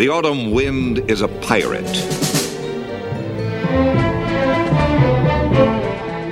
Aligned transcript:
The 0.00 0.08
autumn 0.08 0.52
wind 0.52 1.10
is 1.10 1.20
a 1.20 1.28
pirate. 1.28 1.84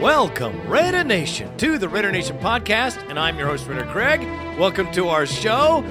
Welcome, 0.01 0.67
Raider 0.67 1.05
Nation, 1.05 1.55
to 1.59 1.77
the 1.77 1.87
Raider 1.87 2.11
Nation 2.11 2.39
podcast, 2.39 2.96
and 3.11 3.19
I'm 3.19 3.37
your 3.37 3.46
host, 3.46 3.67
Raider 3.67 3.85
Greg. 3.93 4.23
Welcome 4.59 4.91
to 4.93 5.09
our 5.09 5.27
show. 5.27 5.85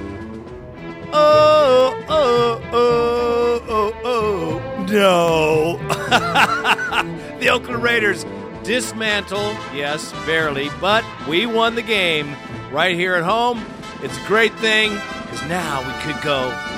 Oh, 1.13 2.03
oh, 2.09 2.61
oh, 2.73 3.63
oh, 3.69 3.93
oh, 4.03 4.85
no. 4.89 5.77
the 7.39 7.49
Oakland 7.49 7.83
Raiders 7.83 8.25
dismantle, 8.63 9.53
yes, 9.71 10.11
barely, 10.25 10.71
but 10.81 11.05
we 11.27 11.45
won 11.45 11.75
the 11.75 11.83
game 11.83 12.35
right 12.71 12.95
here 12.95 13.13
at 13.13 13.23
home. 13.23 13.63
It's 14.01 14.17
a 14.17 14.25
great 14.25 14.55
thing 14.55 14.95
because 15.21 15.47
now 15.47 15.81
we 15.81 16.11
could 16.11 16.19
go. 16.23 16.76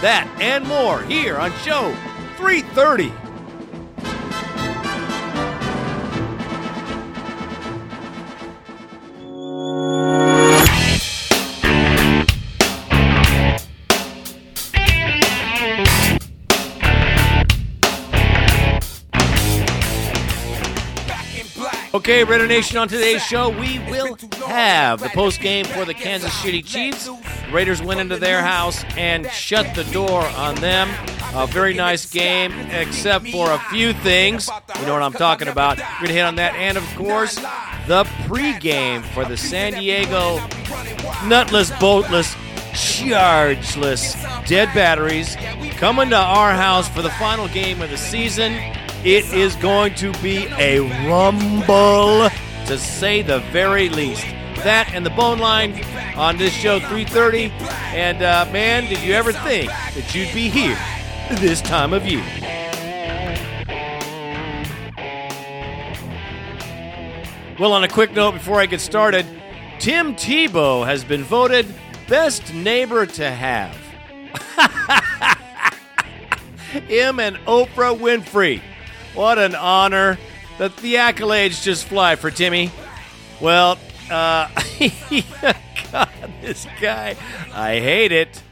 That 0.00 0.28
and 0.40 0.64
more 0.64 1.02
here 1.02 1.38
on 1.38 1.50
show 1.64 1.92
330. 2.36 3.27
Okay, 22.08 22.24
Raider 22.24 22.46
Nation, 22.46 22.78
on 22.78 22.88
today's 22.88 23.22
show, 23.22 23.50
we 23.50 23.80
will 23.80 24.16
have 24.46 24.98
the 24.98 25.10
post 25.10 25.42
game 25.42 25.66
for 25.66 25.84
the 25.84 25.92
Kansas 25.92 26.32
City 26.40 26.62
Chiefs. 26.62 27.06
Raiders 27.52 27.82
went 27.82 28.00
into 28.00 28.16
their 28.16 28.40
house 28.40 28.82
and 28.96 29.30
shut 29.30 29.74
the 29.74 29.84
door 29.92 30.22
on 30.22 30.54
them. 30.54 30.88
A 31.34 31.46
very 31.46 31.74
nice 31.74 32.10
game, 32.10 32.50
except 32.70 33.28
for 33.28 33.52
a 33.52 33.58
few 33.68 33.92
things. 33.92 34.48
You 34.80 34.86
know 34.86 34.94
what 34.94 35.02
I'm 35.02 35.12
talking 35.12 35.48
about. 35.48 35.76
We're 35.76 35.84
going 35.84 36.06
to 36.06 36.14
hit 36.14 36.22
on 36.22 36.36
that. 36.36 36.54
And, 36.54 36.78
of 36.78 36.84
course, 36.96 37.34
the 37.86 38.04
pregame 38.24 39.04
for 39.12 39.26
the 39.26 39.36
San 39.36 39.74
Diego 39.74 40.40
nutless, 41.28 41.70
boatless, 41.72 42.34
chargeless 42.72 44.14
dead 44.46 44.72
batteries 44.74 45.36
coming 45.76 46.08
to 46.08 46.16
our 46.16 46.52
house 46.52 46.88
for 46.88 47.02
the 47.02 47.10
final 47.10 47.48
game 47.48 47.82
of 47.82 47.90
the 47.90 47.98
season. 47.98 48.54
It 49.04 49.32
is 49.32 49.54
going 49.56 49.94
to 49.96 50.12
be 50.14 50.46
a 50.58 50.80
rumble, 51.08 52.28
to 52.66 52.76
say 52.76 53.22
the 53.22 53.38
very 53.52 53.88
least. 53.88 54.24
That 54.64 54.90
and 54.92 55.06
the 55.06 55.10
bone 55.10 55.38
line 55.38 55.84
on 56.16 56.36
this 56.36 56.52
show 56.52 56.80
3:30. 56.80 57.50
And 57.94 58.22
uh, 58.22 58.48
man, 58.52 58.88
did 58.88 59.00
you 59.00 59.14
ever 59.14 59.32
think 59.32 59.70
that 59.70 60.14
you'd 60.14 60.34
be 60.34 60.48
here 60.48 60.76
this 61.38 61.62
time 61.62 61.92
of 61.92 62.06
year? 62.06 62.24
Well, 67.58 67.72
on 67.72 67.84
a 67.84 67.88
quick 67.88 68.12
note 68.12 68.32
before 68.32 68.60
I 68.60 68.66
get 68.66 68.80
started, 68.80 69.24
Tim 69.78 70.16
Tebow 70.16 70.84
has 70.84 71.04
been 71.04 71.22
voted 71.22 71.72
best 72.08 72.52
neighbor 72.52 73.06
to 73.06 73.30
have. 73.30 73.76
Him 76.88 77.20
and 77.20 77.36
Oprah 77.46 77.96
Winfrey. 77.96 78.60
What 79.14 79.38
an 79.38 79.54
honor. 79.54 80.18
The, 80.58 80.68
the 80.68 80.96
accolades 80.96 81.62
just 81.62 81.84
fly 81.84 82.16
for 82.16 82.30
Timmy. 82.30 82.70
Well, 83.40 83.78
uh, 84.10 84.48
God, 85.92 86.08
this 86.40 86.66
guy, 86.80 87.16
I 87.52 87.78
hate 87.78 88.12
it. 88.12 88.42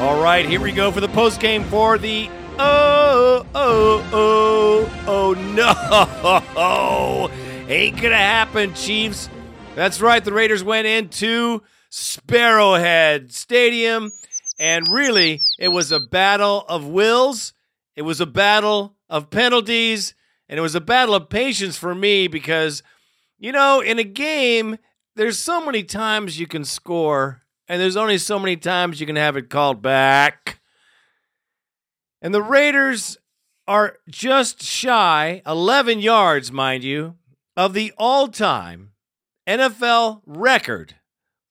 All 0.00 0.22
right, 0.22 0.44
here 0.46 0.60
we 0.60 0.72
go 0.72 0.90
for 0.90 1.00
the 1.00 1.08
post 1.08 1.40
game 1.40 1.64
for 1.64 1.96
the 1.98 2.28
oh 2.58 3.46
oh 3.54 4.10
oh 4.12 5.04
oh 5.06 5.32
no 5.32 7.30
ain't 7.68 8.00
gonna 8.00 8.16
happen 8.16 8.72
Chiefs 8.74 9.28
that's 9.74 10.00
right. 10.00 10.24
The 10.24 10.32
Raiders 10.32 10.62
went 10.62 10.86
into 10.86 11.62
Sparrowhead 11.90 13.32
Stadium, 13.32 14.12
and 14.58 14.86
really, 14.88 15.40
it 15.58 15.68
was 15.68 15.90
a 15.90 15.98
battle 15.98 16.64
of 16.68 16.86
wills. 16.86 17.52
It 17.96 18.02
was 18.02 18.20
a 18.20 18.26
battle 18.26 18.94
of 19.08 19.30
penalties, 19.30 20.14
and 20.48 20.58
it 20.58 20.62
was 20.62 20.76
a 20.76 20.80
battle 20.80 21.14
of 21.16 21.28
patience 21.28 21.76
for 21.76 21.92
me 21.92 22.28
because, 22.28 22.84
you 23.36 23.50
know, 23.50 23.80
in 23.80 23.98
a 23.98 24.04
game, 24.04 24.78
there's 25.16 25.40
so 25.40 25.64
many 25.64 25.82
times 25.82 26.38
you 26.38 26.46
can 26.46 26.64
score, 26.64 27.42
and 27.66 27.80
there's 27.80 27.96
only 27.96 28.18
so 28.18 28.38
many 28.38 28.56
times 28.56 29.00
you 29.00 29.06
can 29.06 29.16
have 29.16 29.36
it 29.36 29.50
called 29.50 29.82
back. 29.82 30.60
And 32.22 32.32
the 32.32 32.42
Raiders 32.42 33.18
are 33.66 33.98
just 34.08 34.62
shy, 34.62 35.42
11 35.44 35.98
yards, 35.98 36.52
mind 36.52 36.84
you, 36.84 37.16
of 37.56 37.72
the 37.72 37.92
all 37.98 38.28
time 38.28 38.92
NFL 39.46 40.22
record 40.26 40.94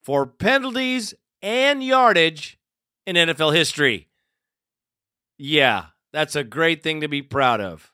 for 0.01 0.25
penalties 0.25 1.13
and 1.41 1.83
yardage 1.83 2.57
in 3.05 3.15
NFL 3.15 3.53
history. 3.53 4.09
Yeah, 5.37 5.87
that's 6.11 6.35
a 6.35 6.43
great 6.43 6.83
thing 6.83 7.01
to 7.01 7.07
be 7.07 7.21
proud 7.21 7.61
of. 7.61 7.91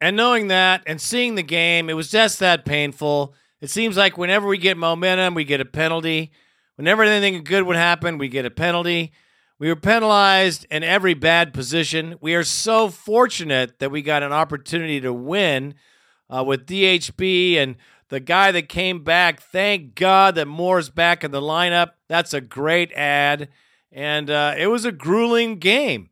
And 0.00 0.16
knowing 0.16 0.48
that 0.48 0.82
and 0.86 1.00
seeing 1.00 1.34
the 1.34 1.42
game, 1.42 1.90
it 1.90 1.94
was 1.94 2.10
just 2.10 2.38
that 2.38 2.64
painful. 2.64 3.34
It 3.60 3.70
seems 3.70 3.96
like 3.96 4.16
whenever 4.16 4.46
we 4.46 4.58
get 4.58 4.76
momentum, 4.76 5.34
we 5.34 5.44
get 5.44 5.60
a 5.60 5.66
penalty. 5.66 6.32
Whenever 6.76 7.02
anything 7.02 7.44
good 7.44 7.64
would 7.64 7.76
happen, 7.76 8.16
we 8.16 8.28
get 8.28 8.46
a 8.46 8.50
penalty. 8.50 9.12
We 9.58 9.68
were 9.68 9.76
penalized 9.76 10.66
in 10.70 10.82
every 10.82 11.12
bad 11.12 11.52
position. 11.52 12.16
We 12.22 12.34
are 12.34 12.44
so 12.44 12.88
fortunate 12.88 13.78
that 13.78 13.90
we 13.90 14.00
got 14.00 14.22
an 14.22 14.32
opportunity 14.32 15.02
to 15.02 15.12
win 15.12 15.74
uh, 16.30 16.42
with 16.42 16.64
DHB 16.64 17.56
and 17.58 17.76
the 18.10 18.20
guy 18.20 18.52
that 18.52 18.68
came 18.68 19.02
back. 19.02 19.40
Thank 19.40 19.94
God 19.94 20.34
that 20.34 20.46
Moore's 20.46 20.90
back 20.90 21.24
in 21.24 21.30
the 21.30 21.40
lineup. 21.40 21.92
That's 22.08 22.34
a 22.34 22.40
great 22.40 22.92
ad. 22.92 23.48
And 23.90 24.28
uh, 24.28 24.54
it 24.58 24.66
was 24.66 24.84
a 24.84 24.92
grueling 24.92 25.58
game. 25.58 26.10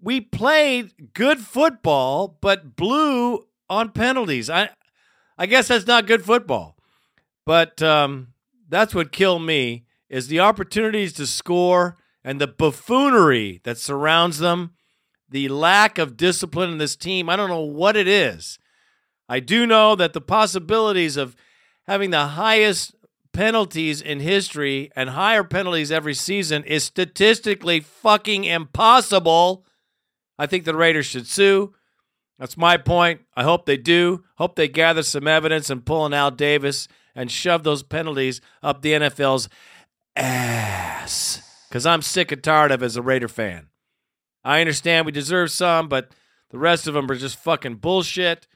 We 0.00 0.20
played 0.20 1.12
good 1.12 1.40
football, 1.40 2.38
but 2.40 2.74
blew 2.76 3.46
on 3.68 3.90
penalties. 3.90 4.48
I, 4.48 4.70
I 5.36 5.46
guess 5.46 5.68
that's 5.68 5.86
not 5.86 6.06
good 6.06 6.24
football. 6.24 6.76
But 7.44 7.82
um, 7.82 8.28
that's 8.68 8.94
what 8.94 9.12
killed 9.12 9.42
me 9.42 9.84
is 10.08 10.28
the 10.28 10.40
opportunities 10.40 11.12
to 11.14 11.26
score 11.26 11.98
and 12.24 12.40
the 12.40 12.46
buffoonery 12.46 13.60
that 13.64 13.78
surrounds 13.78 14.38
them, 14.38 14.74
the 15.28 15.48
lack 15.48 15.98
of 15.98 16.16
discipline 16.16 16.70
in 16.70 16.78
this 16.78 16.96
team. 16.96 17.28
I 17.28 17.36
don't 17.36 17.50
know 17.50 17.60
what 17.60 17.96
it 17.96 18.06
is. 18.08 18.58
I 19.30 19.38
do 19.38 19.64
know 19.64 19.94
that 19.94 20.12
the 20.12 20.20
possibilities 20.20 21.16
of 21.16 21.36
having 21.86 22.10
the 22.10 22.26
highest 22.26 22.96
penalties 23.32 24.02
in 24.02 24.18
history 24.18 24.90
and 24.96 25.10
higher 25.10 25.44
penalties 25.44 25.92
every 25.92 26.14
season 26.14 26.64
is 26.64 26.82
statistically 26.82 27.78
fucking 27.78 28.42
impossible. 28.42 29.64
I 30.36 30.46
think 30.46 30.64
the 30.64 30.74
Raiders 30.74 31.06
should 31.06 31.28
sue. 31.28 31.72
That's 32.40 32.56
my 32.56 32.76
point. 32.76 33.20
I 33.36 33.44
hope 33.44 33.66
they 33.66 33.76
do. 33.76 34.24
Hope 34.34 34.56
they 34.56 34.66
gather 34.66 35.04
some 35.04 35.28
evidence 35.28 35.70
and 35.70 35.86
pull 35.86 36.06
an 36.06 36.12
Al 36.12 36.32
Davis 36.32 36.88
and 37.14 37.30
shove 37.30 37.62
those 37.62 37.84
penalties 37.84 38.40
up 38.64 38.82
the 38.82 38.94
NFL's 38.94 39.48
ass. 40.16 41.40
Because 41.68 41.86
I'm 41.86 42.02
sick 42.02 42.32
and 42.32 42.42
tired 42.42 42.72
of 42.72 42.82
as 42.82 42.96
a 42.96 43.02
Raider 43.02 43.28
fan. 43.28 43.68
I 44.42 44.60
understand 44.60 45.06
we 45.06 45.12
deserve 45.12 45.52
some, 45.52 45.88
but 45.88 46.10
the 46.50 46.58
rest 46.58 46.88
of 46.88 46.94
them 46.94 47.08
are 47.08 47.14
just 47.14 47.38
fucking 47.38 47.76
bullshit. 47.76 48.48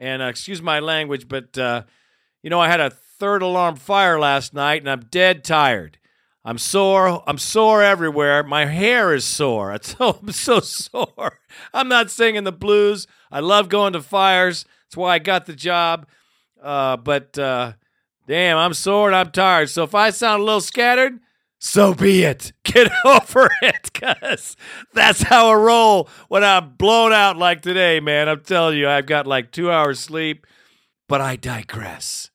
And 0.00 0.22
uh, 0.22 0.26
excuse 0.26 0.62
my 0.62 0.80
language, 0.80 1.28
but 1.28 1.56
uh, 1.58 1.82
you 2.42 2.48
know, 2.50 2.58
I 2.58 2.68
had 2.68 2.80
a 2.80 2.90
third 2.90 3.42
alarm 3.42 3.76
fire 3.76 4.18
last 4.18 4.54
night, 4.54 4.80
and 4.80 4.90
I'm 4.90 5.02
dead 5.10 5.44
tired. 5.44 5.98
I'm 6.42 6.56
sore. 6.56 7.22
I'm 7.26 7.36
sore 7.36 7.82
everywhere. 7.82 8.42
My 8.42 8.64
hair 8.64 9.14
is 9.14 9.24
sore. 9.24 9.72
It's 9.74 9.94
so, 9.96 10.18
I'm 10.22 10.32
so 10.32 10.60
sore. 10.60 11.38
I'm 11.74 11.88
not 11.88 12.10
singing 12.10 12.44
the 12.44 12.52
blues. 12.52 13.06
I 13.30 13.40
love 13.40 13.68
going 13.68 13.92
to 13.92 14.00
fires. 14.00 14.64
That's 14.86 14.96
why 14.96 15.14
I 15.14 15.18
got 15.18 15.44
the 15.44 15.54
job. 15.54 16.06
Uh, 16.62 16.96
but 16.96 17.38
uh, 17.38 17.74
damn, 18.26 18.56
I'm 18.56 18.74
sore 18.74 19.08
and 19.08 19.16
I'm 19.16 19.30
tired. 19.30 19.68
So 19.68 19.84
if 19.84 19.94
I 19.94 20.10
sound 20.10 20.40
a 20.40 20.44
little 20.44 20.62
scattered, 20.62 21.20
so 21.60 21.94
be 21.94 22.24
it. 22.24 22.52
Get 22.64 22.90
over 23.04 23.48
it, 23.62 23.92
cuz 23.92 24.56
that's 24.92 25.22
how 25.22 25.50
I 25.50 25.54
roll 25.54 26.08
when 26.28 26.42
I'm 26.42 26.70
blown 26.76 27.12
out 27.12 27.36
like 27.36 27.62
today, 27.62 28.00
man. 28.00 28.28
I'm 28.28 28.40
telling 28.40 28.76
you, 28.78 28.88
I've 28.88 29.06
got 29.06 29.26
like 29.28 29.52
two 29.52 29.70
hours 29.70 30.00
sleep, 30.00 30.46
but 31.08 31.20
I 31.20 31.36
digress. 31.36 32.30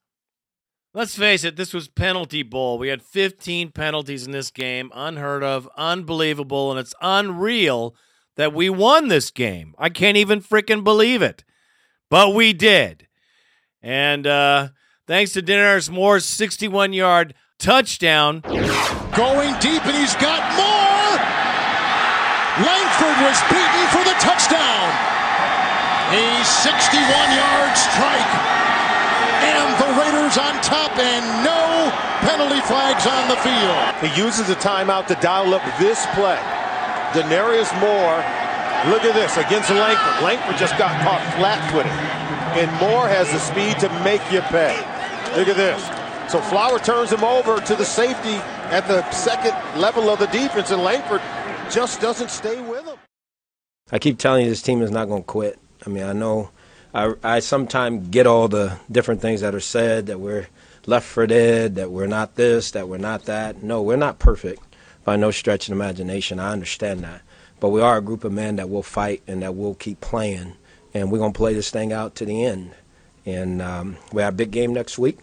Let's 0.94 1.16
face 1.18 1.44
it, 1.44 1.58
this 1.58 1.74
was 1.74 1.90
penalty 1.90 2.42
bowl. 2.42 2.78
We 2.78 2.88
had 2.88 3.02
15 3.02 3.72
penalties 3.72 4.26
in 4.26 4.32
this 4.32 4.50
game, 4.50 4.92
unheard 4.96 5.44
of, 5.44 5.68
unbelievable, 5.76 6.72
and 6.72 6.80
it's 6.80 6.96
unreal 7.02 7.96
that 8.38 8.54
we 8.54 8.70
won 8.70 9.10
this 9.10 9.30
game. 9.32 9.76
I 9.78 9.90
can't 9.90 10.16
even 10.18 10.40
freaking 10.42 10.86
believe 10.86 11.22
it. 11.22 11.44
but 12.10 12.34
we 12.34 12.54
did. 12.54 13.08
And 13.82 14.26
uh, 14.26 14.70
thanks 15.08 15.34
to 15.34 15.42
Denarius 15.42 15.90
Moore's 15.90 16.26
61 16.26 16.94
yard 16.94 17.34
touchdown. 17.60 18.42
Going 19.16 19.54
deep, 19.60 19.86
and 19.86 19.96
he's 19.96 20.16
got 20.20 20.44
more. 20.60 21.16
Langford 22.64 23.18
was 23.20 23.38
beaten 23.52 23.86
for 23.92 24.04
the 24.08 24.16
touchdown. 24.24 24.88
A 26.16 26.44
61 26.44 27.04
yard 27.36 27.74
strike. 27.76 28.34
And 29.44 29.68
the 29.82 29.90
Raiders 30.00 30.38
on 30.38 30.56
top, 30.64 30.98
and 30.98 31.26
no 31.44 31.92
penalty 32.24 32.62
flags 32.62 33.06
on 33.06 33.28
the 33.28 33.36
field. 33.44 33.76
He 34.00 34.10
uses 34.20 34.50
a 34.50 34.56
timeout 34.56 35.08
to 35.08 35.16
dial 35.16 35.54
up 35.54 35.64
this 35.80 36.06
play. 36.16 36.40
Denarius 37.14 37.72
Moore, 37.80 38.24
look 38.92 39.04
at 39.04 39.14
this, 39.14 39.38
against 39.38 39.70
Langford. 39.70 40.24
Langford 40.24 40.58
just 40.58 40.78
got 40.78 40.92
caught 41.04 41.22
flat-footed. 41.38 41.92
And 42.56 42.72
Moore 42.80 43.08
has 43.08 43.32
the 43.32 43.40
speed 43.40 43.80
to 43.80 43.90
make 44.04 44.22
you 44.32 44.42
pay. 44.42 44.76
Look 45.36 45.48
at 45.48 45.58
this. 45.58 46.05
So 46.28 46.42
Flower 46.42 46.80
turns 46.80 47.12
him 47.12 47.24
over 47.24 47.62
to 47.62 47.76
the 47.76 47.86
safety 47.86 48.36
at 48.72 48.88
the 48.88 49.10
second 49.12 49.54
level 49.80 50.10
of 50.10 50.18
the 50.18 50.26
defense, 50.28 50.72
and 50.72 50.82
Langford 50.82 51.22
just 51.70 52.02
doesn't 52.02 52.32
stay 52.32 52.62
with 52.62 52.86
him. 52.86 52.98
I 53.92 54.00
keep 54.00 54.18
telling 54.18 54.44
you 54.44 54.50
this 54.50 54.64
team 54.64 54.82
is 54.82 54.90
not 54.90 55.08
going 55.08 55.22
to 55.22 55.28
quit. 55.28 55.60
I 55.86 55.90
mean, 55.90 56.04
I 56.04 56.14
know 56.14 56.50
I, 56.96 57.14
I 57.24 57.40
sometimes 57.40 58.08
get 58.08 58.26
all 58.26 58.48
the 58.48 58.80
different 58.92 59.22
things 59.22 59.42
that 59.42 59.54
are 59.54 59.60
said 59.60 60.08
that 60.08 60.20
we're 60.20 60.48
left 60.88 61.06
for 61.06 61.28
dead, 61.28 61.76
that 61.76 61.92
we're 61.92 62.08
not 62.08 62.36
this, 62.36 62.72
that 62.72 62.90
we're 62.90 62.98
not 62.98 63.26
that. 63.26 63.62
No, 63.62 63.84
we're 63.84 63.96
not 63.96 64.18
perfect 64.18 64.64
by 65.04 65.16
no 65.18 65.30
stretch 65.30 65.68
of 65.68 65.74
imagination. 65.74 66.40
I 66.40 66.52
understand 66.52 67.02
that. 67.02 67.22
But 67.60 67.70
we 67.70 67.82
are 67.82 67.98
a 67.98 68.02
group 68.02 68.24
of 68.24 68.34
men 68.34 68.56
that 68.56 68.70
will 68.70 68.84
fight 68.84 69.22
and 69.28 69.44
that 69.44 69.56
will 69.56 69.76
keep 69.76 70.02
playing. 70.02 70.54
And 70.94 71.12
we're 71.12 71.20
going 71.20 71.34
to 71.34 71.38
play 71.38 71.54
this 71.54 71.70
thing 71.70 71.94
out 71.94 72.16
to 72.16 72.26
the 72.26 72.44
end. 72.44 72.72
And 73.28 73.62
um, 73.62 73.98
we 74.12 74.24
have 74.24 74.34
a 74.34 74.38
big 74.38 74.52
game 74.52 74.74
next 74.74 74.98
week 74.98 75.20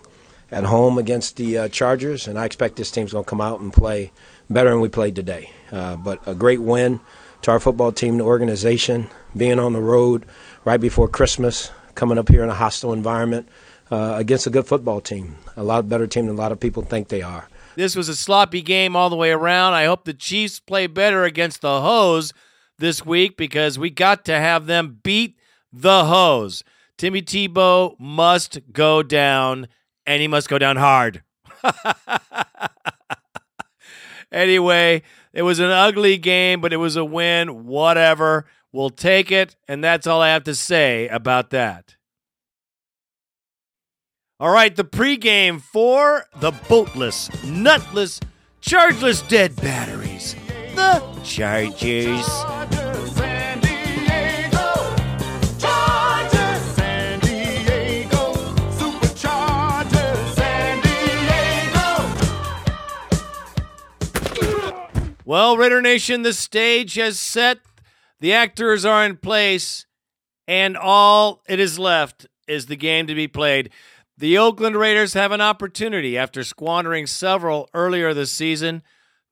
at 0.53 0.65
home 0.65 0.99
against 0.99 1.37
the 1.37 1.59
uh, 1.59 1.69
Chargers. 1.69 2.29
And 2.29 2.39
I 2.39 2.45
expect 2.45 2.77
this 2.77 2.91
team's 2.91 3.13
going 3.13 3.25
to 3.25 3.29
come 3.29 3.41
out 3.41 3.61
and 3.61 3.73
play 3.73 4.13
better 4.49 4.71
than 4.71 4.81
we 4.81 4.89
played 4.89 5.17
today. 5.17 5.51
Uh, 5.73 5.97
but 5.97 6.21
a 6.29 6.35
great 6.35 6.61
win 6.61 7.01
to 7.43 7.51
our 7.51 7.59
football 7.59 7.91
team, 7.91 8.19
the 8.19 8.25
organization, 8.25 9.09
being 9.37 9.59
on 9.59 9.73
the 9.73 9.81
road 9.81 10.27
right 10.65 10.81
before 10.81 11.09
Christmas, 11.09 11.73
coming 11.95 12.19
up 12.19 12.29
here 12.29 12.45
in 12.45 12.51
a 12.51 12.55
hostile 12.55 12.93
environment 12.93 13.49
uh, 13.91 14.15
against 14.17 14.47
a 14.47 14.51
good 14.51 14.67
football 14.67 15.01
team. 15.01 15.37
A 15.57 15.63
lot 15.63 15.89
better 15.89 16.07
team 16.07 16.27
than 16.27 16.37
a 16.37 16.39
lot 16.39 16.53
of 16.53 16.61
people 16.61 16.83
think 16.83 17.09
they 17.09 17.23
are. 17.23 17.49
This 17.75 17.97
was 17.97 18.09
a 18.09 18.17
sloppy 18.17 18.63
game 18.63 18.95
all 18.95 19.11
the 19.11 19.17
way 19.17 19.31
around. 19.31 19.73
I 19.73 19.87
hope 19.87 20.05
the 20.05 20.15
Chiefs 20.15 20.61
play 20.61 20.87
better 20.87 21.25
against 21.25 21.63
the 21.63 21.81
Hoes 21.81 22.33
this 22.79 23.05
week 23.05 23.37
because 23.37 23.79
we 23.79 23.91
got 23.91 24.25
to 24.27 24.39
have 24.39 24.67
them 24.67 24.99
beat 25.03 25.39
the 25.73 26.05
Hoes. 26.05 26.63
Timmy 26.99 27.23
Tebow 27.23 27.99
must 27.99 28.61
go 28.73 29.03
down, 29.03 29.69
and 30.07 30.21
he 30.21 30.29
must 30.29 30.49
go 30.49 30.59
down 30.59 30.77
hard. 30.77 31.23
anyway, 34.33 35.03
it 35.33 35.43
was 35.43 35.59
an 35.59 35.71
ugly 35.71 36.19
game, 36.19 36.61
but 36.61 36.73
it 36.73 36.79
was 36.79 36.97
a 36.97 37.05
win. 37.05 37.65
Whatever. 37.67 38.47
We'll 38.73 38.91
take 38.91 39.31
it, 39.31 39.57
and 39.69 39.85
that's 39.85 40.07
all 40.07 40.23
I 40.23 40.31
have 40.31 40.45
to 40.45 40.55
say 40.55 41.07
about 41.09 41.51
that. 41.51 41.97
All 44.41 44.51
right, 44.51 44.75
the 44.75 44.85
pregame 44.85 45.61
for 45.61 46.25
the 46.41 46.53
boatless, 46.69 47.31
nutless, 47.45 48.19
chargeless 48.61 49.23
dead 49.23 49.55
batteries. 49.57 50.35
The 50.75 51.01
Chargers. 51.23 52.82
Well, 65.33 65.57
Raider 65.57 65.81
Nation, 65.81 66.21
the 66.21 66.35
stage 66.35 66.97
has 66.97 67.19
set, 67.19 67.61
the 68.21 68.35
actors 68.35 68.85
are 68.85 69.03
in 69.03 69.17
place, 69.17 69.87
and 70.47 70.77
all 70.77 71.41
it 71.49 71.59
is 71.59 71.79
left 71.79 72.27
is 72.47 72.67
the 72.67 72.77
game 72.77 73.07
to 73.07 73.15
be 73.15 73.29
played. 73.29 73.71
The 74.19 74.37
Oakland 74.37 74.77
Raiders 74.77 75.15
have 75.15 75.33
an 75.33 75.41
opportunity 75.41 76.19
after 76.19 76.45
squandering 76.45 77.07
several 77.07 77.71
earlier 77.73 78.13
this 78.13 78.31
season 78.31 78.83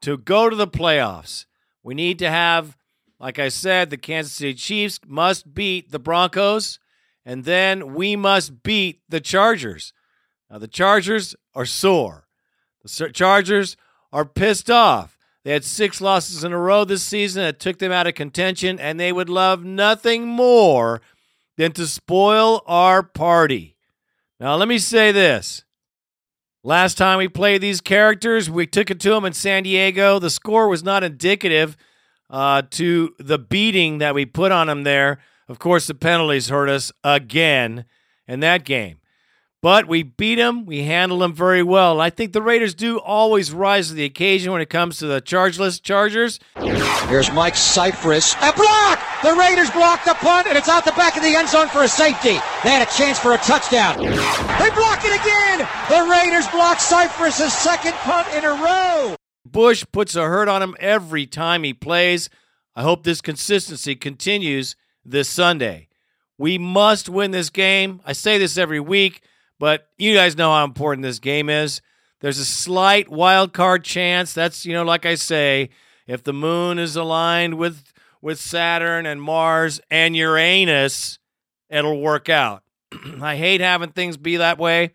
to 0.01 0.17
go 0.17 0.49
to 0.49 0.57
the 0.57 0.67
playoffs. 0.67 1.45
We 1.83 1.93
need 1.93 2.19
to 2.21 2.31
have, 2.31 2.79
like 3.19 3.39
I 3.39 3.51
said, 3.51 3.91
the 3.91 3.99
Kansas 3.99 4.33
City 4.33 4.55
Chiefs 4.55 5.01
must 5.07 5.53
beat 5.53 5.93
the 5.93 5.99
Broncos, 5.99 6.79
and 7.27 7.45
then 7.45 7.93
we 7.93 8.17
must 8.17 8.63
beat 8.63 9.03
the 9.11 9.21
Chargers. 9.21 9.93
Now, 10.51 10.57
the 10.57 10.67
Chargers 10.67 11.37
are 11.55 11.67
sore. 11.67 12.27
The 12.83 13.11
Chargers 13.13 13.77
are 14.15 14.25
pissed 14.25 14.71
off. 14.71 15.19
They 15.45 15.53
had 15.53 15.65
six 15.65 16.01
losses 16.01 16.45
in 16.45 16.53
a 16.53 16.59
row 16.59 16.85
this 16.85 17.03
season 17.03 17.43
that 17.43 17.59
took 17.59 17.79
them 17.79 17.93
out 17.93 18.07
of 18.07 18.15
contention, 18.15 18.79
and 18.79 19.01
they 19.01 19.13
would 19.13 19.31
love 19.31 19.65
nothing 19.65 20.27
more 20.27 21.01
than 21.57 21.73
to 21.73 21.87
spoil 21.87 22.63
our 22.67 23.03
party. 23.03 23.77
Now, 24.39 24.57
let 24.57 24.69
me 24.69 24.79
say 24.79 25.13
this. 25.13 25.65
Last 26.63 26.99
time 26.99 27.19
we 27.19 27.29
played 27.29 27.63
these 27.63 27.81
characters, 27.81 28.51
we 28.51 28.67
took 28.67 28.91
it 28.91 29.01
to 29.01 29.11
them 29.11 29.25
in 29.25 29.33
San 29.33 29.63
Diego. 29.63 30.19
The 30.19 30.29
score 30.29 30.69
was 30.69 30.85
not 30.85 31.03
indicative 31.03 31.77
uh, 32.29 32.63
to 32.71 33.15
the 33.19 33.39
beating 33.39 33.99
that 33.99 34.15
we 34.15 34.27
put 34.27 34.53
on 34.53 34.67
them 34.67 34.83
there. 34.83 35.21
Of 35.49 35.59
course, 35.59 35.87
the 35.87 35.95
penalties 35.95 36.49
hurt 36.49 36.69
us 36.69 36.93
again 37.03 37.87
in 38.29 38.41
that 38.41 38.65
game. 38.65 39.00
But 39.63 39.87
we 39.87 40.03
beat 40.03 40.37
them. 40.37 40.65
We 40.65 40.85
handled 40.85 41.21
them 41.21 41.35
very 41.35 41.63
well. 41.63 41.93
And 41.93 42.03
I 42.03 42.09
think 42.09 42.33
the 42.33 42.41
Raiders 42.41 42.75
do 42.75 42.99
always 42.99 43.53
rise 43.53 43.89
to 43.89 43.95
the 43.95 44.05
occasion 44.05 44.53
when 44.53 44.63
it 44.63 44.71
comes 44.71 44.99
to 44.99 45.07
the 45.07 45.21
chargeless 45.21 45.81
Chargers. 45.81 46.41
Here's 47.09 47.31
Mike 47.33 47.55
Scifres. 47.55 48.35
A 48.37 48.55
block! 48.55 49.01
The 49.23 49.35
Raiders 49.35 49.71
block 49.71 50.03
the 50.05 50.15
punt, 50.15 50.47
and 50.47 50.57
it's 50.57 50.69
out 50.69 50.87
the 50.87 50.93
back 50.93 51.17
of 51.17 51.23
the 51.23 51.35
end 51.35 51.49
zone 51.49 51.69
for 51.69 51.83
a 51.83 51.89
safety. 51.89 52.39
They 52.65 52.71
had 52.71 52.87
a 52.87 52.91
chance 52.91 53.19
for 53.19 53.35
a 53.35 53.39
touchdown. 53.39 53.99
They 53.99 54.71
block 54.71 55.05
it 55.05 55.21
again! 55.21 55.69
The 55.91 56.11
Raiders 56.11 56.49
block 56.49 56.79
Scifres's 56.79 57.53
second 57.53 57.93
punt 57.95 58.29
in 58.35 58.45
a 58.45 58.51
row. 58.53 59.15
Bush 59.45 59.85
puts 59.93 60.15
a 60.15 60.23
hurt 60.23 60.49
on 60.49 60.63
him 60.63 60.75
every 60.79 61.27
time 61.27 61.65
he 61.65 61.75
plays. 61.75 62.31
I 62.75 62.83
hope 62.83 63.03
this 63.03 63.21
consistency 63.21 63.95
continues 63.95 64.75
this 65.05 65.29
Sunday. 65.29 65.89
We 66.39 66.57
must 66.57 67.11
win 67.11 67.33
this 67.33 67.51
game. 67.51 68.01
I 68.07 68.15
say 68.15 68.39
this 68.39 68.57
every 68.57 68.81
week. 68.81 69.23
But 69.61 69.91
you 69.99 70.15
guys 70.15 70.39
know 70.39 70.51
how 70.51 70.65
important 70.65 71.03
this 71.03 71.19
game 71.19 71.51
is. 71.51 71.83
There's 72.21 72.39
a 72.39 72.47
slight 72.47 73.11
wild 73.11 73.53
card 73.53 73.85
chance. 73.85 74.33
That's, 74.33 74.65
you 74.65 74.73
know, 74.73 74.85
like 74.85 75.05
I 75.05 75.17
say, 75.17 75.69
if 76.07 76.25
the 76.25 76.33
moon 76.33 76.79
is 76.79 76.97
aligned 76.97 77.59
with 77.59 77.93
with 78.23 78.41
Saturn 78.41 79.05
and 79.05 79.21
Mars 79.21 79.79
and 79.91 80.17
Uranus, 80.17 81.19
it'll 81.69 82.01
work 82.01 82.31
out. 82.31 82.63
I 83.21 83.37
hate 83.37 83.61
having 83.61 83.93
things 83.93 84.17
be 84.17 84.39
that 84.39 84.59
way. 84.59 84.93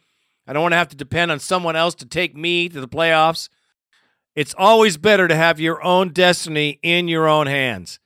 I 0.48 0.54
don't 0.54 0.64
want 0.64 0.74
to 0.74 0.78
have 0.78 0.90
to 0.90 0.98
depend 0.98 1.32
on 1.32 1.40
someone 1.40 1.76
else 1.76 1.94
to 1.96 2.06
take 2.06 2.36
me 2.36 2.68
to 2.70 2.82
the 2.82 2.88
playoffs. 2.88 3.50
It's 4.36 4.56
always 4.58 4.98
better 4.98 5.28
to 5.28 5.36
have 5.36 5.60
your 5.60 5.84
own 5.84 6.10
destiny 6.10 6.80
in 6.82 7.08
your 7.08 7.28
own 7.28 7.46
hands. 7.46 8.00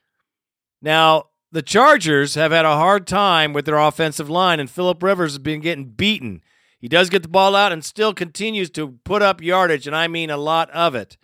Now, 0.81 1.25
the 1.51 1.61
Chargers 1.61 2.35
have 2.35 2.51
had 2.51 2.65
a 2.65 2.75
hard 2.75 3.07
time 3.07 3.53
with 3.53 3.65
their 3.65 3.77
offensive 3.77 4.29
line, 4.29 4.59
and 4.59 4.69
Philip 4.69 5.01
Rivers 5.01 5.31
has 5.31 5.39
been 5.39 5.61
getting 5.61 5.85
beaten. 5.85 6.41
He 6.79 6.87
does 6.87 7.09
get 7.09 7.23
the 7.23 7.29
ball 7.29 7.55
out 7.55 7.71
and 7.71 7.83
still 7.83 8.13
continues 8.13 8.69
to 8.71 8.99
put 9.03 9.21
up 9.21 9.41
yardage, 9.41 9.85
and 9.85 9.95
I 9.95 10.07
mean 10.07 10.29
a 10.29 10.37
lot 10.37 10.69
of 10.71 10.95
it. 10.95 11.17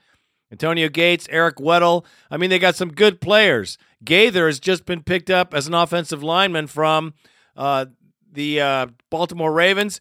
Antonio 0.52 0.90
Gates, 0.90 1.28
Eric 1.30 1.58
Weddle. 1.58 2.06
I 2.30 2.38
mean, 2.38 2.50
they 2.50 2.60
got 2.60 2.76
some 2.76 2.92
good 2.92 3.20
players. 3.20 3.78
Gaither 4.04 4.46
has 4.46 4.60
just 4.60 4.86
been 4.86 5.02
picked 5.02 5.30
up 5.30 5.54
as 5.54 5.68
an 5.68 5.74
offensive 5.74 6.22
lineman 6.22 6.68
from 6.68 7.14
uh, 7.56 7.88
the 8.32 8.62
uh, 8.62 8.88
Baltimore 9.10 9.52
Ravens. 9.52 10.00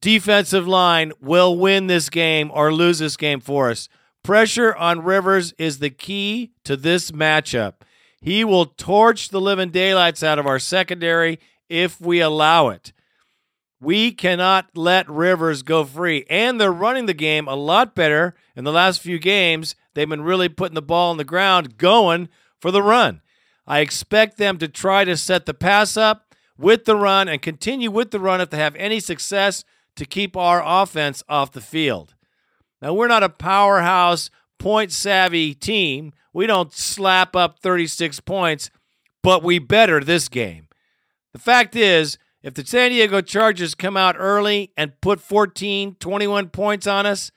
Defensive 0.00 0.66
line 0.66 1.12
will 1.20 1.58
win 1.58 1.86
this 1.86 2.08
game 2.08 2.50
or 2.52 2.72
lose 2.72 2.98
this 2.98 3.16
game 3.16 3.40
for 3.40 3.70
us. 3.70 3.88
Pressure 4.22 4.74
on 4.74 5.02
Rivers 5.02 5.52
is 5.58 5.80
the 5.80 5.90
key 5.90 6.52
to 6.64 6.76
this 6.76 7.10
matchup. 7.10 7.74
He 8.22 8.42
will 8.42 8.64
torch 8.64 9.28
the 9.28 9.40
living 9.40 9.68
daylights 9.70 10.22
out 10.22 10.38
of 10.38 10.46
our 10.46 10.58
secondary 10.58 11.38
if 11.68 12.00
we 12.00 12.20
allow 12.20 12.68
it. 12.68 12.93
We 13.84 14.12
cannot 14.12 14.70
let 14.74 15.08
Rivers 15.10 15.62
go 15.62 15.84
free. 15.84 16.24
And 16.30 16.58
they're 16.58 16.72
running 16.72 17.06
the 17.06 17.14
game 17.14 17.46
a 17.46 17.54
lot 17.54 17.94
better 17.94 18.34
in 18.56 18.64
the 18.64 18.72
last 18.72 19.00
few 19.00 19.18
games. 19.18 19.76
They've 19.92 20.08
been 20.08 20.22
really 20.22 20.48
putting 20.48 20.74
the 20.74 20.82
ball 20.82 21.10
on 21.10 21.18
the 21.18 21.24
ground, 21.24 21.76
going 21.76 22.30
for 22.58 22.70
the 22.70 22.82
run. 22.82 23.20
I 23.66 23.80
expect 23.80 24.38
them 24.38 24.58
to 24.58 24.68
try 24.68 25.04
to 25.04 25.16
set 25.16 25.46
the 25.46 25.54
pass 25.54 25.96
up 25.96 26.34
with 26.58 26.86
the 26.86 26.96
run 26.96 27.28
and 27.28 27.42
continue 27.42 27.90
with 27.90 28.10
the 28.10 28.20
run 28.20 28.40
if 28.40 28.50
they 28.50 28.56
have 28.56 28.76
any 28.76 29.00
success 29.00 29.64
to 29.96 30.04
keep 30.04 30.36
our 30.36 30.62
offense 30.64 31.22
off 31.28 31.52
the 31.52 31.60
field. 31.60 32.14
Now, 32.80 32.94
we're 32.94 33.08
not 33.08 33.22
a 33.22 33.28
powerhouse, 33.28 34.30
point 34.58 34.92
savvy 34.92 35.54
team. 35.54 36.12
We 36.32 36.46
don't 36.46 36.72
slap 36.72 37.36
up 37.36 37.60
36 37.60 38.20
points, 38.20 38.70
but 39.22 39.42
we 39.42 39.58
better 39.58 40.00
this 40.00 40.28
game. 40.28 40.68
The 41.32 41.38
fact 41.38 41.76
is, 41.76 42.18
If 42.44 42.52
the 42.52 42.66
San 42.66 42.90
Diego 42.90 43.22
Chargers 43.22 43.74
come 43.74 43.96
out 43.96 44.16
early 44.18 44.70
and 44.76 45.00
put 45.00 45.18
14, 45.18 45.96
21 45.98 46.50
points 46.50 46.86
on 46.86 47.06
us, 47.06 47.32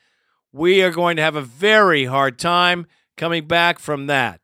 we 0.51 0.83
are 0.83 0.91
going 0.91 1.15
to 1.15 1.21
have 1.21 1.37
a 1.37 1.41
very 1.41 2.03
hard 2.03 2.37
time 2.37 2.87
coming 3.15 3.47
back 3.47 3.79
from 3.79 4.07
that. 4.07 4.41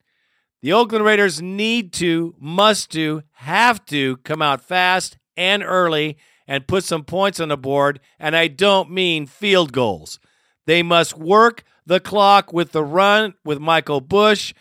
The 0.62 0.72
Oakland 0.72 1.03
Raiders 1.03 1.41
need 1.41 1.91
to, 1.96 2.34
must 2.39 2.91
to, 2.91 3.24
have 3.34 3.84
to 3.88 4.15
come 4.24 4.41
out 4.41 4.62
fast 4.62 5.17
and 5.36 5.62
early 5.62 6.15
and 6.48 6.65
put 6.65 6.86
some 6.86 7.03
points 7.03 7.41
on 7.41 7.50
the 7.50 7.58
board, 7.58 8.00
and 8.17 8.34
I 8.34 8.48
don't 8.48 8.89
mean 8.89 9.25
field 9.25 9.74
goals. 9.74 10.17
They 10.65 10.82
must 10.82 11.17
work 11.17 11.65
the 11.86 12.00
clock 12.00 12.53
with 12.53 12.72
the 12.72 12.86
run 12.86 13.34
with 13.43 13.60
Michael 13.60 14.00
Bush 14.00 14.53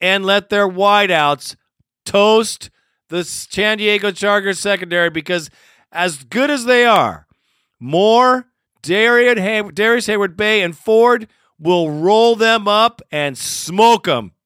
and 0.00 0.24
let 0.24 0.48
their 0.48 0.66
wideouts 0.66 1.56
toast 2.06 2.70
the 3.12 3.22
San 3.24 3.76
Diego 3.76 4.10
Chargers 4.10 4.58
secondary 4.58 5.10
because 5.10 5.50
as 5.92 6.24
good 6.24 6.50
as 6.50 6.64
they 6.64 6.86
are, 6.86 7.26
Moore, 7.78 8.46
Darian 8.80 9.36
Hay- 9.36 9.70
Darrius 9.70 10.06
Heyward-Bey, 10.06 10.62
and 10.62 10.74
Ford 10.76 11.28
will 11.58 11.90
roll 11.90 12.34
them 12.36 12.66
up 12.66 13.02
and 13.12 13.36
smoke 13.36 14.04
them. 14.04 14.32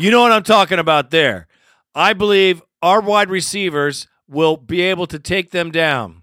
You 0.00 0.12
know 0.12 0.22
what 0.22 0.30
I'm 0.30 0.44
talking 0.44 0.78
about 0.78 1.10
there. 1.10 1.48
I 1.92 2.12
believe 2.12 2.62
our 2.80 3.00
wide 3.00 3.30
receivers 3.30 4.06
will 4.28 4.56
be 4.56 4.80
able 4.80 5.08
to 5.08 5.18
take 5.18 5.50
them 5.50 5.72
down. 5.72 6.22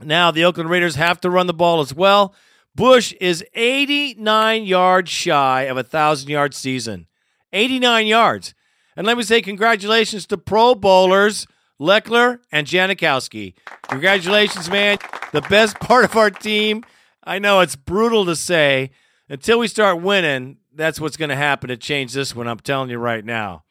Now, 0.00 0.30
the 0.30 0.44
Oakland 0.44 0.70
Raiders 0.70 0.94
have 0.94 1.20
to 1.22 1.28
run 1.30 1.48
the 1.48 1.52
ball 1.52 1.80
as 1.80 1.92
well. 1.92 2.36
Bush 2.74 3.12
is 3.20 3.44
89 3.54 4.64
yards 4.64 5.10
shy 5.10 5.62
of 5.62 5.76
a 5.76 5.80
1,000 5.80 6.28
yard 6.28 6.54
season. 6.54 7.06
89 7.52 8.06
yards. 8.06 8.54
And 8.96 9.06
let 9.06 9.16
me 9.16 9.22
say 9.22 9.40
congratulations 9.42 10.26
to 10.26 10.38
Pro 10.38 10.74
Bowlers 10.74 11.46
Lechler 11.80 12.40
and 12.50 12.66
Janikowski. 12.66 13.54
Congratulations, 13.88 14.68
man. 14.70 14.98
The 15.32 15.42
best 15.42 15.78
part 15.80 16.04
of 16.04 16.16
our 16.16 16.30
team. 16.30 16.84
I 17.24 17.38
know 17.38 17.60
it's 17.60 17.76
brutal 17.76 18.24
to 18.26 18.36
say. 18.36 18.90
Until 19.28 19.58
we 19.58 19.68
start 19.68 20.00
winning, 20.00 20.56
that's 20.74 21.00
what's 21.00 21.16
going 21.16 21.28
to 21.28 21.36
happen 21.36 21.68
to 21.68 21.76
change 21.76 22.12
this 22.12 22.34
one. 22.34 22.48
I'm 22.48 22.58
telling 22.58 22.90
you 22.90 22.98
right 22.98 23.24
now. 23.24 23.64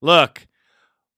Look, 0.00 0.46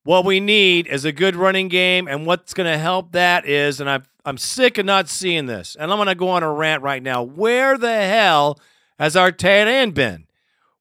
what 0.05 0.25
we 0.25 0.41
need 0.41 0.87
is 0.87 1.05
a 1.05 1.13
good 1.13 1.37
running 1.37 1.69
game, 1.69 2.09
and 2.09 2.27
what's 2.27 2.55
going 2.55 2.71
to 2.71 2.79
help 2.79 3.13
that 3.13 3.47
is, 3.47 3.81
and 3.81 3.89
I'm 3.89 4.05
I'm 4.25 4.39
sick 4.39 4.79
of 4.79 4.87
not 4.87 5.09
seeing 5.09 5.47
this, 5.47 5.77
and 5.79 5.91
I'm 5.91 5.99
going 5.99 6.09
to 6.09 6.15
go 6.15 6.29
on 6.29 6.43
a 6.43 6.53
rant 6.53 6.83
right 6.83 7.03
now. 7.03 7.23
Where 7.23 7.77
the 7.77 7.93
hell 7.93 8.59
has 8.99 9.17
our 9.17 9.33
tight 9.33 9.67
end 9.67 9.95
been? 9.95 10.27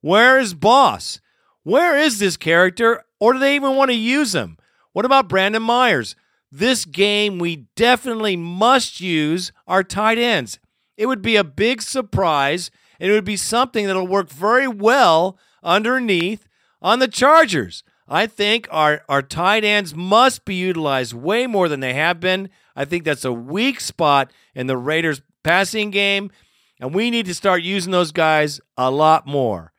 Where 0.02 0.40
is 0.40 0.54
Boss? 0.54 1.20
Where 1.64 1.98
is 1.98 2.20
this 2.20 2.38
character, 2.38 3.04
or 3.20 3.34
do 3.34 3.40
they 3.40 3.56
even 3.56 3.76
want 3.76 3.90
to 3.92 3.98
use 3.98 4.34
him? 4.36 4.58
What 4.94 5.06
about 5.06 5.30
Brandon 5.30 5.62
Myers? 5.62 6.16
This 6.52 6.86
game, 6.86 7.40
we 7.40 7.68
definitely 7.76 8.36
must 8.36 9.00
use 9.00 9.52
our 9.68 9.84
tight 9.84 10.18
ends. 10.18 10.60
It 10.98 11.06
would 11.06 11.22
be 11.22 11.36
a 11.36 11.44
big 11.44 11.82
surprise 11.82 12.70
and 13.00 13.10
it 13.10 13.14
would 13.14 13.26
be 13.26 13.38
something 13.38 13.88
that'll 13.88 14.06
work 14.06 14.30
very 14.30 14.68
well 14.68 15.38
underneath 15.64 16.48
on 16.82 17.00
the 17.00 17.08
Chargers. 17.08 17.84
I 18.08 18.28
think 18.28 18.68
our, 18.70 19.04
our 19.08 19.22
tight 19.22 19.64
ends 19.64 19.96
must 19.96 20.46
be 20.46 20.56
utilized 20.56 21.14
way 21.14 21.48
more 21.48 21.70
than 21.70 21.80
they 21.80 21.94
have 21.94 22.20
been. 22.20 22.50
I 22.76 22.86
think 22.86 23.04
that's 23.04 23.26
a 23.26 23.34
weak 23.34 23.80
spot 23.80 24.32
in 24.56 24.68
the 24.68 24.78
Raiders 24.78 25.22
passing 25.44 25.92
game, 25.92 26.32
and 26.80 26.94
we 26.94 27.10
need 27.10 27.26
to 27.26 27.34
start 27.34 27.64
using 27.64 27.92
those 27.92 28.12
guys 28.12 28.62
a 28.78 28.90
lot 28.90 29.28
more. 29.28 29.72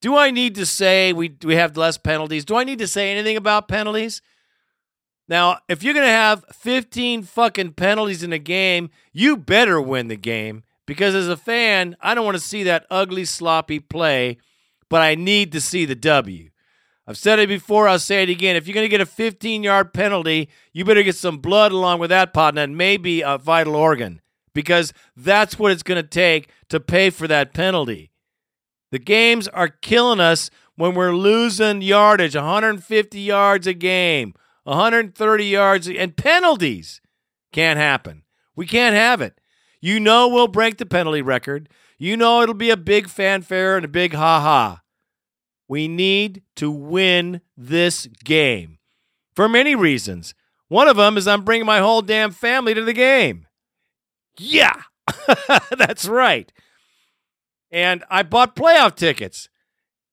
Do 0.00 0.16
I 0.16 0.30
need 0.30 0.54
to 0.56 0.66
say 0.66 1.12
we, 1.12 1.34
we 1.42 1.56
have 1.56 1.76
less 1.76 1.98
penalties? 1.98 2.44
Do 2.44 2.56
I 2.56 2.64
need 2.64 2.78
to 2.78 2.86
say 2.86 3.10
anything 3.10 3.36
about 3.36 3.68
penalties? 3.68 4.20
Now, 5.28 5.58
if 5.68 5.82
you're 5.82 5.94
going 5.94 6.06
to 6.06 6.12
have 6.12 6.44
15 6.52 7.24
fucking 7.24 7.72
penalties 7.72 8.22
in 8.22 8.32
a 8.32 8.38
game, 8.38 8.90
you 9.12 9.36
better 9.36 9.80
win 9.80 10.08
the 10.08 10.16
game 10.16 10.62
because 10.86 11.14
as 11.14 11.28
a 11.28 11.36
fan, 11.36 11.96
I 12.00 12.14
don't 12.14 12.24
want 12.24 12.36
to 12.36 12.42
see 12.42 12.62
that 12.64 12.86
ugly, 12.90 13.24
sloppy 13.24 13.80
play, 13.80 14.38
but 14.88 15.02
I 15.02 15.16
need 15.16 15.50
to 15.52 15.60
see 15.60 15.84
the 15.84 15.96
W. 15.96 16.50
I've 17.06 17.18
said 17.18 17.38
it 17.38 17.48
before, 17.48 17.86
I'll 17.86 18.00
say 18.00 18.24
it 18.24 18.28
again. 18.28 18.56
If 18.56 18.66
you're 18.66 18.74
going 18.74 18.84
to 18.84 18.88
get 18.88 19.00
a 19.00 19.06
15 19.06 19.62
yard 19.62 19.92
penalty, 19.94 20.48
you 20.72 20.84
better 20.84 21.02
get 21.02 21.16
some 21.16 21.38
blood 21.38 21.72
along 21.72 22.00
with 22.00 22.10
that 22.10 22.32
partner 22.32 22.62
and 22.62 22.76
maybe 22.76 23.20
a 23.22 23.38
vital 23.38 23.76
organ 23.76 24.20
because 24.52 24.92
that's 25.16 25.58
what 25.58 25.70
it's 25.70 25.82
going 25.84 26.02
to 26.02 26.08
take 26.08 26.48
to 26.68 26.80
pay 26.80 27.10
for 27.10 27.28
that 27.28 27.54
penalty. 27.54 28.10
The 28.90 28.98
games 28.98 29.46
are 29.48 29.68
killing 29.68 30.20
us 30.20 30.50
when 30.74 30.94
we're 30.94 31.14
losing 31.14 31.82
yardage 31.82 32.34
150 32.34 33.20
yards 33.20 33.66
a 33.66 33.74
game, 33.74 34.34
130 34.64 35.44
yards, 35.44 35.88
and 35.88 36.16
penalties 36.16 37.00
can't 37.52 37.78
happen. 37.78 38.22
We 38.54 38.66
can't 38.66 38.96
have 38.96 39.20
it. 39.20 39.38
You 39.80 40.00
know 40.00 40.28
we'll 40.28 40.48
break 40.48 40.78
the 40.78 40.86
penalty 40.86 41.22
record. 41.22 41.68
You 41.98 42.16
know 42.16 42.42
it'll 42.42 42.54
be 42.54 42.70
a 42.70 42.76
big 42.76 43.08
fanfare 43.08 43.76
and 43.76 43.84
a 43.84 43.88
big 43.88 44.14
ha 44.14 44.40
ha. 44.40 44.82
We 45.68 45.88
need 45.88 46.42
to 46.56 46.70
win 46.70 47.40
this 47.56 48.06
game 48.24 48.78
for 49.34 49.48
many 49.48 49.74
reasons. 49.74 50.34
One 50.68 50.88
of 50.88 50.96
them 50.96 51.16
is 51.16 51.28
I'm 51.28 51.44
bringing 51.44 51.66
my 51.66 51.78
whole 51.78 52.02
damn 52.02 52.30
family 52.30 52.74
to 52.74 52.82
the 52.82 52.92
game. 52.92 53.46
Yeah, 54.38 54.82
that's 55.76 56.06
right. 56.06 56.52
And 57.70 58.04
I 58.10 58.22
bought 58.22 58.56
playoff 58.56 58.94
tickets. 58.96 59.48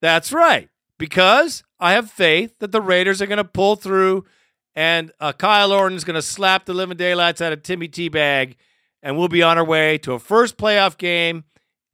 That's 0.01 0.31
right. 0.31 0.69
Because 0.97 1.63
I 1.79 1.93
have 1.93 2.09
faith 2.09 2.59
that 2.59 2.71
the 2.71 2.81
Raiders 2.81 3.21
are 3.21 3.25
going 3.27 3.37
to 3.37 3.43
pull 3.43 3.75
through 3.75 4.25
and 4.75 5.11
uh, 5.19 5.33
Kyle 5.33 5.71
Orton's 5.71 6.03
going 6.03 6.15
to 6.15 6.21
slap 6.21 6.65
the 6.65 6.73
living 6.73 6.97
daylights 6.97 7.41
out 7.41 7.53
of 7.53 7.63
Timmy 7.63 7.87
Teabag 7.87 8.55
and 9.01 9.17
we'll 9.17 9.27
be 9.27 9.43
on 9.43 9.57
our 9.57 9.65
way 9.65 9.97
to 9.99 10.13
a 10.13 10.19
first 10.19 10.57
playoff 10.57 10.97
game 10.97 11.43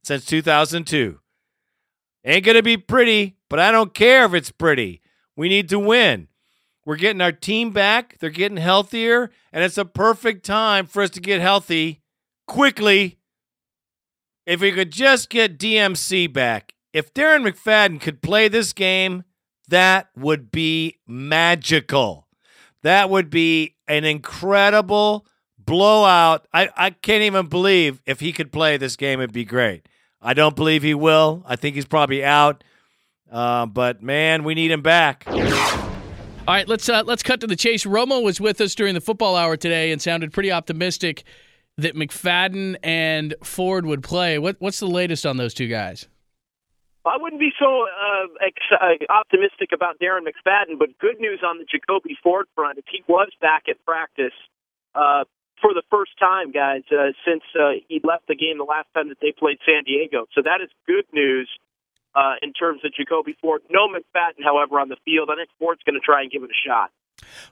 since 0.04 0.24
2002. 0.24 1.18
Ain't 2.24 2.44
going 2.44 2.56
to 2.56 2.62
be 2.62 2.76
pretty, 2.76 3.36
but 3.50 3.58
I 3.58 3.70
don't 3.70 3.92
care 3.92 4.24
if 4.24 4.32
it's 4.32 4.50
pretty. 4.50 5.02
We 5.36 5.50
need 5.50 5.68
to 5.68 5.78
win. 5.78 6.28
We're 6.86 6.96
getting 6.96 7.20
our 7.20 7.32
team 7.32 7.72
back, 7.72 8.16
they're 8.18 8.30
getting 8.30 8.56
healthier, 8.56 9.30
and 9.52 9.62
it's 9.62 9.76
a 9.76 9.84
perfect 9.84 10.46
time 10.46 10.86
for 10.86 11.02
us 11.02 11.10
to 11.10 11.20
get 11.20 11.42
healthy 11.42 12.00
quickly. 12.46 13.18
If 14.46 14.62
we 14.62 14.72
could 14.72 14.90
just 14.90 15.28
get 15.28 15.58
DMC 15.58 16.32
back, 16.32 16.72
if 16.94 17.12
Darren 17.12 17.46
McFadden 17.46 18.00
could 18.00 18.22
play 18.22 18.48
this 18.48 18.72
game, 18.72 19.24
that 19.68 20.08
would 20.16 20.50
be 20.50 20.96
magical. 21.06 22.26
That 22.82 23.10
would 23.10 23.30
be 23.30 23.76
an 23.86 24.04
incredible 24.04 25.26
blowout. 25.58 26.46
I, 26.52 26.70
I 26.76 26.90
can't 26.90 27.22
even 27.22 27.46
believe 27.46 28.02
if 28.06 28.20
he 28.20 28.32
could 28.32 28.50
play 28.50 28.76
this 28.78 28.96
game, 28.96 29.20
it'd 29.20 29.32
be 29.32 29.44
great. 29.44 29.86
I 30.20 30.34
don't 30.34 30.56
believe 30.56 30.82
he 30.82 30.94
will. 30.94 31.44
I 31.46 31.56
think 31.56 31.76
he's 31.76 31.86
probably 31.86 32.24
out. 32.24 32.64
Uh, 33.30 33.66
but 33.66 34.02
man, 34.02 34.44
we 34.44 34.54
need 34.54 34.70
him 34.70 34.82
back. 34.82 35.24
All 35.28 36.56
right, 36.56 36.66
let's 36.66 36.88
uh, 36.88 37.04
let's 37.06 37.22
cut 37.22 37.40
to 37.40 37.46
the 37.46 37.56
chase. 37.56 37.84
Romo 37.84 38.22
was 38.22 38.40
with 38.40 38.60
us 38.60 38.74
during 38.74 38.94
the 38.94 39.00
football 39.00 39.36
hour 39.36 39.56
today 39.56 39.92
and 39.92 40.02
sounded 40.02 40.32
pretty 40.32 40.50
optimistic 40.50 41.24
that 41.76 41.94
McFadden 41.94 42.76
and 42.82 43.34
Ford 43.42 43.86
would 43.86 44.02
play. 44.02 44.38
What 44.38 44.56
what's 44.58 44.80
the 44.80 44.88
latest 44.88 45.26
on 45.26 45.36
those 45.36 45.54
two 45.54 45.68
guys? 45.68 46.08
I 47.06 47.16
wouldn't 47.18 47.40
be 47.40 47.50
so 47.58 47.86
uh, 47.86 48.26
ex- 48.44 48.56
uh, 48.72 49.12
optimistic 49.12 49.70
about 49.72 49.98
Darren 50.00 50.22
McFadden, 50.26 50.78
but 50.78 50.98
good 50.98 51.18
news 51.18 51.40
on 51.42 51.58
the 51.58 51.64
Jacoby 51.64 52.16
Ford 52.22 52.46
front. 52.54 52.78
If 52.78 52.84
he 52.90 53.02
was 53.08 53.28
back 53.40 53.64
at 53.68 53.82
practice, 53.86 54.34
uh, 54.94 55.24
for 55.62 55.72
the 55.72 55.82
first 55.90 56.12
time, 56.18 56.52
guys, 56.52 56.82
uh, 56.90 57.12
since 57.24 57.42
uh, 57.58 57.80
he 57.88 58.00
left 58.04 58.26
the 58.28 58.34
game 58.34 58.58
the 58.58 58.64
last 58.64 58.88
time 58.94 59.08
that 59.08 59.18
they 59.20 59.32
played 59.32 59.58
San 59.64 59.84
Diego. 59.84 60.26
So 60.34 60.42
that 60.42 60.60
is 60.62 60.68
good 60.86 61.04
news 61.12 61.48
uh, 62.14 62.34
in 62.42 62.52
terms 62.52 62.80
of 62.84 62.92
Jacoby 62.94 63.36
Ford. 63.40 63.62
No 63.70 63.88
McFadden, 63.88 64.42
however, 64.44 64.80
on 64.80 64.88
the 64.88 64.96
field. 65.04 65.30
I 65.32 65.36
think 65.36 65.50
Ford's 65.58 65.82
going 65.84 65.94
to 65.94 66.00
try 66.00 66.22
and 66.22 66.30
give 66.30 66.42
it 66.42 66.50
a 66.50 66.68
shot. 66.68 66.90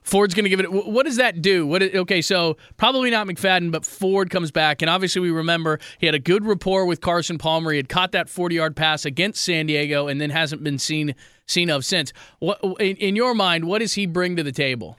Ford's 0.01 0.33
going 0.33 0.45
to 0.45 0.49
give 0.49 0.59
it. 0.59 0.71
What 0.71 1.05
does 1.05 1.17
that 1.17 1.43
do? 1.43 1.67
What? 1.67 1.83
Okay, 1.83 2.21
so 2.21 2.57
probably 2.77 3.11
not 3.11 3.27
McFadden, 3.27 3.71
but 3.71 3.85
Ford 3.85 4.31
comes 4.31 4.49
back, 4.51 4.81
and 4.81 4.89
obviously 4.89 5.21
we 5.21 5.29
remember 5.29 5.79
he 5.99 6.07
had 6.07 6.15
a 6.15 6.19
good 6.19 6.43
rapport 6.43 6.85
with 6.85 7.01
Carson 7.01 7.37
Palmer. 7.37 7.71
He 7.71 7.77
had 7.77 7.87
caught 7.87 8.11
that 8.13 8.29
forty-yard 8.29 8.75
pass 8.75 9.05
against 9.05 9.43
San 9.43 9.67
Diego, 9.67 10.07
and 10.07 10.19
then 10.19 10.31
hasn't 10.31 10.63
been 10.63 10.79
seen 10.79 11.13
seen 11.45 11.69
of 11.69 11.85
since. 11.85 12.13
What, 12.39 12.59
in, 12.79 12.95
in 12.97 13.15
your 13.15 13.35
mind, 13.35 13.65
what 13.65 13.79
does 13.79 13.93
he 13.93 14.07
bring 14.07 14.35
to 14.37 14.43
the 14.43 14.51
table? 14.51 14.97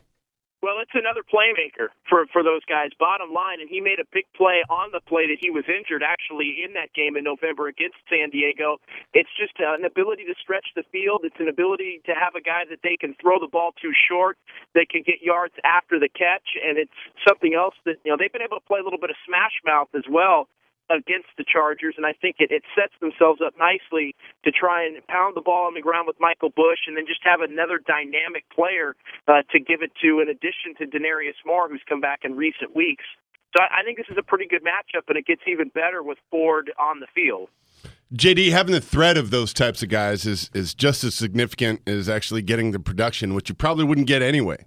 Well, 0.62 0.76
it's 0.76 0.92
another 0.92 1.24
playmaker 1.24 1.88
for 2.04 2.28
for 2.36 2.44
those 2.44 2.60
guys. 2.68 2.92
Bottom 3.00 3.32
line, 3.32 3.64
and 3.64 3.68
he 3.70 3.80
made 3.80 3.98
a 3.98 4.04
big 4.12 4.28
play 4.36 4.60
on 4.68 4.92
the 4.92 5.00
play 5.00 5.24
that 5.32 5.40
he 5.40 5.48
was 5.48 5.64
injured 5.64 6.04
actually 6.04 6.60
in 6.60 6.74
that 6.76 6.92
game 6.92 7.16
in 7.16 7.24
November 7.24 7.66
against 7.68 7.96
San 8.12 8.28
Diego. 8.28 8.76
It's 9.16 9.32
just 9.40 9.56
an 9.56 9.88
ability 9.88 10.28
to 10.28 10.36
stretch 10.36 10.68
the 10.76 10.84
field. 10.92 11.24
It's 11.24 11.40
an 11.40 11.48
ability 11.48 12.04
to 12.04 12.12
have 12.12 12.36
a 12.36 12.44
guy 12.44 12.68
that 12.68 12.84
they 12.84 13.00
can 13.00 13.16
throw 13.16 13.40
the 13.40 13.48
ball 13.48 13.72
too 13.80 13.96
short, 13.96 14.36
that 14.76 14.92
can 14.92 15.00
get 15.00 15.24
yards 15.24 15.56
after 15.64 15.98
the 15.98 16.12
catch, 16.12 16.60
and 16.60 16.76
it's 16.76 17.00
something 17.26 17.56
else 17.56 17.74
that 17.88 17.96
you 18.04 18.12
know 18.12 18.20
they've 18.20 18.32
been 18.32 18.44
able 18.44 18.60
to 18.60 18.66
play 18.68 18.80
a 18.80 18.84
little 18.84 19.00
bit 19.00 19.08
of 19.08 19.16
smash 19.24 19.56
mouth 19.64 19.88
as 19.96 20.04
well 20.12 20.44
against 20.90 21.30
the 21.38 21.44
Chargers, 21.46 21.94
and 21.96 22.04
I 22.04 22.12
think 22.12 22.36
it, 22.38 22.50
it 22.50 22.62
sets 22.74 22.92
themselves 23.00 23.40
up 23.40 23.54
nicely 23.56 24.14
to 24.44 24.50
try 24.50 24.84
and 24.84 24.98
pound 25.06 25.36
the 25.36 25.40
ball 25.40 25.66
on 25.66 25.74
the 25.74 25.80
ground 25.80 26.06
with 26.06 26.18
Michael 26.18 26.50
Bush, 26.50 26.84
and 26.86 26.96
then 26.96 27.06
just 27.06 27.22
have 27.22 27.40
another 27.40 27.78
dynamic 27.78 28.44
player 28.50 28.96
uh, 29.28 29.42
to 29.52 29.58
give 29.60 29.82
it 29.82 29.92
to, 30.02 30.20
in 30.20 30.28
addition 30.28 30.74
to 30.78 30.86
Denarius 30.86 31.38
Moore, 31.46 31.68
who's 31.68 31.82
come 31.88 32.00
back 32.00 32.20
in 32.24 32.36
recent 32.36 32.74
weeks. 32.74 33.04
So 33.56 33.62
I, 33.62 33.82
think 33.82 33.96
this 33.96 34.06
is 34.10 34.16
a 34.18 34.22
pretty 34.22 34.46
good 34.46 34.62
matchup, 34.62 35.08
and 35.08 35.16
it 35.16 35.26
gets 35.26 35.42
even 35.46 35.70
better 35.70 36.02
with 36.02 36.18
Ford 36.30 36.70
on 36.78 37.00
the 37.00 37.08
field. 37.14 37.48
JD, 38.14 38.50
having 38.50 38.72
the 38.72 38.80
threat 38.80 39.16
of 39.16 39.30
those 39.30 39.52
types 39.52 39.82
of 39.82 39.88
guys 39.88 40.26
is 40.26 40.50
is 40.52 40.74
just 40.74 41.04
as 41.04 41.14
significant 41.14 41.80
as 41.88 42.08
actually 42.08 42.42
getting 42.42 42.72
the 42.72 42.80
production, 42.80 43.34
which 43.34 43.48
you 43.48 43.54
probably 43.54 43.84
wouldn't 43.84 44.08
get 44.08 44.20
anyway. 44.20 44.64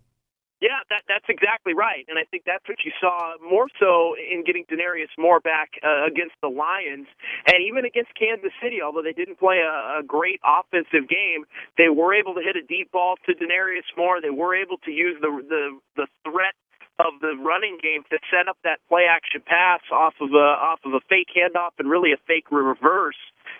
Yeah, 0.63 0.79
that, 0.87 1.03
that's 1.11 1.27
exactly 1.27 1.75
right, 1.75 2.07
and 2.07 2.15
I 2.15 2.23
think 2.23 2.47
that's 2.47 2.63
what 2.71 2.79
you 2.87 2.95
saw 3.03 3.35
more 3.43 3.67
so 3.83 4.15
in 4.15 4.47
getting 4.47 4.63
Denarius 4.71 5.11
Moore 5.19 5.43
back 5.43 5.75
uh, 5.83 6.07
against 6.07 6.39
the 6.39 6.47
Lions, 6.47 7.11
and 7.51 7.59
even 7.67 7.83
against 7.83 8.15
Kansas 8.15 8.55
City. 8.63 8.79
Although 8.79 9.03
they 9.03 9.11
didn't 9.11 9.43
play 9.43 9.59
a, 9.59 9.99
a 9.99 10.03
great 10.07 10.39
offensive 10.39 11.11
game, 11.11 11.43
they 11.75 11.91
were 11.91 12.15
able 12.15 12.33
to 12.35 12.39
hit 12.39 12.55
a 12.55 12.63
deep 12.63 12.95
ball 12.95 13.19
to 13.27 13.35
Denarius 13.35 13.83
Moore. 13.99 14.23
They 14.23 14.31
were 14.31 14.55
able 14.55 14.79
to 14.87 14.91
use 14.91 15.19
the 15.19 15.35
the 15.43 15.63
the 15.99 16.07
threat 16.23 16.55
of 16.99 17.19
the 17.19 17.35
running 17.43 17.75
game 17.83 18.07
to 18.07 18.17
set 18.31 18.47
up 18.47 18.55
that 18.63 18.79
play 18.87 19.03
action 19.03 19.43
pass 19.43 19.81
off 19.91 20.15
of 20.21 20.31
a 20.31 20.47
off 20.63 20.79
of 20.85 20.93
a 20.93 21.03
fake 21.11 21.27
handoff 21.35 21.75
and 21.75 21.91
really 21.91 22.13
a 22.15 22.21
fake 22.23 22.47
reverse 22.51 23.19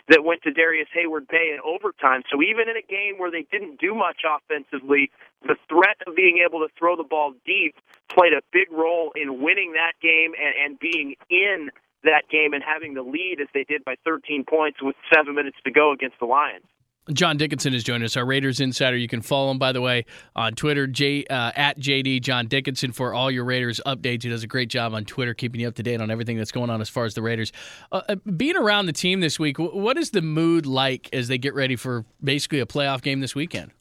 that 0.10 0.24
went 0.24 0.41
to 0.43 0.51
Darrius 0.51 0.88
Heyward-Bey 0.95 1.55
in 1.55 1.60
overtime. 1.63 2.24
So 2.31 2.41
even 2.41 2.67
in 2.67 2.75
a 2.75 2.86
game 2.86 3.15
where 3.17 3.31
they 3.31 3.45
didn't 3.51 3.79
do 3.79 3.95
much 3.95 4.22
offensively, 4.27 5.12
the 5.43 5.55
threat 5.69 5.98
of 6.07 6.15
being 6.15 6.43
able 6.45 6.60
to 6.60 6.67
throw 6.77 6.95
the 6.95 7.07
ball 7.07 7.33
deep 7.45 7.75
played 8.10 8.33
a 8.33 8.41
big 8.51 8.72
role 8.72 9.12
in 9.15 9.41
winning 9.41 9.74
that 9.74 9.93
game 10.01 10.33
and, 10.36 10.53
and 10.60 10.79
being 10.79 11.15
in 11.29 11.69
that 12.03 12.27
game 12.29 12.53
and 12.53 12.63
having 12.63 12.93
the 12.93 13.01
lead 13.01 13.38
as 13.41 13.48
they 13.53 13.63
did 13.63 13.83
by 13.86 13.95
13 14.03 14.43
points 14.43 14.81
with 14.81 14.95
seven 15.13 15.36
minutes 15.36 15.57
to 15.63 15.72
go 15.72 15.91
against 15.91 16.19
the 16.19 16.25
Lions. 16.25 16.65
John 17.12 17.36
Dickinson 17.36 17.74
has 17.74 17.83
joined 17.83 18.03
us, 18.03 18.15
our 18.15 18.25
Raiders 18.25 18.62
insider. 18.62 18.95
You 18.95 19.10
can 19.10 19.22
follow 19.22 19.51
him, 19.51 19.57
by 19.57 19.74
the 19.74 19.81
way, 19.81 20.05
on 20.36 20.53
Twitter, 20.53 20.88
J, 20.88 21.25
uh, 21.25 21.51
at 21.55 21.77
JD 21.77 22.22
John 22.22 22.48
Dickinson 22.48 22.93
for 22.93 23.13
all 23.13 23.29
your 23.29 23.43
Raiders 23.43 23.81
updates. 23.86 24.24
He 24.24 24.29
does 24.29 24.43
a 24.43 24.48
great 24.48 24.69
job 24.69 24.93
on 24.93 25.03
Twitter, 25.03 25.33
keeping 25.33 25.60
you 25.60 25.67
up 25.67 25.75
to 25.75 25.83
date 25.83 26.00
on 26.00 26.10
everything 26.10 26.38
that's 26.38 26.51
going 26.51 26.69
on 26.69 26.79
as 26.79 26.88
far 26.88 27.03
as 27.03 27.13
the 27.13 27.22
Raiders. 27.22 27.51
Uh, 27.91 28.01
uh 28.07 28.15
being 28.38 28.55
around 28.55 28.86
the 28.86 28.93
team 28.93 29.19
this 29.19 29.38
week, 29.38 29.57
what 29.60 29.98
is 29.98 30.12
the 30.12 30.22
mood 30.22 30.65
like 30.65 31.10
as 31.12 31.27
they 31.27 31.38
get 31.38 31.53
ready 31.53 31.75
for 31.75 32.05
basically 32.24 32.62
a 32.62 32.65
playoff 32.65 33.01
game 33.01 33.19
this 33.19 33.36
weekend? 33.36 33.72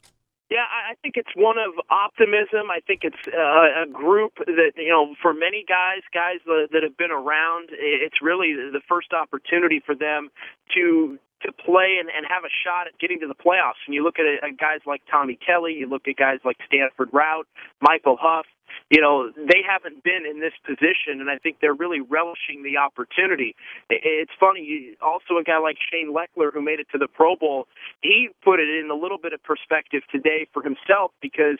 Yeah, 0.49 0.65
I 0.69 0.93
think 1.01 1.15
it's 1.17 1.31
one 1.35 1.55
of 1.57 1.73
optimism. 1.89 2.69
I 2.69 2.79
think 2.85 3.01
it's 3.03 3.17
uh, 3.27 3.83
a 3.83 3.91
group 3.91 4.33
that 4.37 4.73
you 4.75 4.89
know, 4.89 5.15
for 5.19 5.33
many 5.33 5.65
guys, 5.67 6.01
guys 6.13 6.37
that 6.45 6.83
have 6.83 6.95
been 6.95 7.09
around, 7.09 7.69
it's 7.71 8.21
really 8.21 8.53
the 8.53 8.81
first 8.87 9.13
opportunity 9.13 9.81
for 9.83 9.95
them 9.95 10.29
to 10.75 11.17
to 11.43 11.51
play 11.51 11.97
and, 11.99 12.09
and 12.09 12.25
have 12.27 12.43
a 12.43 12.53
shot 12.63 12.87
at 12.87 12.97
getting 12.99 13.19
to 13.21 13.27
the 13.27 13.35
playoffs. 13.35 13.79
And 13.85 13.93
you 13.93 14.03
look 14.03 14.19
at, 14.19 14.25
at 14.25 14.57
guys 14.57 14.79
like 14.85 15.01
Tommy 15.09 15.37
Kelly, 15.37 15.73
you 15.73 15.87
look 15.87 16.07
at 16.07 16.15
guys 16.15 16.39
like 16.43 16.57
Stanford 16.67 17.11
Routt, 17.11 17.45
Michael 17.81 18.17
Huff. 18.19 18.45
You 18.89 19.01
know, 19.01 19.29
they 19.35 19.61
haven't 19.61 20.03
been 20.03 20.25
in 20.29 20.39
this 20.39 20.53
position, 20.65 21.21
and 21.21 21.29
I 21.29 21.37
think 21.37 21.57
they're 21.61 21.77
really 21.77 22.01
relishing 22.01 22.63
the 22.63 22.77
opportunity. 22.77 23.55
It's 23.89 24.31
funny, 24.39 24.97
also 25.01 25.37
a 25.39 25.43
guy 25.43 25.59
like 25.59 25.77
Shane 25.91 26.13
Lechler, 26.13 26.51
who 26.51 26.61
made 26.61 26.79
it 26.79 26.87
to 26.91 26.97
the 26.97 27.07
Pro 27.07 27.35
Bowl, 27.35 27.67
he 28.01 28.29
put 28.43 28.59
it 28.59 28.69
in 28.69 28.89
a 28.89 28.95
little 28.95 29.17
bit 29.17 29.31
of 29.31 29.43
perspective 29.43 30.01
today 30.11 30.47
for 30.53 30.63
himself 30.63 31.11
because 31.21 31.57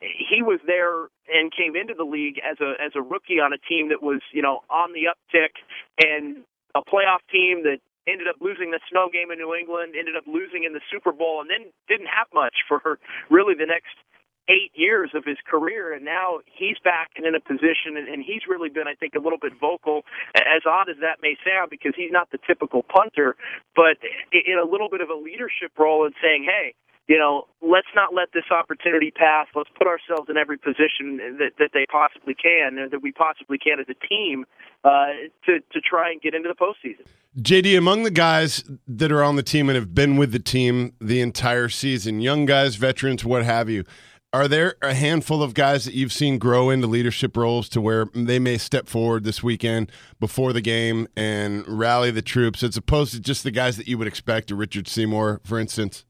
he 0.00 0.42
was 0.42 0.60
there 0.66 1.08
and 1.32 1.52
came 1.52 1.74
into 1.76 1.94
the 1.94 2.04
league 2.04 2.38
as 2.38 2.58
a 2.60 2.74
as 2.82 2.92
a 2.94 3.00
rookie 3.00 3.40
on 3.40 3.52
a 3.52 3.58
team 3.58 3.88
that 3.88 4.02
was 4.02 4.20
you 4.32 4.42
know 4.42 4.60
on 4.68 4.92
the 4.92 5.08
uptick 5.08 5.56
and 5.98 6.44
a 6.74 6.82
playoff 6.84 7.24
team 7.32 7.64
that 7.64 7.80
ended 8.06 8.28
up 8.28 8.36
losing 8.40 8.70
the 8.70 8.80
snow 8.90 9.08
game 9.12 9.30
in 9.30 9.38
New 9.38 9.54
England, 9.54 9.94
ended 9.98 10.16
up 10.16 10.24
losing 10.26 10.64
in 10.64 10.72
the 10.72 10.80
Super 10.90 11.12
Bowl, 11.12 11.40
and 11.40 11.50
then 11.50 11.70
didn't 11.88 12.08
have 12.08 12.26
much 12.32 12.54
for 12.68 12.98
really 13.30 13.54
the 13.54 13.66
next 13.66 13.94
eight 14.48 14.70
years 14.74 15.10
of 15.14 15.24
his 15.24 15.38
career, 15.42 15.92
and 15.92 16.04
now 16.04 16.38
he's 16.46 16.78
back 16.84 17.10
and 17.16 17.26
in 17.26 17.34
a 17.34 17.40
position, 17.40 17.98
and, 17.98 18.22
he's 18.22 18.46
really 18.48 18.68
been, 18.68 18.86
I 18.86 18.94
think, 18.94 19.14
a 19.14 19.18
little 19.18 19.38
bit 19.42 19.52
vocal, 19.60 20.02
as 20.36 20.62
odd 20.64 20.88
as 20.88 20.96
that 21.02 21.18
may 21.20 21.34
sound, 21.42 21.70
because 21.70 21.94
he's 21.96 22.12
not 22.12 22.30
the 22.30 22.38
typical 22.46 22.84
punter, 22.86 23.34
but 23.74 23.98
in 24.30 24.58
a 24.58 24.64
little 24.64 24.88
bit 24.88 25.00
of 25.00 25.10
a 25.10 25.18
leadership 25.18 25.74
role 25.76 26.06
and 26.06 26.14
saying, 26.22 26.46
hey, 26.46 26.74
you 27.08 27.18
know, 27.18 27.46
let's 27.62 27.86
not 27.94 28.14
let 28.14 28.32
this 28.32 28.44
opportunity 28.50 29.10
pass. 29.10 29.46
Let's 29.54 29.70
put 29.78 29.86
ourselves 29.86 30.28
in 30.28 30.36
every 30.36 30.58
position 30.58 31.38
that, 31.38 31.52
that 31.58 31.70
they 31.72 31.86
possibly 31.90 32.34
can, 32.34 32.88
that 32.90 33.00
we 33.00 33.12
possibly 33.12 33.58
can 33.58 33.78
as 33.78 33.86
a 33.88 34.06
team, 34.06 34.44
uh, 34.84 35.06
to 35.46 35.60
to 35.72 35.80
try 35.80 36.10
and 36.10 36.20
get 36.20 36.34
into 36.34 36.48
the 36.48 36.54
postseason. 36.54 37.06
JD, 37.40 37.76
among 37.76 38.02
the 38.02 38.10
guys 38.10 38.64
that 38.88 39.12
are 39.12 39.22
on 39.22 39.36
the 39.36 39.42
team 39.42 39.68
and 39.68 39.76
have 39.76 39.94
been 39.94 40.16
with 40.16 40.32
the 40.32 40.38
team 40.38 40.94
the 41.00 41.20
entire 41.20 41.68
season, 41.68 42.20
young 42.20 42.46
guys, 42.46 42.76
veterans, 42.76 43.24
what 43.24 43.44
have 43.44 43.68
you, 43.68 43.84
are 44.32 44.48
there 44.48 44.76
a 44.82 44.94
handful 44.94 45.42
of 45.42 45.54
guys 45.54 45.84
that 45.84 45.94
you've 45.94 46.12
seen 46.12 46.38
grow 46.38 46.70
into 46.70 46.86
leadership 46.86 47.36
roles 47.36 47.68
to 47.70 47.80
where 47.80 48.06
they 48.14 48.38
may 48.38 48.58
step 48.58 48.88
forward 48.88 49.24
this 49.24 49.42
weekend 49.42 49.90
before 50.18 50.52
the 50.52 50.60
game 50.60 51.08
and 51.16 51.66
rally 51.68 52.10
the 52.10 52.22
troops, 52.22 52.62
as 52.62 52.76
opposed 52.76 53.12
to 53.12 53.20
just 53.20 53.44
the 53.44 53.50
guys 53.50 53.76
that 53.76 53.86
you 53.86 53.96
would 53.96 54.08
expect, 54.08 54.50
a 54.50 54.54
Richard 54.54 54.88
Seymour, 54.88 55.40
for 55.44 55.58
instance? 55.58 56.04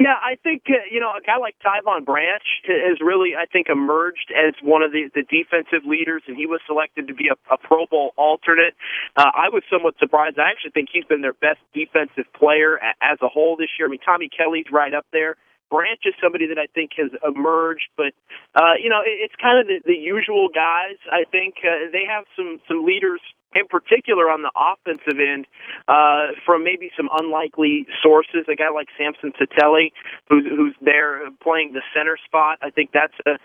Yeah, 0.00 0.18
I 0.18 0.34
think 0.42 0.62
uh, 0.68 0.82
you 0.90 0.98
know 0.98 1.10
a 1.10 1.22
guy 1.22 1.36
like 1.38 1.54
Tyvon 1.64 2.04
Branch 2.04 2.42
has 2.66 2.98
really, 3.00 3.36
I 3.38 3.46
think, 3.46 3.68
emerged 3.68 4.32
as 4.34 4.54
one 4.62 4.82
of 4.82 4.90
the, 4.90 5.08
the 5.14 5.22
defensive 5.22 5.86
leaders, 5.86 6.22
and 6.26 6.36
he 6.36 6.46
was 6.46 6.60
selected 6.66 7.06
to 7.08 7.14
be 7.14 7.28
a, 7.30 7.38
a 7.52 7.58
Pro 7.58 7.86
Bowl 7.86 8.12
alternate. 8.16 8.74
Uh, 9.16 9.30
I 9.30 9.50
was 9.50 9.62
somewhat 9.70 9.94
surprised. 9.98 10.38
I 10.38 10.50
actually 10.50 10.72
think 10.72 10.88
he's 10.92 11.04
been 11.04 11.22
their 11.22 11.34
best 11.38 11.60
defensive 11.72 12.26
player 12.34 12.78
as 13.00 13.18
a 13.22 13.28
whole 13.28 13.56
this 13.56 13.70
year. 13.78 13.86
I 13.86 13.90
mean, 13.90 14.00
Tommy 14.04 14.28
Kelly's 14.28 14.66
right 14.72 14.92
up 14.92 15.06
there. 15.12 15.36
Branch 15.70 16.00
is 16.04 16.14
somebody 16.22 16.46
that 16.48 16.58
I 16.58 16.66
think 16.74 16.92
has 16.98 17.10
emerged, 17.22 17.88
but 17.96 18.12
uh, 18.54 18.74
you 18.82 18.90
know, 18.90 19.00
it, 19.00 19.30
it's 19.30 19.34
kind 19.40 19.58
of 19.58 19.66
the, 19.66 19.78
the 19.86 19.96
usual 19.96 20.48
guys. 20.52 20.98
I 21.10 21.22
think 21.30 21.62
uh, 21.62 21.90
they 21.94 22.02
have 22.10 22.24
some 22.36 22.58
some 22.66 22.84
leaders 22.84 23.20
in 23.54 23.66
particular 23.66 24.30
on 24.30 24.42
the 24.42 24.50
offensive 24.54 25.18
end, 25.18 25.46
uh, 25.88 26.34
from 26.44 26.64
maybe 26.64 26.90
some 26.96 27.08
unlikely 27.12 27.86
sources. 28.02 28.46
A 28.48 28.56
guy 28.56 28.70
like 28.70 28.88
Samson 28.98 29.32
Satele, 29.38 29.92
who's 30.28 30.44
who's 30.46 30.74
there 30.80 31.30
playing 31.42 31.72
the 31.72 31.82
center 31.94 32.16
spot. 32.24 32.58
I 32.62 32.70
think 32.70 32.90
that's 32.92 33.14
a 33.26 33.38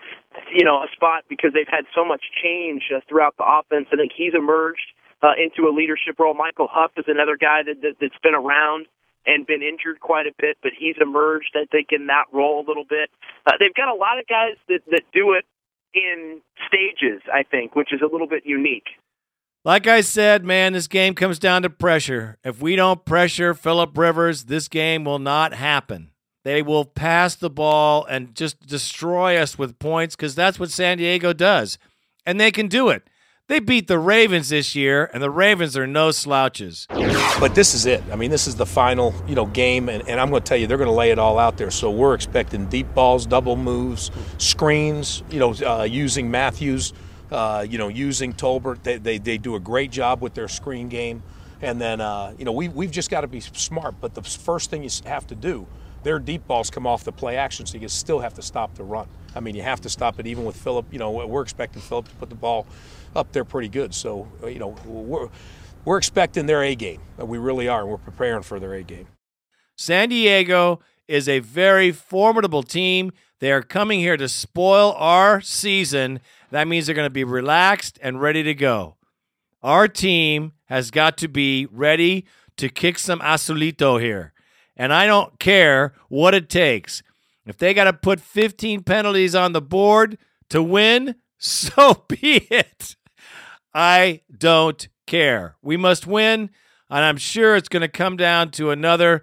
you 0.52 0.64
know 0.64 0.82
a 0.82 0.88
spot 0.92 1.24
because 1.28 1.52
they've 1.54 1.70
had 1.70 1.84
so 1.94 2.04
much 2.04 2.22
change 2.42 2.90
uh, 2.94 3.00
throughout 3.08 3.36
the 3.38 3.44
offense. 3.46 3.86
I 3.92 3.96
think 3.96 4.12
he's 4.16 4.34
emerged 4.34 4.92
uh, 5.22 5.32
into 5.38 5.68
a 5.68 5.72
leadership 5.72 6.18
role. 6.18 6.34
Michael 6.34 6.68
Huff 6.70 6.92
is 6.96 7.04
another 7.08 7.36
guy 7.36 7.62
that, 7.64 7.80
that 7.82 7.96
that's 8.00 8.18
been 8.22 8.34
around 8.34 8.86
and 9.26 9.46
been 9.46 9.62
injured 9.62 10.00
quite 10.00 10.26
a 10.26 10.32
bit, 10.38 10.56
but 10.62 10.72
he's 10.76 10.96
emerged, 11.00 11.54
I 11.54 11.66
think, 11.70 11.88
in 11.92 12.06
that 12.06 12.24
role 12.32 12.64
a 12.64 12.66
little 12.66 12.88
bit. 12.88 13.10
Uh, 13.46 13.52
they've 13.60 13.74
got 13.74 13.88
a 13.88 13.94
lot 13.94 14.18
of 14.18 14.26
guys 14.26 14.56
that 14.68 14.80
that 14.90 15.02
do 15.12 15.32
it 15.32 15.44
in 15.94 16.40
stages, 16.66 17.22
I 17.32 17.42
think, 17.42 17.74
which 17.74 17.92
is 17.92 18.00
a 18.00 18.10
little 18.10 18.28
bit 18.28 18.44
unique. 18.46 18.88
Like 19.62 19.86
I 19.86 20.00
said, 20.00 20.42
man, 20.42 20.72
this 20.72 20.86
game 20.86 21.14
comes 21.14 21.38
down 21.38 21.62
to 21.62 21.70
pressure. 21.70 22.38
If 22.42 22.62
we 22.62 22.76
don't 22.76 23.04
pressure 23.04 23.52
Philip 23.52 23.96
Rivers, 23.96 24.44
this 24.44 24.68
game 24.68 25.04
will 25.04 25.18
not 25.18 25.52
happen. 25.52 26.12
They 26.44 26.62
will 26.62 26.86
pass 26.86 27.34
the 27.34 27.50
ball 27.50 28.06
and 28.06 28.34
just 28.34 28.66
destroy 28.66 29.36
us 29.36 29.58
with 29.58 29.78
points 29.78 30.16
because 30.16 30.34
that's 30.34 30.58
what 30.58 30.70
San 30.70 30.96
Diego 30.96 31.34
does. 31.34 31.76
And 32.24 32.40
they 32.40 32.50
can 32.50 32.68
do 32.68 32.88
it. 32.88 33.02
They 33.48 33.58
beat 33.58 33.86
the 33.86 33.98
Ravens 33.98 34.48
this 34.48 34.74
year, 34.74 35.10
and 35.12 35.22
the 35.22 35.30
Ravens 35.30 35.76
are 35.76 35.86
no 35.86 36.10
slouches. 36.10 36.86
But 36.88 37.54
this 37.54 37.74
is 37.74 37.84
it. 37.84 38.02
I 38.10 38.16
mean, 38.16 38.30
this 38.30 38.46
is 38.46 38.54
the 38.54 38.64
final, 38.64 39.12
you 39.26 39.34
know, 39.34 39.44
game, 39.44 39.90
and, 39.90 40.08
and 40.08 40.20
I'm 40.20 40.30
going 40.30 40.40
to 40.40 40.48
tell 40.48 40.56
you, 40.56 40.68
they're 40.68 40.78
going 40.78 40.88
to 40.88 40.94
lay 40.94 41.10
it 41.10 41.18
all 41.18 41.38
out 41.38 41.58
there. 41.58 41.70
So 41.70 41.90
we're 41.90 42.14
expecting 42.14 42.66
deep 42.66 42.94
balls, 42.94 43.26
double 43.26 43.56
moves, 43.56 44.10
screens, 44.38 45.22
you 45.30 45.38
know, 45.38 45.52
uh, 45.52 45.82
using 45.82 46.30
Matthews– 46.30 46.94
uh, 47.30 47.66
you 47.68 47.78
know, 47.78 47.88
using 47.88 48.32
Tolbert. 48.32 48.82
They, 48.82 48.98
they, 48.98 49.18
they 49.18 49.38
do 49.38 49.54
a 49.54 49.60
great 49.60 49.90
job 49.90 50.20
with 50.20 50.34
their 50.34 50.48
screen 50.48 50.88
game. 50.88 51.22
And 51.62 51.80
then, 51.80 52.00
uh, 52.00 52.34
you 52.38 52.44
know, 52.44 52.52
we, 52.52 52.68
we've 52.68 52.90
just 52.90 53.10
got 53.10 53.20
to 53.20 53.26
be 53.26 53.40
smart. 53.40 53.96
But 54.00 54.14
the 54.14 54.22
first 54.22 54.70
thing 54.70 54.82
you 54.82 54.90
have 55.04 55.26
to 55.26 55.34
do, 55.34 55.66
their 56.02 56.18
deep 56.18 56.46
balls 56.46 56.70
come 56.70 56.86
off 56.86 57.04
the 57.04 57.12
play 57.12 57.36
action, 57.36 57.66
so 57.66 57.76
you 57.76 57.86
still 57.88 58.20
have 58.20 58.32
to 58.34 58.42
stop 58.42 58.74
the 58.74 58.82
run. 58.82 59.06
I 59.34 59.40
mean, 59.40 59.54
you 59.54 59.62
have 59.62 59.82
to 59.82 59.90
stop 59.90 60.18
it 60.18 60.26
even 60.26 60.44
with 60.44 60.56
Philip. 60.56 60.86
You 60.90 60.98
know, 60.98 61.10
we're 61.10 61.42
expecting 61.42 61.82
Philip 61.82 62.08
to 62.08 62.14
put 62.16 62.30
the 62.30 62.34
ball 62.34 62.66
up 63.14 63.32
there 63.32 63.44
pretty 63.44 63.68
good. 63.68 63.94
So, 63.94 64.26
you 64.44 64.58
know, 64.58 64.68
we're, 64.86 65.28
we're 65.84 65.98
expecting 65.98 66.46
their 66.46 66.62
A 66.62 66.74
game. 66.74 67.00
We 67.18 67.36
really 67.36 67.68
are. 67.68 67.86
We're 67.86 67.98
preparing 67.98 68.42
for 68.42 68.58
their 68.58 68.72
A 68.72 68.82
game. 68.82 69.08
San 69.76 70.08
Diego 70.08 70.80
is 71.06 71.28
a 71.28 71.40
very 71.40 71.92
formidable 71.92 72.62
team. 72.62 73.12
They 73.40 73.52
are 73.52 73.62
coming 73.62 74.00
here 74.00 74.16
to 74.16 74.28
spoil 74.28 74.92
our 74.96 75.40
season 75.40 76.20
that 76.50 76.68
means 76.68 76.86
they're 76.86 76.94
going 76.94 77.06
to 77.06 77.10
be 77.10 77.24
relaxed 77.24 77.98
and 78.02 78.20
ready 78.20 78.42
to 78.42 78.54
go. 78.54 78.96
Our 79.62 79.88
team 79.88 80.52
has 80.66 80.90
got 80.90 81.16
to 81.18 81.28
be 81.28 81.66
ready 81.70 82.26
to 82.56 82.68
kick 82.68 82.98
some 82.98 83.20
azulito 83.20 84.00
here. 84.00 84.32
And 84.76 84.92
I 84.92 85.06
don't 85.06 85.38
care 85.38 85.94
what 86.08 86.34
it 86.34 86.48
takes. 86.48 87.02
If 87.46 87.58
they 87.58 87.74
got 87.74 87.84
to 87.84 87.92
put 87.92 88.20
15 88.20 88.82
penalties 88.82 89.34
on 89.34 89.52
the 89.52 89.60
board 89.60 90.18
to 90.50 90.62
win, 90.62 91.16
so 91.38 92.04
be 92.08 92.46
it. 92.50 92.96
I 93.74 94.22
don't 94.36 94.88
care. 95.06 95.56
We 95.62 95.76
must 95.76 96.06
win, 96.06 96.50
and 96.88 97.04
I'm 97.04 97.16
sure 97.16 97.56
it's 97.56 97.68
going 97.68 97.82
to 97.82 97.88
come 97.88 98.16
down 98.16 98.50
to 98.52 98.70
another, 98.70 99.22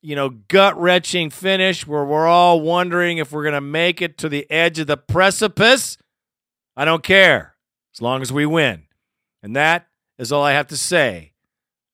you 0.00 0.14
know, 0.14 0.30
gut 0.30 0.78
wrenching 0.80 1.30
finish 1.30 1.86
where 1.86 2.04
we're 2.04 2.26
all 2.26 2.60
wondering 2.60 3.18
if 3.18 3.32
we're 3.32 3.42
going 3.42 3.54
to 3.54 3.60
make 3.60 4.00
it 4.00 4.18
to 4.18 4.28
the 4.28 4.48
edge 4.50 4.78
of 4.78 4.86
the 4.86 4.96
precipice. 4.96 5.98
I 6.78 6.84
don't 6.84 7.02
care 7.02 7.56
as 7.92 8.00
long 8.00 8.22
as 8.22 8.32
we 8.32 8.46
win. 8.46 8.84
And 9.42 9.56
that 9.56 9.88
is 10.16 10.30
all 10.30 10.44
I 10.44 10.52
have 10.52 10.68
to 10.68 10.76
say 10.76 11.32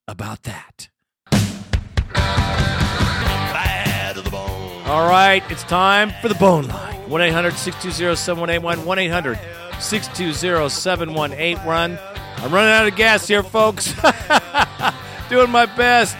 about 0.06 0.42
that. 0.42 0.90
All 4.86 5.08
right, 5.08 5.42
it's 5.50 5.62
time 5.62 6.12
for 6.20 6.28
the 6.28 6.34
bone 6.34 6.68
line. 6.68 7.08
1 7.08 7.20
800 7.22 7.54
620 7.54 8.14
7181. 8.14 8.84
1 8.86 8.98
800 8.98 9.38
620 9.80 10.68
7181. 10.68 11.98
I'm 12.36 12.52
running 12.52 12.70
out 12.70 12.86
of 12.86 12.94
gas 12.94 13.26
here, 13.26 13.42
folks. 13.42 13.94
Doing 15.30 15.50
my 15.50 15.64
best. 15.64 16.18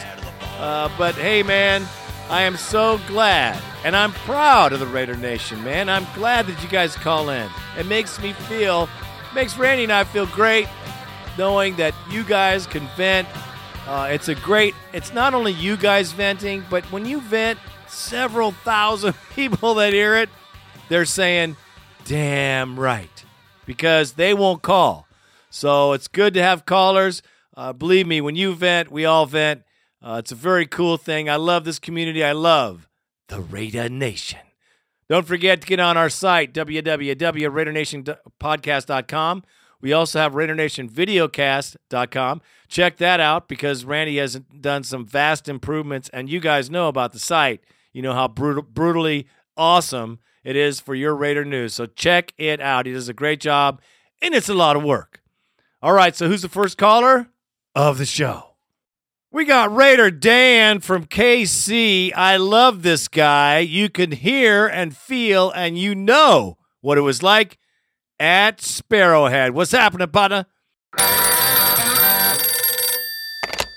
Uh, 0.58 0.88
but 0.96 1.14
hey, 1.16 1.42
man, 1.42 1.86
I 2.30 2.42
am 2.42 2.56
so 2.56 2.98
glad 3.06 3.60
and 3.84 3.94
I'm 3.94 4.12
proud 4.12 4.72
of 4.72 4.80
the 4.80 4.86
Raider 4.86 5.16
Nation, 5.16 5.62
man. 5.62 5.88
I'm 5.88 6.06
glad 6.14 6.46
that 6.46 6.62
you 6.62 6.68
guys 6.68 6.96
call 6.96 7.28
in. 7.28 7.48
It 7.78 7.86
makes 7.86 8.20
me 8.20 8.32
feel, 8.32 8.88
makes 9.34 9.58
Randy 9.58 9.84
and 9.84 9.92
I 9.92 10.04
feel 10.04 10.26
great 10.26 10.66
knowing 11.36 11.76
that 11.76 11.94
you 12.10 12.24
guys 12.24 12.66
can 12.66 12.86
vent. 12.96 13.28
Uh, 13.86 14.08
it's 14.10 14.28
a 14.28 14.34
great, 14.34 14.74
it's 14.92 15.12
not 15.12 15.34
only 15.34 15.52
you 15.52 15.76
guys 15.76 16.12
venting, 16.12 16.64
but 16.70 16.84
when 16.90 17.04
you 17.04 17.20
vent, 17.20 17.58
several 17.86 18.52
thousand 18.52 19.14
people 19.34 19.74
that 19.74 19.92
hear 19.92 20.16
it, 20.16 20.30
they're 20.88 21.04
saying, 21.04 21.56
damn 22.04 22.78
right, 22.78 23.24
because 23.66 24.12
they 24.12 24.32
won't 24.32 24.62
call. 24.62 25.06
So 25.50 25.92
it's 25.92 26.08
good 26.08 26.34
to 26.34 26.42
have 26.42 26.66
callers. 26.66 27.22
Uh, 27.56 27.72
believe 27.72 28.06
me, 28.06 28.20
when 28.20 28.34
you 28.34 28.54
vent, 28.54 28.90
we 28.90 29.04
all 29.04 29.26
vent. 29.26 29.62
Uh, 30.04 30.16
it's 30.18 30.32
a 30.32 30.36
very 30.36 30.66
cool 30.66 30.98
thing. 30.98 31.30
I 31.30 31.36
love 31.36 31.64
this 31.64 31.78
community. 31.78 32.22
I 32.22 32.32
love 32.32 32.86
the 33.28 33.40
Raider 33.40 33.88
Nation. 33.88 34.40
Don't 35.08 35.26
forget 35.26 35.62
to 35.62 35.66
get 35.66 35.80
on 35.80 35.96
our 35.96 36.10
site, 36.10 36.52
www.raidernationpodcast.com. 36.52 39.44
We 39.80 39.94
also 39.94 40.18
have 40.18 40.32
RaiderNationVideocast.com. 40.32 42.42
Check 42.68 42.98
that 42.98 43.20
out 43.20 43.48
because 43.48 43.86
Randy 43.86 44.18
has 44.18 44.38
done 44.60 44.82
some 44.82 45.06
vast 45.06 45.48
improvements, 45.48 46.10
and 46.10 46.28
you 46.28 46.40
guys 46.40 46.70
know 46.70 46.88
about 46.88 47.12
the 47.12 47.18
site. 47.18 47.62
You 47.92 48.02
know 48.02 48.12
how 48.12 48.28
brutal, 48.28 48.62
brutally 48.62 49.26
awesome 49.56 50.18
it 50.42 50.56
is 50.56 50.80
for 50.80 50.94
your 50.94 51.14
Raider 51.14 51.44
news. 51.44 51.74
So 51.74 51.86
check 51.86 52.32
it 52.36 52.60
out. 52.60 52.86
He 52.86 52.92
does 52.92 53.08
a 53.08 53.14
great 53.14 53.40
job, 53.40 53.80
and 54.20 54.34
it's 54.34 54.50
a 54.50 54.54
lot 54.54 54.76
of 54.76 54.82
work. 54.82 55.22
All 55.82 55.92
right, 55.92 56.16
so 56.16 56.28
who's 56.28 56.42
the 56.42 56.48
first 56.48 56.78
caller 56.78 57.28
of 57.74 57.98
the 57.98 58.06
show? 58.06 58.53
We 59.34 59.44
got 59.44 59.74
Raider 59.74 60.12
Dan 60.12 60.78
from 60.78 61.06
KC. 61.06 62.12
I 62.14 62.36
love 62.36 62.84
this 62.84 63.08
guy. 63.08 63.58
You 63.58 63.90
can 63.90 64.12
hear 64.12 64.68
and 64.68 64.96
feel, 64.96 65.50
and 65.50 65.76
you 65.76 65.96
know 65.96 66.56
what 66.82 66.98
it 66.98 67.00
was 67.00 67.20
like 67.20 67.58
at 68.20 68.58
Sparrowhead. 68.58 69.50
What's 69.50 69.72
happening, 69.72 70.06
partner? 70.06 70.46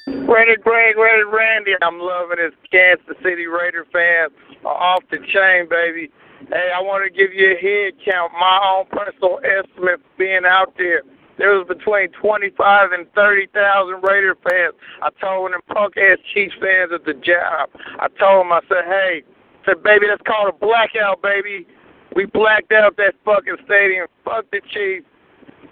Raider 0.06 0.58
Greg, 0.62 0.96
Raider 0.96 1.28
Randy. 1.28 1.72
I'm 1.82 1.98
loving 1.98 2.38
this 2.38 2.54
Kansas 2.72 3.18
City 3.24 3.48
Raider 3.48 3.88
fan. 3.92 4.28
Off 4.64 5.02
the 5.10 5.18
chain, 5.18 5.68
baby. 5.68 6.12
Hey, 6.50 6.70
I 6.72 6.82
want 6.82 7.04
to 7.04 7.10
give 7.10 7.34
you 7.34 7.54
a 7.54 7.60
head 7.60 7.94
count. 8.06 8.32
My 8.34 8.60
own 8.78 8.86
personal 8.92 9.40
estimate 9.44 10.02
for 10.02 10.18
being 10.20 10.46
out 10.46 10.76
there. 10.78 11.02
There 11.38 11.54
was 11.54 11.68
between 11.68 12.10
25 12.20 12.92
and 12.92 13.06
30,000 13.14 14.02
Raider 14.02 14.36
fans. 14.44 14.74
I 15.02 15.10
told 15.22 15.54
them 15.54 15.62
punk 15.68 15.96
ass 15.98 16.18
Chiefs 16.34 16.56
fans 16.60 16.92
at 16.94 17.06
the 17.06 17.14
job. 17.14 17.70
I 18.00 18.08
told 18.20 18.46
them, 18.46 18.52
I 18.52 18.62
said, 18.68 18.86
hey, 18.86 19.22
I 19.22 19.66
said, 19.66 19.84
baby, 19.84 20.08
that's 20.10 20.22
called 20.26 20.50
a 20.50 20.58
blackout, 20.58 21.22
baby. 21.22 21.68
We 22.16 22.26
blacked 22.26 22.72
out 22.72 22.98
that 22.98 23.14
fucking 23.24 23.58
stadium. 23.66 24.08
Fuck 24.26 24.50
the 24.52 24.62
Chiefs. 24.74 25.06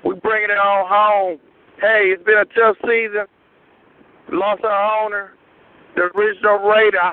We 0.03 0.13
bringing 0.15 0.51
it 0.51 0.57
all 0.57 0.85
home. 0.87 1.39
Hey, 1.81 2.13
it's 2.13 2.23
been 2.23 2.37
a 2.37 2.45
tough 2.45 2.77
season. 2.85 3.25
Lost 4.31 4.63
our 4.63 5.05
owner, 5.05 5.33
the 5.95 6.03
original 6.15 6.59
Raider, 6.59 7.11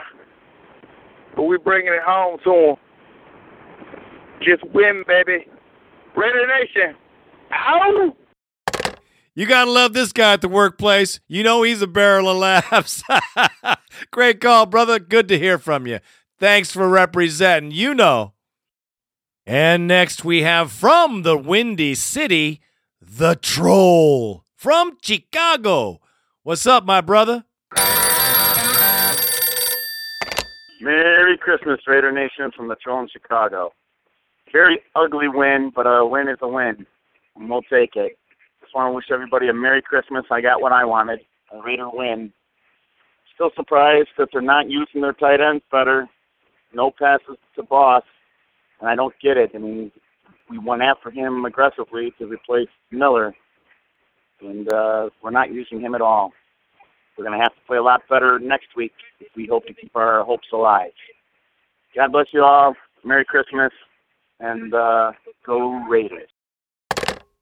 but 1.36 1.42
we 1.42 1.58
bringing 1.58 1.92
it 1.92 2.02
home 2.04 2.38
to 2.44 2.52
him. 2.52 2.76
Just 4.42 4.64
win, 4.74 5.04
baby. 5.06 5.46
Raider 6.16 6.46
Nation. 6.46 6.96
Ow! 7.52 8.16
You 9.34 9.46
got 9.46 9.64
to 9.64 9.70
love 9.70 9.94
this 9.94 10.12
guy 10.12 10.34
at 10.34 10.42
the 10.42 10.48
workplace. 10.48 11.18
You 11.26 11.42
know 11.42 11.62
he's 11.62 11.80
a 11.80 11.86
barrel 11.86 12.28
of 12.28 12.36
laughs. 12.36 13.02
Great 14.10 14.40
call, 14.40 14.66
brother. 14.66 14.98
Good 14.98 15.26
to 15.28 15.38
hear 15.38 15.58
from 15.58 15.86
you. 15.86 16.00
Thanks 16.38 16.70
for 16.70 16.88
representing. 16.88 17.70
You 17.70 17.94
know. 17.94 18.34
And 19.46 19.88
next 19.88 20.24
we 20.24 20.42
have 20.42 20.70
from 20.70 21.22
the 21.22 21.36
Windy 21.36 21.94
City, 21.94 22.60
the 23.00 23.34
Troll 23.34 24.44
from 24.54 24.98
Chicago. 25.02 26.00
What's 26.42 26.66
up, 26.66 26.84
my 26.84 27.00
brother? 27.00 27.44
Merry 30.80 31.38
Christmas, 31.38 31.80
Raider 31.86 32.12
Nation 32.12 32.50
from 32.54 32.68
the 32.68 32.76
Troll 32.76 33.00
in 33.00 33.08
Chicago. 33.08 33.72
Very 34.52 34.80
ugly 34.94 35.28
win, 35.28 35.72
but 35.74 35.86
a 35.86 36.04
win 36.04 36.28
is 36.28 36.38
a 36.42 36.48
win. 36.48 36.86
And 37.36 37.48
we'll 37.48 37.62
take 37.62 37.96
it. 37.96 38.18
Just 38.72 38.78
want 38.78 38.90
to 38.90 38.96
wish 38.96 39.10
everybody 39.12 39.48
a 39.48 39.52
Merry 39.52 39.82
Christmas. 39.82 40.24
I 40.30 40.40
got 40.40 40.62
what 40.62 40.72
I 40.72 40.82
wanted. 40.86 41.20
A 41.52 41.60
Raider 41.62 41.90
win. 41.92 42.32
Still 43.34 43.50
surprised 43.54 44.08
that 44.16 44.28
they're 44.32 44.40
not 44.40 44.70
using 44.70 45.02
their 45.02 45.12
tight 45.12 45.42
ends 45.42 45.62
better. 45.70 46.08
No 46.72 46.90
passes 46.90 47.36
to 47.56 47.62
Boss. 47.64 48.02
And 48.80 48.88
I 48.88 48.94
don't 48.94 49.12
get 49.22 49.36
it. 49.36 49.50
I 49.54 49.58
mean, 49.58 49.92
we 50.48 50.58
went 50.58 50.80
after 50.80 51.10
him 51.10 51.44
aggressively 51.44 52.14
to 52.18 52.24
replace 52.26 52.70
Miller. 52.90 53.34
And 54.40 54.72
uh, 54.72 55.10
we're 55.22 55.30
not 55.30 55.52
using 55.52 55.78
him 55.78 55.94
at 55.94 56.00
all. 56.00 56.32
We're 57.18 57.26
going 57.26 57.38
to 57.38 57.44
have 57.44 57.54
to 57.54 57.60
play 57.66 57.76
a 57.76 57.82
lot 57.82 58.00
better 58.08 58.38
next 58.38 58.68
week 58.74 58.94
if 59.20 59.28
we 59.36 59.46
hope 59.46 59.66
to 59.66 59.74
keep 59.74 59.94
our 59.94 60.24
hopes 60.24 60.48
alive. 60.50 60.92
God 61.94 62.10
bless 62.10 62.28
you 62.32 62.42
all. 62.42 62.74
Merry 63.04 63.26
Christmas. 63.26 63.72
And 64.40 64.72
uh, 64.72 65.12
go 65.44 65.84
Raiders. 65.90 66.30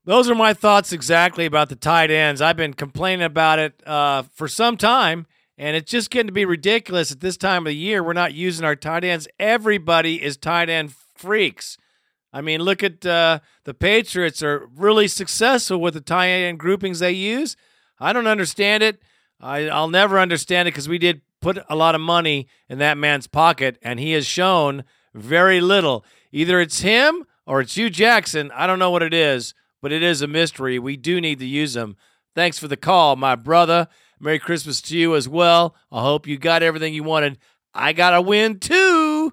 Those 0.04 0.30
are 0.30 0.34
my 0.34 0.54
thoughts 0.54 0.92
exactly 0.92 1.44
about 1.44 1.68
the 1.68 1.76
tight 1.76 2.10
ends. 2.10 2.40
I've 2.40 2.56
been 2.56 2.72
complaining 2.74 3.24
about 3.24 3.58
it 3.58 3.86
uh, 3.86 4.22
for 4.32 4.48
some 4.48 4.76
time, 4.76 5.26
and 5.58 5.76
it's 5.76 5.90
just 5.90 6.10
getting 6.10 6.28
to 6.28 6.32
be 6.32 6.46
ridiculous 6.46 7.12
at 7.12 7.20
this 7.20 7.36
time 7.36 7.66
of 7.66 7.70
the 7.70 7.76
year. 7.76 8.02
We're 8.02 8.14
not 8.14 8.32
using 8.32 8.64
our 8.64 8.76
tight 8.76 9.04
ends. 9.04 9.28
Everybody 9.38 10.22
is 10.22 10.38
tight 10.38 10.70
end 10.70 10.94
freaks. 11.14 11.76
I 12.32 12.40
mean, 12.40 12.62
look 12.62 12.82
at 12.82 13.04
uh, 13.04 13.40
the 13.64 13.74
Patriots 13.74 14.42
are 14.42 14.68
really 14.74 15.06
successful 15.06 15.78
with 15.78 15.94
the 15.94 16.00
tight 16.00 16.28
end 16.28 16.58
groupings 16.58 17.00
they 17.00 17.12
use. 17.12 17.56
I 17.98 18.12
don't 18.12 18.26
understand 18.26 18.82
it. 18.82 19.02
I, 19.38 19.68
I'll 19.68 19.88
never 19.88 20.18
understand 20.18 20.66
it 20.66 20.72
because 20.72 20.88
we 20.88 20.98
did 20.98 21.20
put 21.40 21.58
a 21.68 21.76
lot 21.76 21.94
of 21.94 22.00
money 22.00 22.46
in 22.68 22.78
that 22.78 22.96
man's 22.96 23.26
pocket, 23.26 23.78
and 23.82 24.00
he 24.00 24.12
has 24.12 24.26
shown 24.26 24.84
very 25.14 25.60
little. 25.60 26.04
Either 26.32 26.60
it's 26.60 26.80
him 26.80 27.26
or 27.46 27.60
it's 27.60 27.76
you, 27.76 27.90
Jackson. 27.90 28.50
I 28.54 28.66
don't 28.66 28.78
know 28.78 28.90
what 28.90 29.02
it 29.02 29.12
is, 29.12 29.54
but 29.82 29.92
it 29.92 30.02
is 30.02 30.22
a 30.22 30.26
mystery. 30.26 30.78
We 30.78 30.96
do 30.96 31.20
need 31.20 31.38
to 31.38 31.46
use 31.46 31.74
them. 31.74 31.96
Thanks 32.34 32.58
for 32.58 32.68
the 32.68 32.76
call, 32.76 33.16
my 33.16 33.34
brother. 33.34 33.88
Merry 34.18 34.38
Christmas 34.38 34.80
to 34.82 34.96
you 34.96 35.14
as 35.16 35.28
well. 35.28 35.74
I 35.90 36.02
hope 36.02 36.26
you 36.26 36.38
got 36.38 36.62
everything 36.62 36.94
you 36.94 37.02
wanted. 37.02 37.38
I 37.72 37.92
got 37.92 38.14
a 38.14 38.20
win 38.20 38.58
too. 38.58 39.32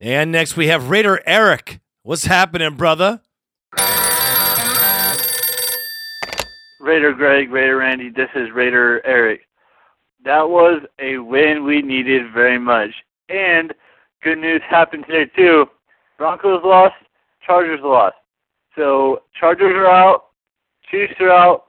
And 0.00 0.32
next 0.32 0.56
we 0.56 0.68
have 0.68 0.90
Raider 0.90 1.22
Eric. 1.26 1.80
What's 2.02 2.24
happening, 2.24 2.74
brother? 2.74 3.20
Raider 6.80 7.12
Greg, 7.12 7.50
Raider 7.50 7.78
Randy, 7.78 8.10
this 8.10 8.28
is 8.36 8.52
Raider 8.52 9.04
Eric. 9.04 9.40
That 10.24 10.48
was 10.48 10.82
a 11.00 11.18
win 11.18 11.64
we 11.64 11.82
needed 11.82 12.32
very 12.32 12.58
much. 12.58 12.90
And 13.28 13.74
good 14.22 14.38
news 14.38 14.62
happened 14.68 15.04
today 15.08 15.30
too. 15.36 15.66
Broncos 16.16 16.62
lost, 16.64 16.94
Chargers 17.46 17.80
lost. 17.82 18.16
So 18.76 19.22
Chargers 19.38 19.74
are 19.74 19.86
out, 19.86 20.26
Chiefs 20.90 21.14
are 21.20 21.30
out. 21.30 21.66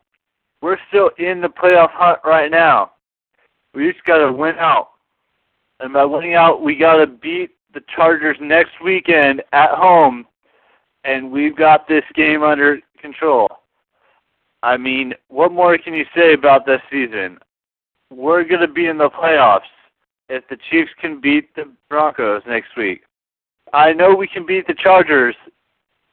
We're 0.62 0.78
still 0.90 1.12
in 1.18 1.42
the 1.42 1.48
playoff 1.48 1.92
hunt 1.92 2.20
right 2.26 2.50
now. 2.50 2.92
We 3.74 3.92
just 3.92 4.04
gotta 4.06 4.32
win 4.32 4.56
out. 4.58 4.90
And 5.80 5.94
by 5.94 6.06
winning 6.06 6.34
out 6.34 6.63
we 6.63 6.76
gotta 6.76 7.08
beat 7.08 7.52
the 7.74 7.82
Chargers 7.96 8.38
next 8.42 8.82
weekend 8.84 9.44
at 9.54 9.72
home 9.72 10.26
and 11.04 11.32
we've 11.32 11.56
got 11.56 11.88
this 11.88 12.04
game 12.16 12.44
under 12.44 12.80
control. 13.00 13.48
I 14.63 14.76
mean, 14.78 15.13
what 15.30 15.52
more 15.52 15.78
can 15.78 15.94
you 15.94 16.06
say 16.16 16.34
about 16.34 16.66
this 16.66 16.82
season? 16.92 17.38
We're 18.12 18.44
to 18.44 18.68
be 18.68 18.88
in 18.88 18.98
the 18.98 19.10
playoffs 19.10 19.62
if 20.30 20.48
the 20.50 20.58
Chiefs 20.70 20.92
can 21.00 21.22
beat 21.22 21.56
the 21.56 21.72
Broncos 21.90 22.42
next 22.48 22.76
week. 22.76 23.04
I 23.74 23.94
know 23.94 24.16
we 24.16 24.28
can 24.28 24.46
beat 24.46 24.68
the 24.68 24.74
Chargers, 24.74 25.36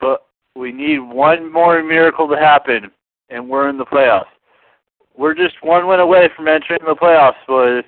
but 0.04 0.26
we 0.54 0.70
need 0.70 0.98
one 0.98 1.50
more 1.50 1.82
miracle 1.82 2.28
to 2.28 2.36
happen 2.36 2.90
and 3.30 3.48
we're 3.48 3.70
in 3.70 3.78
the 3.78 3.86
playoffs. 3.86 4.26
We're 5.16 5.34
just 5.34 5.54
one 5.62 5.86
win 5.86 5.98
away 5.98 6.28
from 6.36 6.46
entering 6.46 6.80
the 6.84 6.94
playoffs, 6.94 7.40
boys. 7.48 7.84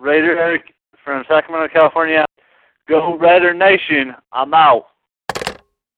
Raider 0.00 0.36
Eric 0.36 0.74
from 1.04 1.22
Sacramento, 1.28 1.72
California. 1.72 2.24
Go 2.88 3.16
Raider 3.16 3.54
Nation. 3.54 4.16
I'm 4.32 4.52
out. 4.52 4.86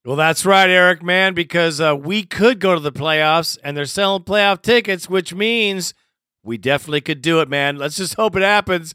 Well, 0.04 0.16
that's 0.16 0.44
right, 0.44 0.68
Eric, 0.68 1.02
man, 1.02 1.32
because 1.32 1.80
uh, 1.80 1.96
we 1.98 2.24
could 2.24 2.60
go 2.60 2.74
to 2.74 2.80
the 2.80 2.92
playoffs, 2.92 3.56
and 3.64 3.74
they're 3.74 3.86
selling 3.86 4.24
playoff 4.24 4.60
tickets, 4.60 5.08
which 5.08 5.32
means 5.32 5.94
we 6.42 6.58
definitely 6.58 7.00
could 7.00 7.22
do 7.22 7.40
it, 7.40 7.48
man. 7.48 7.78
Let's 7.78 7.96
just 7.96 8.14
hope 8.14 8.36
it 8.36 8.42
happens. 8.42 8.94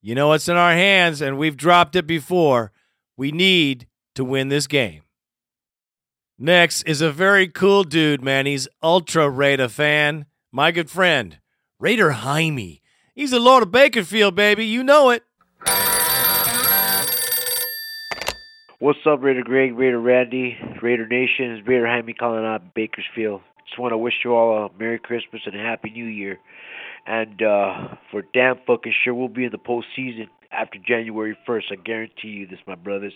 You 0.00 0.14
know 0.14 0.28
what's 0.28 0.48
in 0.48 0.56
our 0.56 0.72
hands, 0.72 1.20
and 1.20 1.36
we've 1.36 1.56
dropped 1.56 1.96
it 1.96 2.06
before. 2.06 2.70
We 3.16 3.32
need 3.32 3.88
to 4.14 4.24
win 4.24 4.48
this 4.48 4.68
game. 4.68 5.02
Next 6.38 6.82
is 6.82 7.00
a 7.00 7.10
very 7.10 7.48
cool 7.48 7.82
dude, 7.82 8.22
man. 8.22 8.44
He's 8.44 8.68
ultra 8.82 9.30
Raider 9.30 9.68
fan. 9.68 10.26
My 10.52 10.70
good 10.70 10.90
friend, 10.90 11.38
Raider 11.80 12.10
Jaime. 12.10 12.82
He's 13.14 13.32
a 13.32 13.40
Lord 13.40 13.62
of 13.62 13.70
Bakersfield, 13.70 14.34
baby. 14.34 14.66
You 14.66 14.84
know 14.84 15.08
it. 15.08 15.22
What's 18.78 18.98
up, 19.06 19.22
Raider 19.22 19.42
Greg, 19.42 19.78
Raider 19.78 19.98
Randy, 19.98 20.58
Raider 20.82 21.06
Nation, 21.06 21.52
it's 21.52 21.66
Raider 21.66 21.86
Jaime 21.86 22.12
calling 22.12 22.44
out 22.44 22.74
Bakersfield. 22.74 23.40
Just 23.66 23.78
want 23.78 23.92
to 23.92 23.98
wish 23.98 24.14
you 24.22 24.34
all 24.34 24.66
a 24.66 24.78
Merry 24.78 24.98
Christmas 24.98 25.40
and 25.46 25.58
a 25.58 25.62
Happy 25.62 25.88
New 25.88 26.04
Year. 26.04 26.38
And 27.06 27.40
uh, 27.40 27.94
for 28.10 28.22
damn 28.34 28.58
fucking 28.66 28.92
sure, 29.02 29.14
we'll 29.14 29.28
be 29.28 29.44
in 29.44 29.52
the 29.52 29.58
postseason 29.58 30.28
after 30.52 30.78
January 30.86 31.34
1st. 31.48 31.72
I 31.72 31.76
guarantee 31.76 32.28
you 32.28 32.46
this, 32.46 32.58
my 32.66 32.74
brothers. 32.74 33.14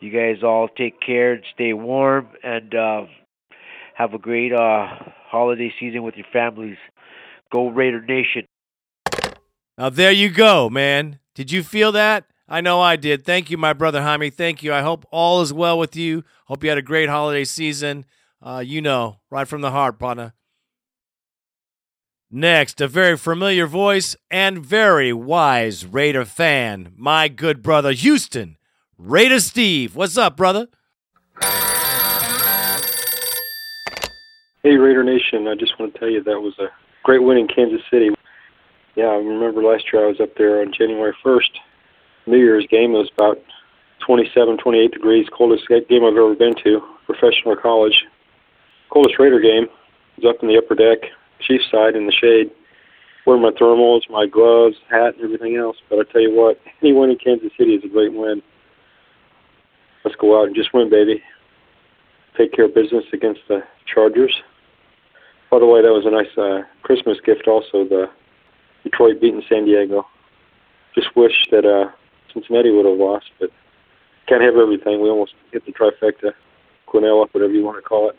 You 0.00 0.10
guys 0.10 0.42
all 0.42 0.68
take 0.68 1.00
care 1.00 1.34
and 1.34 1.44
stay 1.54 1.72
warm 1.72 2.28
and 2.42 2.74
uh, 2.74 3.02
have 3.94 4.12
a 4.14 4.18
great 4.18 4.52
uh, 4.52 4.86
holiday 5.28 5.72
season 5.80 6.02
with 6.02 6.16
your 6.16 6.26
families. 6.32 6.76
Go 7.52 7.68
Raider 7.68 8.02
Nation. 8.02 8.46
Now, 9.78 9.90
there 9.90 10.12
you 10.12 10.30
go, 10.30 10.68
man. 10.68 11.18
Did 11.34 11.52
you 11.52 11.62
feel 11.62 11.92
that? 11.92 12.24
I 12.48 12.60
know 12.60 12.80
I 12.80 12.96
did. 12.96 13.24
Thank 13.24 13.50
you, 13.50 13.58
my 13.58 13.72
brother 13.72 14.02
Jaime. 14.02 14.30
Thank 14.30 14.62
you. 14.62 14.72
I 14.72 14.82
hope 14.82 15.04
all 15.10 15.42
is 15.42 15.52
well 15.52 15.78
with 15.78 15.96
you. 15.96 16.24
Hope 16.46 16.62
you 16.62 16.68
had 16.68 16.78
a 16.78 16.82
great 16.82 17.08
holiday 17.08 17.44
season. 17.44 18.04
Uh, 18.40 18.62
you 18.64 18.80
know, 18.80 19.16
right 19.30 19.48
from 19.48 19.62
the 19.62 19.70
heart, 19.70 19.98
partner. 19.98 20.34
Next, 22.30 22.80
a 22.80 22.88
very 22.88 23.16
familiar 23.16 23.66
voice 23.66 24.16
and 24.30 24.64
very 24.64 25.12
wise 25.12 25.86
Raider 25.86 26.24
fan, 26.24 26.92
my 26.96 27.28
good 27.28 27.62
brother 27.62 27.92
Houston, 27.92 28.56
Raider 28.98 29.40
Steve. 29.40 29.94
What's 29.94 30.16
up, 30.16 30.36
brother? 30.38 30.68
Hey, 34.62 34.76
Raider 34.76 35.04
Nation. 35.04 35.46
I 35.48 35.54
just 35.54 35.78
want 35.78 35.92
to 35.92 36.00
tell 36.00 36.08
you 36.08 36.22
that 36.22 36.40
was 36.40 36.58
a 36.58 36.68
great 37.04 37.22
win 37.22 37.36
in 37.36 37.46
Kansas 37.46 37.82
City. 37.90 38.08
Yeah, 38.94 39.08
I 39.08 39.16
remember 39.16 39.62
last 39.62 39.84
year 39.92 40.04
I 40.04 40.08
was 40.08 40.18
up 40.18 40.34
there 40.38 40.62
on 40.62 40.72
January 40.72 41.14
1st 41.22 41.50
New 42.26 42.38
Year's 42.38 42.66
game. 42.70 42.94
It 42.94 42.98
was 42.98 43.10
about 43.16 43.38
27, 44.06 44.56
28 44.56 44.90
degrees, 44.92 45.26
coldest 45.36 45.68
game 45.68 46.04
I've 46.04 46.16
ever 46.16 46.34
been 46.34 46.54
to, 46.64 46.80
professional 47.04 47.52
or 47.52 47.56
college. 47.56 48.02
Coldest 48.88 49.18
Raider 49.18 49.40
game 49.40 49.66
was 50.16 50.24
up 50.24 50.42
in 50.42 50.48
the 50.48 50.56
upper 50.56 50.74
deck, 50.74 51.10
Chief 51.46 51.60
side 51.70 51.94
in 51.94 52.06
the 52.06 52.12
shade, 52.12 52.50
wearing 53.26 53.42
my 53.42 53.50
thermals, 53.50 54.08
my 54.08 54.26
gloves, 54.26 54.76
hat, 54.88 55.16
and 55.16 55.24
everything 55.24 55.56
else. 55.56 55.76
But 55.90 55.98
I 55.98 56.10
tell 56.10 56.22
you 56.22 56.34
what, 56.34 56.58
any 56.80 56.94
win 56.94 57.10
in 57.10 57.18
Kansas 57.18 57.52
City 57.58 57.74
is 57.74 57.84
a 57.84 57.88
great 57.88 58.14
win. 58.14 58.40
Let's 60.06 60.14
go 60.20 60.40
out 60.40 60.46
and 60.46 60.54
just 60.54 60.72
win, 60.72 60.88
baby. 60.88 61.20
Take 62.38 62.52
care 62.52 62.66
of 62.66 62.74
business 62.76 63.02
against 63.12 63.40
the 63.48 63.64
Chargers. 63.92 64.40
By 65.50 65.58
the 65.58 65.66
way, 65.66 65.82
that 65.82 65.90
was 65.90 66.06
a 66.06 66.12
nice 66.12 66.30
uh, 66.38 66.62
Christmas 66.84 67.18
gift. 67.26 67.48
Also, 67.48 67.82
the 67.82 68.08
Detroit 68.84 69.20
beating 69.20 69.42
San 69.48 69.64
Diego. 69.64 70.06
Just 70.94 71.08
wish 71.16 71.32
that 71.50 71.66
uh, 71.66 71.90
Cincinnati 72.32 72.70
would 72.70 72.86
have 72.86 72.96
lost, 72.96 73.32
but 73.40 73.50
can't 74.28 74.42
have 74.42 74.54
everything. 74.54 75.02
We 75.02 75.08
almost 75.08 75.34
hit 75.50 75.66
the 75.66 75.72
trifecta, 75.72 76.34
Quinella, 76.86 77.26
whatever 77.32 77.52
you 77.52 77.64
want 77.64 77.78
to 77.78 77.82
call 77.82 78.08
it. 78.08 78.16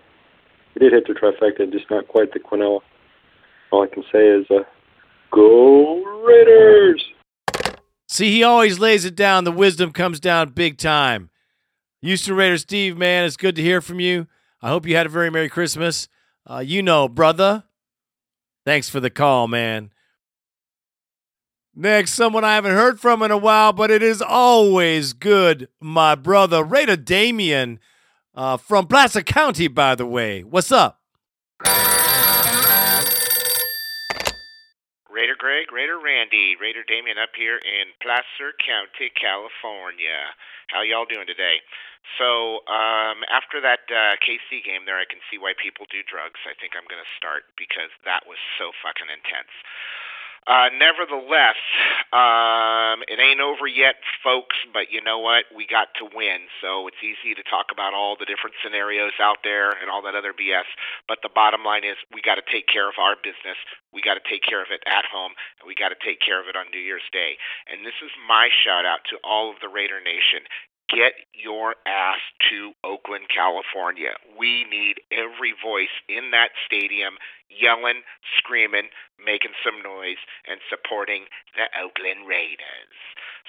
We 0.76 0.80
did 0.80 0.91
hit 0.91 1.08
the 1.08 1.13
trifecta, 1.13 1.71
just 1.71 1.89
not 1.89 2.10
quite 2.10 2.34
the 2.34 2.39
Quinella. 2.39 2.82
All 3.71 3.84
I 3.84 3.88
can 3.88 4.04
say 4.12 4.28
is, 4.28 4.45
uh, 4.52 4.63
go 5.32 6.04
Raiders! 6.26 7.02
See, 8.10 8.30
he 8.30 8.43
always 8.43 8.78
lays 8.78 9.06
it 9.06 9.15
down. 9.15 9.45
The 9.45 9.54
wisdom 9.54 9.93
comes 9.93 10.19
down 10.19 10.50
big 10.50 10.78
time. 10.78 11.30
Houston 12.01 12.36
Raider 12.36 12.57
Steve, 12.57 12.97
man, 12.97 13.25
it's 13.25 13.38
good 13.38 13.55
to 13.55 13.62
hear 13.62 13.81
from 13.81 13.99
you. 13.99 14.27
I 14.62 14.69
hope 14.69 14.86
you 14.86 14.95
had 14.95 15.05
a 15.05 15.10
very 15.10 15.29
Merry 15.29 15.49
Christmas. 15.49 16.07
Uh, 16.49 16.60
you 16.60 16.81
know, 16.81 17.07
brother. 17.07 17.63
Thanks 18.65 18.89
for 18.89 18.99
the 18.99 19.10
call, 19.10 19.47
man. 19.47 19.91
Next, 21.75 22.13
someone 22.13 22.43
I 22.43 22.55
haven't 22.55 22.73
heard 22.73 22.99
from 22.99 23.21
in 23.21 23.31
a 23.31 23.38
while, 23.38 23.71
but 23.71 23.91
it 23.91 24.01
is 24.01 24.21
always 24.21 25.13
good, 25.13 25.69
my 25.79 26.15
brother, 26.15 26.63
Raider 26.63 26.95
Damian 26.95 27.79
uh, 28.33 28.57
from 28.57 28.88
Placer 28.88 29.21
County, 29.21 29.67
by 29.67 29.93
the 29.93 30.05
way. 30.05 30.43
What's 30.43 30.71
up? 30.71 30.99
Greg, 35.57 35.73
Raider 35.73 35.97
Randy, 35.97 36.53
Raider 36.53 36.85
Damian 36.85 37.17
up 37.17 37.33
here 37.33 37.57
in 37.57 37.89
Placer 37.97 38.53
County, 38.61 39.09
California. 39.17 40.29
How 40.69 40.85
y'all 40.85 41.09
doing 41.09 41.25
today? 41.25 41.65
So 42.21 42.61
um, 42.69 43.25
after 43.25 43.57
that 43.65 43.89
uh, 43.89 44.21
KC 44.21 44.61
game 44.61 44.85
there, 44.85 45.01
I 45.01 45.09
can 45.09 45.17
see 45.33 45.41
why 45.41 45.57
people 45.57 45.89
do 45.89 46.05
drugs. 46.05 46.37
I 46.45 46.53
think 46.61 46.77
I'm 46.77 46.85
going 46.85 47.01
to 47.01 47.13
start 47.17 47.49
because 47.57 47.89
that 48.05 48.29
was 48.29 48.37
so 48.61 48.69
fucking 48.85 49.09
intense. 49.09 49.49
Uh, 50.45 50.69
nevertheless, 50.78 51.58
um, 52.13 53.02
it 53.10 53.17
ain't 53.19 53.41
over 53.41 53.65
yet, 53.67 53.95
folks. 54.23 54.56
But 54.71 54.91
you 54.91 55.02
know 55.02 55.19
what? 55.19 55.50
We 55.56 55.65
got 55.65 55.89
to 56.00 56.06
win, 56.13 56.45
so 56.62 56.88
it's 56.88 57.02
easy 57.02 57.34
to 57.34 57.43
talk 57.50 57.73
about 57.73 57.93
all 57.93 58.15
the 58.19 58.30
different 58.30 58.56
scenarios 58.63 59.17
out 59.19 59.41
there 59.43 59.73
and 59.82 59.89
all 59.89 60.02
that 60.04 60.15
other 60.15 60.32
BS. 60.32 60.69
But 61.08 61.19
the 61.23 61.34
bottom 61.34 61.63
line 61.63 61.84
is, 61.84 61.97
we 62.13 62.21
got 62.21 62.36
to 62.36 62.45
take 62.45 62.67
care 62.67 62.88
of 62.88 63.02
our 63.02 63.15
business. 63.17 63.58
We 63.91 64.02
got 64.06 64.15
to 64.15 64.26
take 64.30 64.43
care 64.43 64.62
of 64.62 64.69
it 64.69 64.84
at 64.86 65.10
home, 65.10 65.34
and 65.60 65.65
we 65.65 65.73
got 65.73 65.89
to 65.89 66.00
take 66.00 66.21
care 66.21 66.39
of 66.39 66.47
it 66.47 66.56
on 66.56 66.69
New 66.69 66.84
Year's 66.84 67.08
Day. 67.12 67.39
And 67.65 67.82
this 67.82 67.97
is 68.06 68.12
my 68.28 68.50
shout 68.52 68.86
out 68.86 69.02
to 69.10 69.17
all 69.23 69.50
of 69.50 69.58
the 69.63 69.71
Raider 69.71 70.00
Nation 70.04 70.45
get 70.89 71.13
your 71.34 71.76
ass 71.86 72.19
to 72.50 72.73
Oakland, 72.84 73.28
California. 73.34 74.15
We 74.38 74.65
need 74.69 75.02
every 75.12 75.54
voice 75.58 75.93
in 76.08 76.32
that 76.32 76.52
stadium 76.65 77.19
yelling, 77.50 78.04
screaming, 78.36 78.89
making 79.19 79.56
some 79.63 79.80
noise, 79.84 80.19
and 80.47 80.60
supporting 80.69 81.26
the 81.56 81.67
Oakland 81.80 82.28
Raiders. 82.28 82.97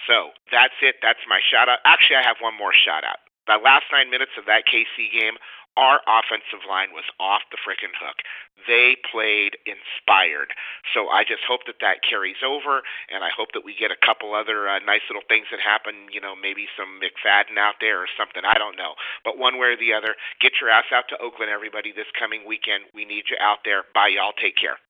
So 0.06 0.34
that's 0.50 0.78
it. 0.82 0.96
That's 1.02 1.22
my 1.28 1.40
shout 1.42 1.68
out. 1.68 1.78
Actually, 1.84 2.22
I 2.22 2.26
have 2.26 2.38
one 2.40 2.56
more 2.56 2.74
shout 2.74 3.04
out. 3.04 3.22
The 3.46 3.58
last 3.58 3.86
nine 3.90 4.10
minutes 4.10 4.36
of 4.38 4.46
that 4.46 4.68
KC 4.68 5.10
game 5.10 5.40
our 5.78 6.02
offensive 6.10 6.66
line 6.66 6.90
was 6.90 7.06
off 7.22 7.46
the 7.54 7.62
freaking 7.62 7.94
hook. 7.94 8.18
They 8.66 8.98
played 9.06 9.54
inspired. 9.62 10.50
So 10.90 11.06
I 11.06 11.22
just 11.22 11.46
hope 11.46 11.70
that 11.70 11.78
that 11.80 12.02
carries 12.02 12.42
over, 12.42 12.82
and 13.14 13.22
I 13.22 13.30
hope 13.30 13.54
that 13.54 13.62
we 13.62 13.78
get 13.78 13.94
a 13.94 14.00
couple 14.02 14.34
other 14.34 14.66
uh, 14.66 14.82
nice 14.82 15.06
little 15.06 15.22
things 15.30 15.46
that 15.54 15.62
happen. 15.62 16.10
You 16.10 16.20
know, 16.20 16.34
maybe 16.34 16.66
some 16.74 16.98
McFadden 16.98 17.54
out 17.56 17.78
there 17.80 18.02
or 18.02 18.10
something. 18.18 18.42
I 18.42 18.58
don't 18.58 18.74
know. 18.74 18.98
But 19.22 19.38
one 19.38 19.62
way 19.62 19.78
or 19.78 19.78
the 19.78 19.94
other, 19.94 20.18
get 20.42 20.58
your 20.60 20.68
ass 20.68 20.90
out 20.90 21.06
to 21.14 21.22
Oakland, 21.22 21.54
everybody, 21.54 21.94
this 21.94 22.10
coming 22.18 22.42
weekend. 22.42 22.90
We 22.90 23.06
need 23.06 23.30
you 23.30 23.38
out 23.38 23.62
there. 23.64 23.86
Bye, 23.94 24.18
y'all. 24.18 24.34
Take 24.34 24.58
care. 24.58 24.82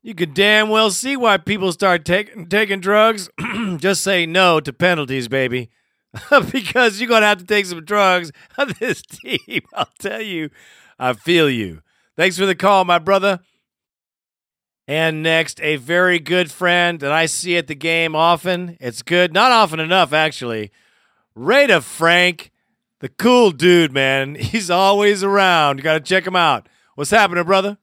You 0.00 0.14
could 0.14 0.32
damn 0.32 0.70
well 0.70 0.90
see 0.90 1.16
why 1.16 1.36
people 1.36 1.72
start 1.72 2.06
taking 2.06 2.48
taking 2.48 2.80
drugs. 2.80 3.28
Just 3.76 4.02
say 4.02 4.24
no 4.24 4.60
to 4.60 4.72
penalties, 4.72 5.28
baby. 5.28 5.68
because 6.52 7.00
you're 7.00 7.08
going 7.08 7.22
to 7.22 7.26
have 7.26 7.38
to 7.38 7.44
take 7.44 7.66
some 7.66 7.84
drugs 7.84 8.32
on 8.58 8.74
this 8.80 9.02
team. 9.02 9.62
I'll 9.74 9.88
tell 9.98 10.20
you, 10.20 10.50
I 10.98 11.12
feel 11.12 11.50
you. 11.50 11.82
Thanks 12.16 12.38
for 12.38 12.46
the 12.46 12.54
call, 12.54 12.84
my 12.84 12.98
brother. 12.98 13.40
And 14.88 15.22
next, 15.22 15.60
a 15.62 15.76
very 15.76 16.20
good 16.20 16.50
friend 16.50 17.00
that 17.00 17.10
I 17.10 17.26
see 17.26 17.56
at 17.56 17.66
the 17.66 17.74
game 17.74 18.14
often. 18.14 18.76
It's 18.80 19.02
good, 19.02 19.32
not 19.32 19.50
often 19.50 19.80
enough, 19.80 20.12
actually. 20.12 20.70
Raider 21.34 21.80
Frank, 21.80 22.52
the 23.00 23.08
cool 23.08 23.50
dude, 23.50 23.92
man. 23.92 24.36
He's 24.36 24.70
always 24.70 25.24
around. 25.24 25.78
You 25.78 25.82
got 25.82 25.94
to 25.94 26.00
check 26.00 26.26
him 26.26 26.36
out. 26.36 26.68
What's 26.94 27.10
happening, 27.10 27.44
brother? 27.44 27.78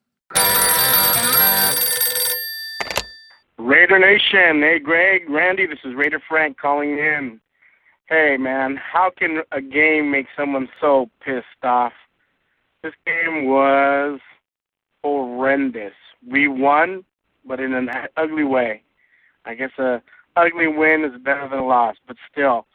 Raider 3.57 3.99
Nation. 3.99 4.61
Hey, 4.61 4.79
Greg, 4.79 5.29
Randy, 5.29 5.65
this 5.65 5.79
is 5.83 5.93
Raider 5.95 6.21
Frank 6.27 6.57
calling 6.57 6.97
in. 6.97 7.39
Hey 8.07 8.35
man, 8.37 8.75
how 8.75 9.11
can 9.17 9.43
a 9.53 9.61
game 9.61 10.11
make 10.11 10.27
someone 10.37 10.67
so 10.81 11.09
pissed 11.25 11.63
off? 11.63 11.93
This 12.83 12.93
game 13.05 13.45
was 13.45 14.19
horrendous. 15.03 15.93
We 16.29 16.49
won, 16.49 17.05
but 17.45 17.61
in 17.61 17.73
an 17.73 17.89
ugly 18.17 18.43
way. 18.43 18.83
I 19.45 19.55
guess 19.55 19.71
a 19.77 20.01
ugly 20.35 20.67
win 20.67 21.05
is 21.05 21.21
better 21.21 21.47
than 21.49 21.59
a 21.59 21.65
loss, 21.65 21.95
but 22.05 22.17
still, 22.29 22.65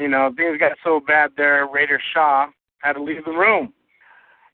you 0.00 0.08
know, 0.08 0.32
things 0.34 0.58
got 0.58 0.78
so 0.82 0.98
bad 0.98 1.32
there. 1.36 1.66
Raider 1.66 2.00
Shaw 2.14 2.46
had 2.78 2.94
to 2.94 3.02
leave 3.02 3.24
the 3.26 3.32
room. 3.32 3.74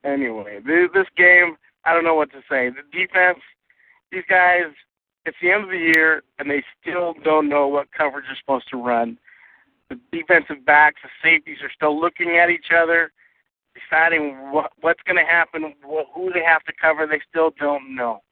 Anyway, 0.04 0.58
this, 0.64 1.06
game, 1.16 1.56
I 1.84 1.94
don't 1.94 2.04
know 2.04 2.14
what 2.14 2.30
to 2.32 2.40
say. 2.50 2.68
The 2.68 2.82
defense, 2.92 3.38
these 4.10 4.24
guys, 4.28 4.72
it's 5.24 5.36
the 5.40 5.50
end 5.52 5.64
of 5.64 5.70
the 5.70 5.78
year, 5.78 6.22
and 6.38 6.50
they 6.50 6.62
still 6.80 7.14
don't 7.24 7.48
know 7.48 7.68
what 7.68 7.92
coverage 7.96 8.24
they're 8.26 8.36
supposed 8.40 8.68
to 8.70 8.76
run. 8.76 9.18
The 9.94 10.18
defensive 10.18 10.64
backs, 10.64 11.00
the 11.02 11.10
safeties 11.22 11.58
are 11.62 11.70
still 11.70 12.00
looking 12.00 12.36
at 12.36 12.50
each 12.50 12.70
other, 12.76 13.12
deciding 13.74 14.50
what, 14.50 14.72
what's 14.80 15.02
going 15.02 15.16
to 15.16 15.30
happen, 15.30 15.74
what, 15.84 16.06
who 16.14 16.32
they 16.32 16.42
have 16.42 16.64
to 16.64 16.72
cover. 16.80 17.06
They 17.06 17.20
still 17.28 17.52
don't 17.58 17.94
know. 17.94 18.22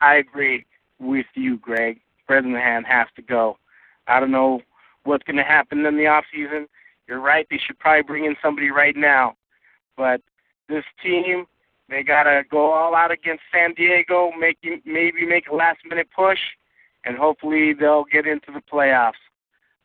I 0.00 0.16
agree 0.16 0.66
with 0.98 1.26
you, 1.34 1.56
Greg. 1.58 2.00
Bresnahan 2.26 2.84
has 2.84 3.06
to 3.16 3.22
go. 3.22 3.56
I 4.08 4.20
don't 4.20 4.30
know 4.30 4.60
what's 5.04 5.24
going 5.24 5.36
to 5.36 5.42
happen 5.42 5.86
in 5.86 5.96
the 5.96 6.06
off 6.06 6.24
season. 6.32 6.66
You're 7.06 7.20
right. 7.20 7.46
They 7.50 7.58
should 7.64 7.78
probably 7.78 8.02
bring 8.02 8.24
in 8.24 8.36
somebody 8.42 8.70
right 8.70 8.96
now. 8.96 9.36
But 9.96 10.20
this 10.68 10.84
team, 11.02 11.46
they 11.88 12.02
got 12.02 12.24
to 12.24 12.42
go 12.50 12.72
all 12.72 12.94
out 12.94 13.10
against 13.10 13.42
San 13.52 13.74
Diego, 13.74 14.32
maybe 14.38 15.26
make 15.26 15.48
a 15.48 15.54
last 15.54 15.78
minute 15.88 16.08
push, 16.14 16.38
and 17.04 17.16
hopefully 17.16 17.72
they'll 17.72 18.04
get 18.04 18.26
into 18.26 18.52
the 18.52 18.60
playoffs. 18.60 19.12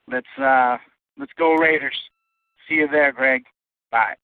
Let's 0.08 0.28
uh, 0.38 0.78
let's 1.18 1.34
go 1.38 1.54
Raiders. 1.54 1.96
See 2.68 2.76
you 2.76 2.88
there, 2.88 3.12
Greg. 3.12 3.44
Bye. 3.92 4.16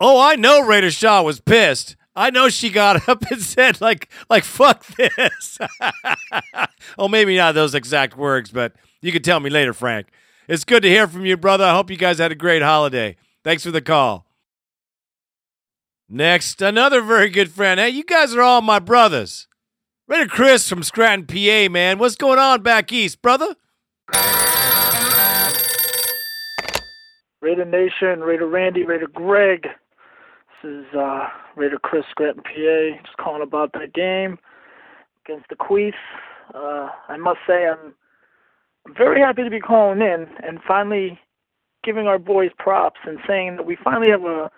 Oh, 0.00 0.20
I 0.20 0.36
know 0.36 0.64
Raider 0.64 0.90
Shaw 0.90 1.22
was 1.22 1.40
pissed. 1.40 1.96
I 2.16 2.30
know 2.30 2.48
she 2.48 2.70
got 2.70 3.08
up 3.08 3.22
and 3.30 3.40
said 3.40 3.80
like 3.80 4.10
like 4.28 4.44
fuck 4.44 4.84
this. 4.86 5.58
oh, 6.98 7.08
maybe 7.08 7.36
not 7.36 7.54
those 7.54 7.74
exact 7.74 8.16
words, 8.16 8.50
but 8.50 8.74
you 9.00 9.12
can 9.12 9.22
tell 9.22 9.40
me 9.40 9.50
later, 9.50 9.72
Frank. 9.72 10.08
It's 10.48 10.64
good 10.64 10.82
to 10.82 10.88
hear 10.88 11.06
from 11.06 11.24
you, 11.24 11.36
brother. 11.36 11.64
I 11.64 11.74
hope 11.74 11.90
you 11.90 11.96
guys 11.96 12.18
had 12.18 12.32
a 12.32 12.36
great 12.36 12.62
holiday. 12.62 13.16
Thanks 13.44 13.62
for 13.62 13.70
the 13.70 13.80
call. 13.80 14.26
Next, 16.08 16.60
another 16.60 17.00
very 17.02 17.30
good 17.30 17.52
friend. 17.52 17.78
Hey, 17.78 17.90
you 17.90 18.02
guys 18.02 18.34
are 18.34 18.42
all 18.42 18.60
my 18.60 18.80
brothers. 18.80 19.46
Raider 20.08 20.26
Chris 20.26 20.68
from 20.68 20.82
Scranton, 20.82 21.24
PA, 21.28 21.70
man. 21.70 21.98
What's 21.98 22.16
going 22.16 22.40
on 22.40 22.62
back 22.62 22.90
east, 22.90 23.22
brother? 23.22 23.54
Raider 27.40 27.64
Nation, 27.64 28.20
Raider 28.20 28.46
Randy, 28.46 28.84
Raider 28.84 29.08
Greg. 29.08 29.62
This 30.62 30.70
is 30.70 30.84
uh, 30.94 31.28
Raider 31.56 31.78
Chris 31.82 32.04
Scranton, 32.10 32.42
PA. 32.42 33.02
Just 33.04 33.16
calling 33.18 33.42
about 33.42 33.72
that 33.72 33.94
game 33.94 34.38
against 35.24 35.48
the 35.48 35.56
Queef. 35.56 35.94
Uh, 36.54 36.88
I 37.08 37.16
must 37.16 37.38
say 37.46 37.66
I'm 37.66 37.94
I'm 38.86 38.94
very 38.94 39.20
happy 39.20 39.42
to 39.44 39.50
be 39.50 39.60
calling 39.60 40.00
in 40.00 40.26
and 40.42 40.58
finally 40.66 41.18
giving 41.84 42.06
our 42.06 42.18
boys 42.18 42.50
props 42.58 43.00
and 43.06 43.18
saying 43.26 43.56
that 43.56 43.66
we 43.66 43.76
finally 43.82 44.10
have 44.10 44.24
a 44.24 44.50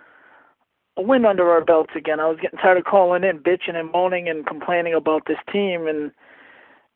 a 0.98 1.02
win 1.02 1.24
under 1.24 1.50
our 1.50 1.64
belts 1.64 1.92
again. 1.96 2.20
I 2.20 2.28
was 2.28 2.38
getting 2.40 2.58
tired 2.58 2.78
of 2.78 2.84
calling 2.84 3.24
in, 3.24 3.38
bitching 3.38 3.76
and 3.76 3.90
moaning 3.90 4.28
and 4.28 4.46
complaining 4.46 4.94
about 4.94 5.22
this 5.26 5.38
team 5.50 5.86
and 5.86 6.12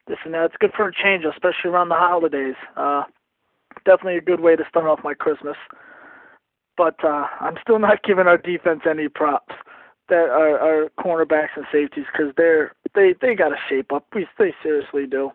this 0.07 0.18
and 0.25 0.35
that. 0.35 0.46
It's 0.46 0.57
good 0.59 0.72
for 0.77 0.88
a 0.88 0.92
change, 0.92 1.25
especially 1.25 1.70
around 1.70 1.88
the 1.88 1.94
holidays. 1.94 2.57
Uh, 2.77 3.05
definitely 3.85 4.17
a 4.17 4.21
good 4.21 4.41
way 4.41 4.57
to 4.57 4.65
start 4.69 4.87
off 4.87 5.05
my 5.05 5.15
Christmas. 5.15 5.57
But 6.77 6.97
uh, 7.05 7.27
I'm 7.41 7.57
still 7.62 7.79
not 7.79 8.03
giving 8.05 8.27
our 8.27 8.39
defense 8.39 8.83
any 8.89 9.09
props. 9.09 9.55
That 10.09 10.29
our, 10.31 10.59
our 10.61 10.89
cornerbacks 11.01 11.57
and 11.57 11.67
safeties 11.73 12.05
because 12.12 12.33
they're 12.37 12.73
they 12.95 13.17
they 13.21 13.35
got 13.35 13.49
to 13.49 13.57
shape 13.69 13.93
up. 13.93 14.07
We 14.15 14.27
they 14.39 14.55
seriously 14.62 15.07
do. 15.07 15.33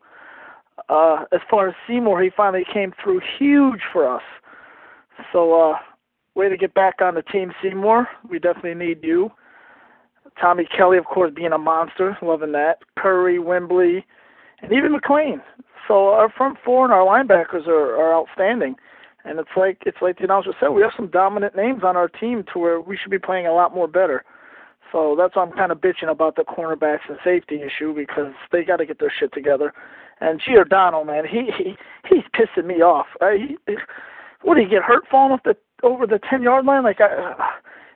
Uh, 0.90 1.26
as 1.32 1.42
far 1.50 1.68
as 1.68 1.76
Seymour, 1.88 2.22
he 2.24 2.30
finally 2.36 2.66
came 2.72 2.94
through 3.04 3.22
huge 3.38 3.82
for 3.92 4.08
us. 4.08 4.24
So, 5.32 5.72
uh, 5.72 5.76
way 6.36 6.50
to 6.50 6.58
get 6.58 6.74
back 6.74 6.96
on 7.02 7.16
the 7.16 7.22
team, 7.22 7.52
Seymour. 7.62 8.08
We 8.30 8.40
definitely 8.40 8.74
need 8.74 9.04
you. 9.04 9.32
Tommy 10.40 10.66
Kelly, 10.76 10.98
of 10.98 11.06
course, 11.06 11.32
being 11.36 11.52
a 11.52 11.58
monster, 11.58 12.18
loving 12.22 12.54
that. 12.54 12.80
Curry, 12.98 13.38
Wimbley, 13.38 14.04
and 14.62 14.72
even 14.72 14.96
McClain. 14.98 15.42
So 15.88 16.10
our 16.10 16.30
front 16.30 16.58
four 16.64 16.84
and 16.86 16.94
our 16.94 17.06
linebackers 17.06 17.68
are, 17.68 17.96
are 17.96 18.14
outstanding. 18.14 18.76
And 19.24 19.40
it's 19.40 19.50
like 19.56 19.84
it's 19.86 20.02
like 20.02 20.18
the 20.18 20.24
announcer 20.24 20.54
said, 20.60 20.70
we 20.70 20.82
have 20.82 20.92
some 20.96 21.08
dominant 21.08 21.56
names 21.56 21.84
on 21.84 21.96
our 21.96 22.08
team 22.08 22.44
to 22.54 22.60
where 22.60 22.82
we 22.82 22.98
should 22.98 23.12
be 23.12 23.20
playing 23.20 23.46
a 23.46 23.54
lot 23.54 23.76
more 23.76 23.88
better. 23.88 24.24
So 24.92 25.16
that's 25.18 25.36
why 25.36 25.44
I'm 25.44 25.52
kind 25.52 25.72
of 25.72 25.80
bitching 25.80 26.10
about 26.10 26.36
the 26.36 26.44
cornerbacks 26.44 27.08
and 27.08 27.18
safety 27.24 27.62
issue 27.62 27.96
because 27.96 28.34
they 28.52 28.64
got 28.64 28.78
to 28.78 28.86
get 28.86 29.00
their 29.00 29.14
shit 29.18 29.32
together. 29.34 29.74
And 30.20 30.42
Giordano, 30.44 31.04
man, 31.04 31.24
he, 31.26 31.50
he 31.58 31.76
he's 32.10 32.24
pissing 32.36 32.66
me 32.66 32.82
off. 32.82 33.08
Uh, 33.22 33.32
he, 33.32 33.58
what 34.42 34.56
did 34.56 34.66
he 34.66 34.70
get 34.70 34.84
hurt 34.84 35.04
falling 35.10 35.34
off 35.34 35.44
the 35.44 35.56
over 35.84 36.06
the 36.08 36.20
ten 36.30 36.42
yard 36.42 36.66
line? 36.66 36.84
Like 36.84 37.00
I, 37.00 37.34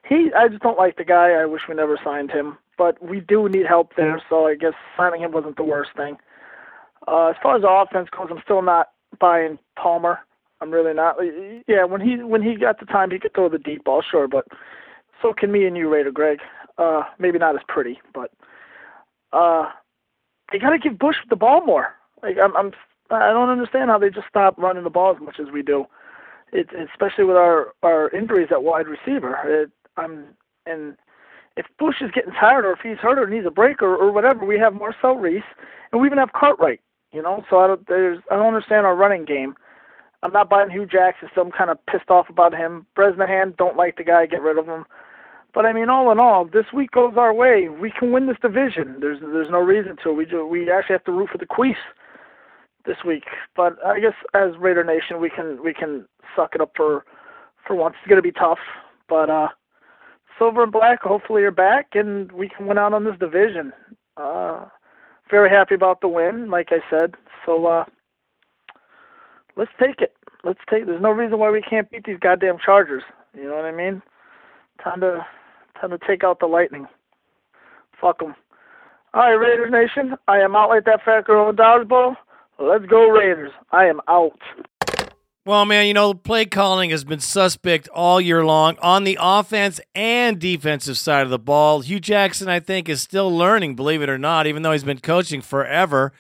he, 0.08 0.30
I 0.38 0.48
just 0.48 0.62
don't 0.62 0.78
like 0.78 0.98
the 0.98 1.04
guy. 1.04 1.32
I 1.32 1.46
wish 1.46 1.64
we 1.68 1.76
never 1.76 2.00
signed 2.04 2.32
him, 2.32 2.58
but 2.78 3.02
we 3.04 3.20
do 3.20 3.50
need 3.50 3.66
help 3.68 3.92
there. 3.98 4.22
So 4.30 4.48
I 4.48 4.56
guess 4.56 4.74
signing 4.96 5.22
him 5.22 5.32
wasn't 5.32 5.58
the 5.58 5.64
worst 5.64 5.92
thing. 5.98 6.18
Uh, 7.08 7.28
as 7.28 7.36
far 7.42 7.56
as 7.56 7.62
the 7.62 7.70
offense 7.70 8.10
goes, 8.10 8.28
I'm 8.32 8.42
still 8.44 8.62
not 8.62 8.90
buying 9.20 9.60
Palmer. 9.78 10.20
I'm 10.62 10.72
really 10.72 10.94
not. 10.94 11.18
Yeah, 11.68 11.84
when 11.84 12.02
he 12.02 12.24
when 12.24 12.42
he 12.42 12.56
got 12.56 12.80
the 12.80 12.86
time, 12.86 13.12
he 13.12 13.20
could 13.20 13.34
throw 13.34 13.50
the 13.50 13.60
deep 13.60 13.84
ball, 13.84 14.02
sure, 14.02 14.28
but 14.28 14.48
so 15.22 15.34
can 15.34 15.52
me 15.52 15.66
and 15.66 15.78
you, 15.78 15.94
Raider 15.94 16.12
Greg. 16.12 16.40
Uh, 16.78 17.04
maybe 17.20 17.38
not 17.38 17.56
as 17.56 17.62
pretty, 17.68 18.00
but 18.14 18.32
uh, 19.32 19.70
they 20.52 20.60
got 20.60 20.72
to 20.72 20.78
give 20.78 21.00
Bush 21.00 21.18
the 21.30 21.36
ball 21.36 21.66
more. 21.66 21.96
Like 22.22 22.38
I'm, 22.42 22.56
I'm, 22.58 22.72
I 23.12 23.32
don't 23.32 23.50
understand 23.50 23.90
how 23.90 23.98
they 23.98 24.10
just 24.10 24.28
stop 24.28 24.58
running 24.58 24.84
the 24.84 24.90
ball 24.90 25.16
as 25.16 25.22
much 25.22 25.40
as 25.40 25.52
we 25.52 25.62
do. 25.62 25.86
It, 26.52 26.68
especially 26.92 27.26
with 27.26 27.38
our 27.38 27.74
our 27.84 28.10
injuries 28.10 28.50
at 28.52 28.64
wide 28.64 28.88
receiver. 28.88 29.38
It, 29.46 29.72
I'm 29.98 30.26
and 30.66 30.96
if 31.58 31.66
Bush 31.80 31.96
is 32.02 32.12
getting 32.12 32.34
tired 32.34 32.66
or 32.66 32.74
if 32.74 32.80
he's 32.82 32.98
hurt 32.98 33.20
or 33.20 33.28
needs 33.28 33.46
a 33.46 33.52
break 33.52 33.82
or, 33.82 33.96
or 33.96 34.12
whatever, 34.12 34.46
we 34.46 34.60
have 34.60 34.74
Marcel 34.74 35.16
Reece 35.16 35.44
and 35.92 36.02
we 36.02 36.08
even 36.08 36.18
have 36.18 36.34
Cartwright. 36.34 36.82
You 37.16 37.22
know, 37.22 37.46
so 37.50 37.60
I 37.60 37.68
don't 37.68 37.88
there's 37.88 38.20
I 38.30 38.36
don't 38.36 38.54
understand 38.54 38.86
our 38.86 38.96
running 38.96 39.24
game. 39.24 39.56
I'm 40.22 40.34
not 40.34 40.50
buying 40.50 40.70
Hue 40.70 40.86
Jackson, 40.86 41.30
so 41.34 41.42
I'm 41.42 41.52
kind 41.52 41.70
of 41.70 41.78
pissed 41.86 42.10
off 42.10 42.30
about 42.30 42.54
him. 42.54 42.86
Bresnahan, 42.94 43.54
don't 43.58 43.78
like 43.78 43.96
the 43.96 44.04
guy, 44.04 44.26
get 44.26 44.42
rid 44.42 44.58
of 44.58 44.66
him. 44.66 44.84
But 45.54 45.66
I 45.66 45.72
mean, 45.72 45.88
all 45.88 46.12
in 46.12 46.20
all, 46.20 46.44
this 46.44 46.66
week 46.74 46.92
goes 46.92 47.14
our 47.16 47.34
way. 47.34 47.70
We 47.70 47.90
can 47.90 48.12
win 48.12 48.28
this 48.28 48.36
division. 48.42 48.98
There's 49.00 49.22
there's 49.22 49.50
no 49.50 49.60
reason 49.60 49.96
to. 50.04 50.12
We 50.12 50.26
do, 50.26 50.46
we 50.46 50.70
actually 50.70 50.96
have 50.96 51.06
to 51.06 51.14
root 51.14 51.30
for 51.32 51.38
the 51.38 51.46
Queefs 51.46 51.76
this 52.86 52.98
week. 53.06 53.24
But 53.56 53.78
I 53.86 54.02
guess 54.02 54.16
as 54.34 54.58
Raider 54.60 54.84
Nation, 54.84 55.22
we 55.22 55.30
can 55.30 55.64
we 55.64 55.74
can 55.74 56.06
suck 56.36 56.54
it 56.54 56.60
up 56.60 56.72
for 56.76 57.06
for 57.66 57.78
once. 57.78 57.96
It's 58.02 58.10
gonna 58.10 58.22
be 58.22 58.34
tough, 58.34 58.60
but 59.08 59.30
uh, 59.30 59.48
Silver 60.38 60.64
and 60.64 60.72
Black 60.72 61.02
hopefully 61.02 61.44
are 61.44 61.52
back, 61.52 61.92
and 61.94 62.30
we 62.34 62.50
can 62.50 62.68
win 62.68 62.78
out 62.78 62.92
on 62.92 63.06
this 63.06 63.18
division. 63.18 63.72
Uh, 64.18 64.66
very 65.30 65.50
happy 65.50 65.76
about 65.76 66.02
the 66.02 66.08
win, 66.08 66.50
like 66.50 66.70
I 66.72 66.80
said. 66.90 67.16
So 67.46 67.66
uh, 67.66 67.86
let's 69.56 69.72
take 69.80 70.02
it. 70.02 70.14
Let's 70.44 70.60
take. 70.70 70.86
There's 70.86 71.02
no 71.02 71.12
reason 71.12 71.40
why 71.40 71.50
we 71.52 71.62
can't 71.62 71.90
beat 71.90 72.06
these 72.06 72.20
goddamn 72.20 72.58
Chargers. 72.64 73.04
You 73.34 73.46
know 73.46 73.56
what 73.56 73.66
I 73.66 73.72
mean? 73.72 74.02
Time 74.84 75.02
to 75.02 75.26
time 75.80 75.90
to 75.92 76.00
take 76.08 76.24
out 76.24 76.40
the 76.40 76.46
Lightning. 76.46 76.88
Fuck 78.00 78.20
them. 78.20 78.36
All 79.14 79.22
right, 79.22 79.34
Raiders 79.34 79.72
Nation. 79.72 80.16
I 80.28 80.40
am 80.40 80.56
out 80.56 80.70
like 80.70 80.86
that 80.86 81.04
fat 81.04 81.26
girl 81.26 81.50
in 81.50 81.56
dodgeball. 81.56 82.16
Let's 82.60 82.86
go 82.86 83.10
Raiders. 83.10 83.52
I 83.72 83.86
am 83.86 84.02
out. 84.08 84.40
Well, 85.48 85.66
man, 85.66 85.86
you 85.86 85.94
know, 85.94 86.16
play 86.16 86.46
calling 86.46 86.90
has 86.90 87.04
been 87.04 87.20
suspect 87.20 87.88
all 87.90 88.20
year 88.20 88.44
long 88.44 88.78
on 88.82 89.04
the 89.04 89.20
offense 89.22 89.80
and 89.94 90.40
defensive 90.40 90.98
side 90.98 91.22
of 91.22 91.30
the 91.30 91.38
ball. 91.38 91.82
Hue 91.82 92.00
Jackson, 92.00 92.50
I 92.50 92.60
think, 92.60 92.90
is 92.90 93.04
still 93.04 93.30
learning, 93.30 93.76
believe 93.76 94.02
it 94.02 94.10
or 94.10 94.18
not, 94.18 94.48
even 94.48 94.64
though 94.64 94.72
he's 94.72 94.84
been 94.84 95.02
coaching 95.02 95.42
forever. 95.42 96.14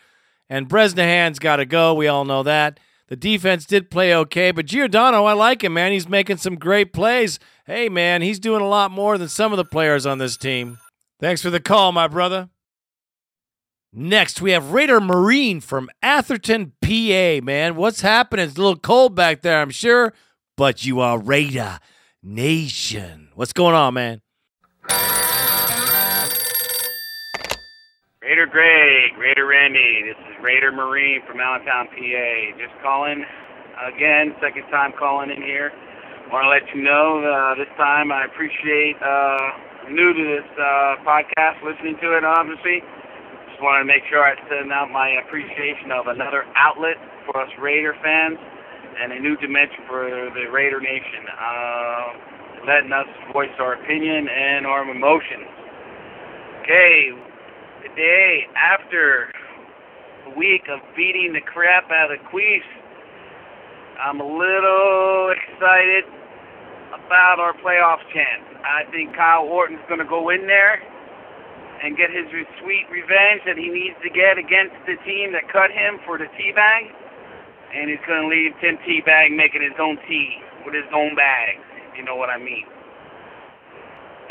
And 0.47 0.67
Bresnahan's 0.67 1.39
got 1.39 1.55
to 1.55 1.65
go. 1.65 1.95
We 1.95 2.07
all 2.07 2.23
know 2.23 2.43
that. 2.43 2.79
The 3.07 3.15
defense 3.15 3.65
did 3.65 3.89
play 3.89 4.13
okay, 4.13 4.51
but 4.51 4.67
Giordano, 4.67 5.25
I 5.25 5.33
like 5.33 5.63
him, 5.63 5.73
man. 5.73 5.91
He's 5.91 6.07
making 6.07 6.37
some 6.37 6.55
great 6.55 6.93
plays. 6.93 7.39
Hey, 7.65 7.89
man, 7.89 8.21
he's 8.21 8.37
doing 8.37 8.61
a 8.61 8.67
lot 8.67 8.91
more 8.91 9.17
than 9.17 9.27
some 9.27 9.51
of 9.51 9.57
the 9.57 9.65
players 9.65 10.05
on 10.05 10.19
this 10.19 10.37
team. 10.37 10.77
Thanks 11.19 11.41
for 11.41 11.49
the 11.49 11.59
call, 11.59 11.91
my 11.91 12.07
brother. 12.07 12.49
Next, 13.97 14.41
we 14.41 14.51
have 14.51 14.71
Raider 14.71 14.99
Marine 14.99 15.61
from 15.61 15.89
Allentown, 16.03 16.73
PA. 16.81 17.39
Man, 17.41 17.77
what's 17.77 18.01
happening? 18.01 18.43
It's 18.43 18.57
a 18.57 18.59
little 18.59 18.75
cold 18.75 19.15
back 19.15 19.39
there, 19.39 19.61
I'm 19.61 19.69
sure, 19.69 20.11
but 20.57 20.83
you 20.83 20.99
are 20.99 21.17
Raider 21.17 21.79
Nation. 22.21 23.29
What's 23.35 23.53
going 23.53 23.73
on, 23.73 23.93
man? 23.93 24.21
Raider 28.21 28.47
Greg, 28.51 29.17
Raider 29.17 29.45
Randy. 29.45 30.03
This 30.03 30.17
is 30.27 30.43
Raider 30.43 30.73
Marine 30.73 31.21
from 31.25 31.39
Allentown, 31.39 31.87
PA. 31.87 32.57
Just 32.59 32.75
calling 32.83 33.23
again, 33.95 34.35
second 34.41 34.63
time 34.71 34.91
calling 34.99 35.29
in 35.29 35.41
here. 35.41 35.71
Want 36.33 36.43
to 36.43 36.49
let 36.49 36.75
you 36.75 36.83
know 36.83 37.23
uh, 37.23 37.55
this 37.55 37.71
time 37.77 38.11
I 38.11 38.25
appreciate 38.25 38.97
uh, 39.01 39.89
new 39.89 40.11
to 40.11 40.23
this 40.35 40.51
uh, 40.59 40.95
podcast, 41.07 41.63
listening 41.63 41.95
to 42.01 42.17
it 42.17 42.25
obviously. 42.25 42.83
Just 43.55 43.63
wanted 43.63 43.87
to 43.87 43.91
make 43.95 44.03
sure 44.11 44.19
I 44.19 44.35
send 44.51 44.67
out 44.75 44.91
my 44.91 45.15
appreciation 45.23 45.87
of 45.87 46.11
another 46.11 46.43
outlet 46.59 46.99
for 47.23 47.39
us 47.39 47.47
Raider 47.55 47.95
fans 48.03 48.35
and 48.35 49.15
a 49.15 49.19
new 49.23 49.39
dimension 49.39 49.79
for 49.87 50.11
the 50.35 50.51
Raider 50.51 50.83
Nation. 50.83 51.23
Uh, 51.31 52.67
letting 52.67 52.91
us 52.91 53.07
voice 53.31 53.55
our 53.63 53.79
opinion 53.79 54.27
and 54.27 54.67
our 54.67 54.83
emotions. 54.83 55.47
Okay, 56.67 57.15
the 57.87 57.95
day 57.95 58.43
after 58.59 59.31
a 60.27 60.35
week 60.35 60.67
of 60.67 60.83
beating 60.91 61.31
the 61.31 61.39
crap 61.39 61.87
out 61.95 62.11
of 62.11 62.19
Queefs, 62.27 62.67
I'm 64.03 64.19
a 64.19 64.27
little 64.27 65.31
excited 65.31 66.03
about 66.91 67.39
our 67.39 67.55
playoff 67.63 68.03
chance. 68.11 68.43
I 68.67 68.83
think 68.91 69.15
Kyle 69.15 69.47
Orton's 69.47 69.79
going 69.87 70.03
to 70.03 70.11
go 70.11 70.27
in 70.27 70.43
there 70.43 70.83
and 71.85 71.93
get 71.93 72.09
his 72.09 72.25
sweet 72.57 72.89
revenge 72.89 73.45
that 73.45 73.61
he 73.61 73.69
needs 73.69 73.93
to 74.01 74.09
get 74.09 74.41
against 74.41 74.73
the 74.89 74.97
team 75.05 75.37
that 75.37 75.45
cut 75.53 75.69
him 75.69 76.01
for 76.01 76.17
the 76.17 76.25
teabag. 76.33 76.89
And 77.77 77.93
he's 77.93 78.01
going 78.09 78.25
to 78.25 78.29
leave 78.31 78.57
Tim 78.57 78.81
Teabag 78.81 79.37
making 79.37 79.61
his 79.61 79.77
own 79.77 80.01
tea 80.09 80.41
with 80.65 80.73
his 80.73 80.89
own 80.89 81.13
bag. 81.13 81.61
If 81.93 82.01
you 82.01 82.03
know 82.03 82.17
what 82.17 82.33
I 82.33 82.41
mean. 82.41 82.65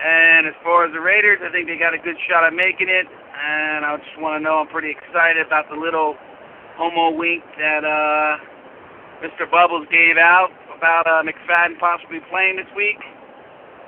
And 0.02 0.50
as 0.50 0.58
far 0.66 0.82
as 0.82 0.90
the 0.90 0.98
Raiders, 0.98 1.38
I 1.46 1.54
think 1.54 1.70
they 1.70 1.78
got 1.78 1.94
a 1.94 2.02
good 2.02 2.18
shot 2.26 2.42
at 2.42 2.50
making 2.50 2.90
it. 2.90 3.06
And 3.06 3.86
I 3.86 3.94
just 4.02 4.18
want 4.18 4.34
to 4.34 4.42
know 4.42 4.58
I'm 4.58 4.66
pretty 4.66 4.90
excited 4.90 5.46
about 5.46 5.70
the 5.70 5.78
little 5.78 6.18
homo 6.74 7.14
wink 7.14 7.46
that 7.62 7.86
uh, 7.86 8.42
Mr. 9.22 9.46
Bubbles 9.46 9.86
gave 9.94 10.18
out 10.18 10.50
about 10.74 11.06
uh, 11.06 11.22
McFadden 11.22 11.78
possibly 11.78 12.18
playing 12.34 12.58
this 12.58 12.70
week. 12.74 12.98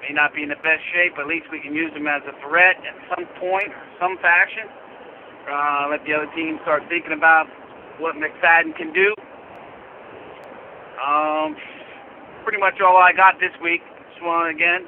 May 0.07 0.15
not 0.15 0.31
be 0.39 0.47
in 0.47 0.51
the 0.55 0.63
best 0.63 0.87
shape, 0.95 1.19
but 1.19 1.27
at 1.27 1.31
least 1.35 1.51
we 1.51 1.59
can 1.59 1.75
use 1.75 1.91
him 1.91 2.07
as 2.07 2.23
a 2.31 2.35
threat 2.47 2.79
at 2.87 2.95
some 3.11 3.27
point, 3.43 3.75
some 3.99 4.15
fashion. 4.23 4.71
Uh, 5.51 5.91
let 5.91 5.99
the 6.07 6.15
other 6.15 6.31
team 6.31 6.63
start 6.63 6.87
thinking 6.87 7.11
about 7.11 7.51
what 7.99 8.15
McFadden 8.15 8.71
can 8.79 8.95
do. 8.95 9.11
Um, 11.03 11.59
pretty 12.47 12.63
much 12.63 12.79
all 12.79 12.95
I 13.03 13.11
got 13.11 13.43
this 13.43 13.51
week. 13.59 13.83
Just 14.15 14.23
want 14.23 14.47
to 14.47 14.55
again 14.55 14.87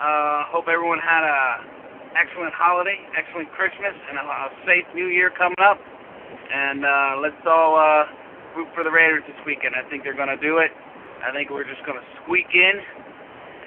uh, 0.00 0.48
hope 0.48 0.64
everyone 0.64 0.98
had 0.98 1.28
a 1.28 1.68
excellent 2.16 2.56
holiday, 2.56 2.96
excellent 3.20 3.52
Christmas, 3.52 3.92
and 4.08 4.16
a, 4.16 4.24
a 4.24 4.48
safe 4.64 4.88
New 4.94 5.12
Year 5.12 5.28
coming 5.28 5.60
up. 5.60 5.76
And 5.76 6.88
uh, 6.88 7.20
let's 7.20 7.36
all 7.44 7.76
uh, 7.76 8.08
root 8.56 8.68
for 8.72 8.80
the 8.80 8.90
Raiders 8.90 9.28
this 9.28 9.36
weekend. 9.44 9.76
I 9.76 9.84
think 9.92 10.04
they're 10.04 10.16
going 10.16 10.32
to 10.32 10.40
do 10.40 10.56
it. 10.56 10.72
I 11.20 11.32
think 11.36 11.50
we're 11.50 11.68
just 11.68 11.84
going 11.84 12.00
to 12.00 12.06
squeak 12.24 12.48
in. 12.54 12.80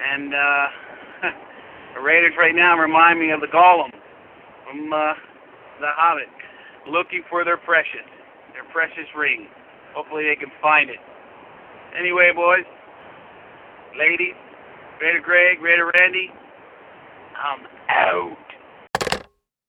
And 0.02 0.34
uh, 0.34 0.66
the 1.94 2.00
Raiders 2.00 2.34
right 2.38 2.54
now 2.54 2.76
remind 2.78 3.20
me 3.20 3.30
of 3.30 3.40
the 3.40 3.46
Gollum 3.46 3.90
from 4.64 4.92
uh, 4.92 5.14
The 5.80 5.90
Hobbit, 5.94 6.28
looking 6.90 7.22
for 7.30 7.44
their 7.44 7.56
precious, 7.56 8.06
their 8.52 8.64
precious 8.72 9.06
ring. 9.16 9.46
Hopefully 9.94 10.24
they 10.24 10.36
can 10.36 10.50
find 10.60 10.90
it. 10.90 10.98
Anyway, 11.98 12.30
boys, 12.34 12.64
ladies, 13.98 14.34
Raider 15.00 15.20
Greg, 15.20 15.60
Raider 15.60 15.90
Randy, 15.98 16.30
I'm 17.36 17.66
out. 17.88 18.36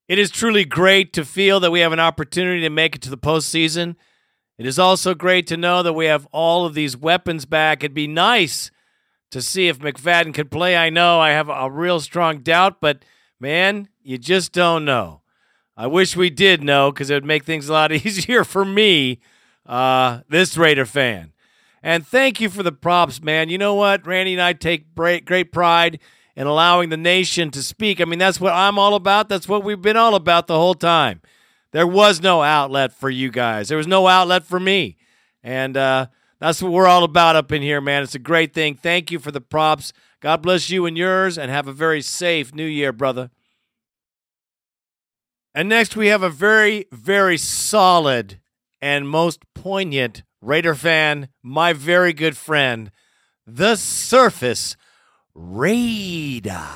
It 0.07 0.19
is 0.19 0.29
truly 0.29 0.65
great 0.65 1.13
to 1.13 1.25
feel 1.25 1.59
that 1.59 1.71
we 1.71 1.79
have 1.79 1.91
an 1.93 1.99
opportunity 1.99 2.61
to 2.61 2.69
make 2.69 2.95
it 2.95 3.01
to 3.03 3.09
the 3.09 3.17
postseason. 3.17 3.95
It 4.57 4.65
is 4.65 4.77
also 4.77 5.13
great 5.13 5.47
to 5.47 5.57
know 5.57 5.81
that 5.81 5.93
we 5.93 6.05
have 6.05 6.27
all 6.31 6.65
of 6.65 6.73
these 6.73 6.95
weapons 6.95 7.45
back. 7.45 7.83
It'd 7.83 7.93
be 7.93 8.07
nice 8.07 8.69
to 9.33 9.41
see 9.41 9.67
if 9.67 9.79
McFadden 9.79 10.31
could 10.31 10.51
play. 10.51 10.77
I 10.77 10.91
know 10.91 11.19
I 11.19 11.31
have 11.31 11.49
a 11.49 11.69
real 11.69 11.99
strong 11.99 12.39
doubt, 12.39 12.79
but 12.79 13.03
man, 13.39 13.89
you 14.03 14.19
just 14.19 14.51
don't 14.51 14.85
know. 14.85 15.21
I 15.75 15.87
wish 15.87 16.15
we 16.15 16.29
did 16.29 16.63
know 16.63 16.91
because 16.91 17.09
it 17.09 17.15
would 17.15 17.25
make 17.25 17.43
things 17.43 17.67
a 17.67 17.73
lot 17.73 17.91
easier 18.05 18.43
for 18.43 18.63
me, 18.63 19.19
uh, 19.65 20.19
this 20.29 20.55
Raider 20.55 20.85
fan. 20.85 21.33
And 21.81 22.05
thank 22.05 22.39
you 22.39 22.49
for 22.49 22.61
the 22.61 22.71
props, 22.71 23.23
man. 23.23 23.49
You 23.49 23.57
know 23.57 23.73
what? 23.73 24.05
Randy 24.05 24.33
and 24.33 24.41
I 24.41 24.53
take 24.53 24.93
great, 24.93 25.25
great 25.25 25.51
pride 25.51 25.99
in 26.35 26.45
allowing 26.45 26.89
the 26.89 26.97
nation 26.97 27.49
to 27.51 27.63
speak. 27.63 27.99
I 27.99 28.05
mean, 28.05 28.19
that's 28.19 28.39
what 28.39 28.53
I'm 28.53 28.77
all 28.77 28.93
about. 28.93 29.29
That's 29.29 29.47
what 29.47 29.63
we've 29.63 29.81
been 29.81 29.97
all 29.97 30.13
about 30.13 30.45
the 30.45 30.59
whole 30.59 30.75
time. 30.75 31.21
There 31.71 31.87
was 31.87 32.21
no 32.21 32.43
outlet 32.43 32.93
for 32.93 33.09
you 33.09 33.31
guys, 33.31 33.67
there 33.67 33.79
was 33.79 33.87
no 33.87 34.05
outlet 34.05 34.43
for 34.43 34.59
me. 34.59 34.97
And 35.41 35.75
uh, 35.75 36.05
that's 36.43 36.61
what 36.61 36.73
we're 36.73 36.87
all 36.87 37.05
about 37.05 37.37
up 37.37 37.53
in 37.53 37.61
here, 37.61 37.79
man. 37.79 38.03
It's 38.03 38.15
a 38.15 38.19
great 38.19 38.53
thing. 38.53 38.75
Thank 38.75 39.09
you 39.11 39.17
for 39.17 39.31
the 39.31 39.39
props. 39.39 39.93
God 40.19 40.41
bless 40.41 40.69
you 40.69 40.85
and 40.85 40.97
yours, 40.97 41.37
and 41.37 41.49
have 41.49 41.69
a 41.69 41.71
very 41.71 42.01
safe 42.01 42.53
new 42.53 42.65
year, 42.65 42.91
brother. 42.91 43.29
And 45.55 45.69
next, 45.69 45.95
we 45.95 46.07
have 46.07 46.21
a 46.21 46.29
very, 46.29 46.85
very 46.91 47.37
solid 47.37 48.41
and 48.81 49.07
most 49.07 49.41
poignant 49.53 50.23
Raider 50.41 50.75
fan, 50.75 51.29
my 51.41 51.71
very 51.71 52.11
good 52.11 52.35
friend, 52.35 52.91
the 53.47 53.77
Surface 53.77 54.75
Raider. 55.33 56.67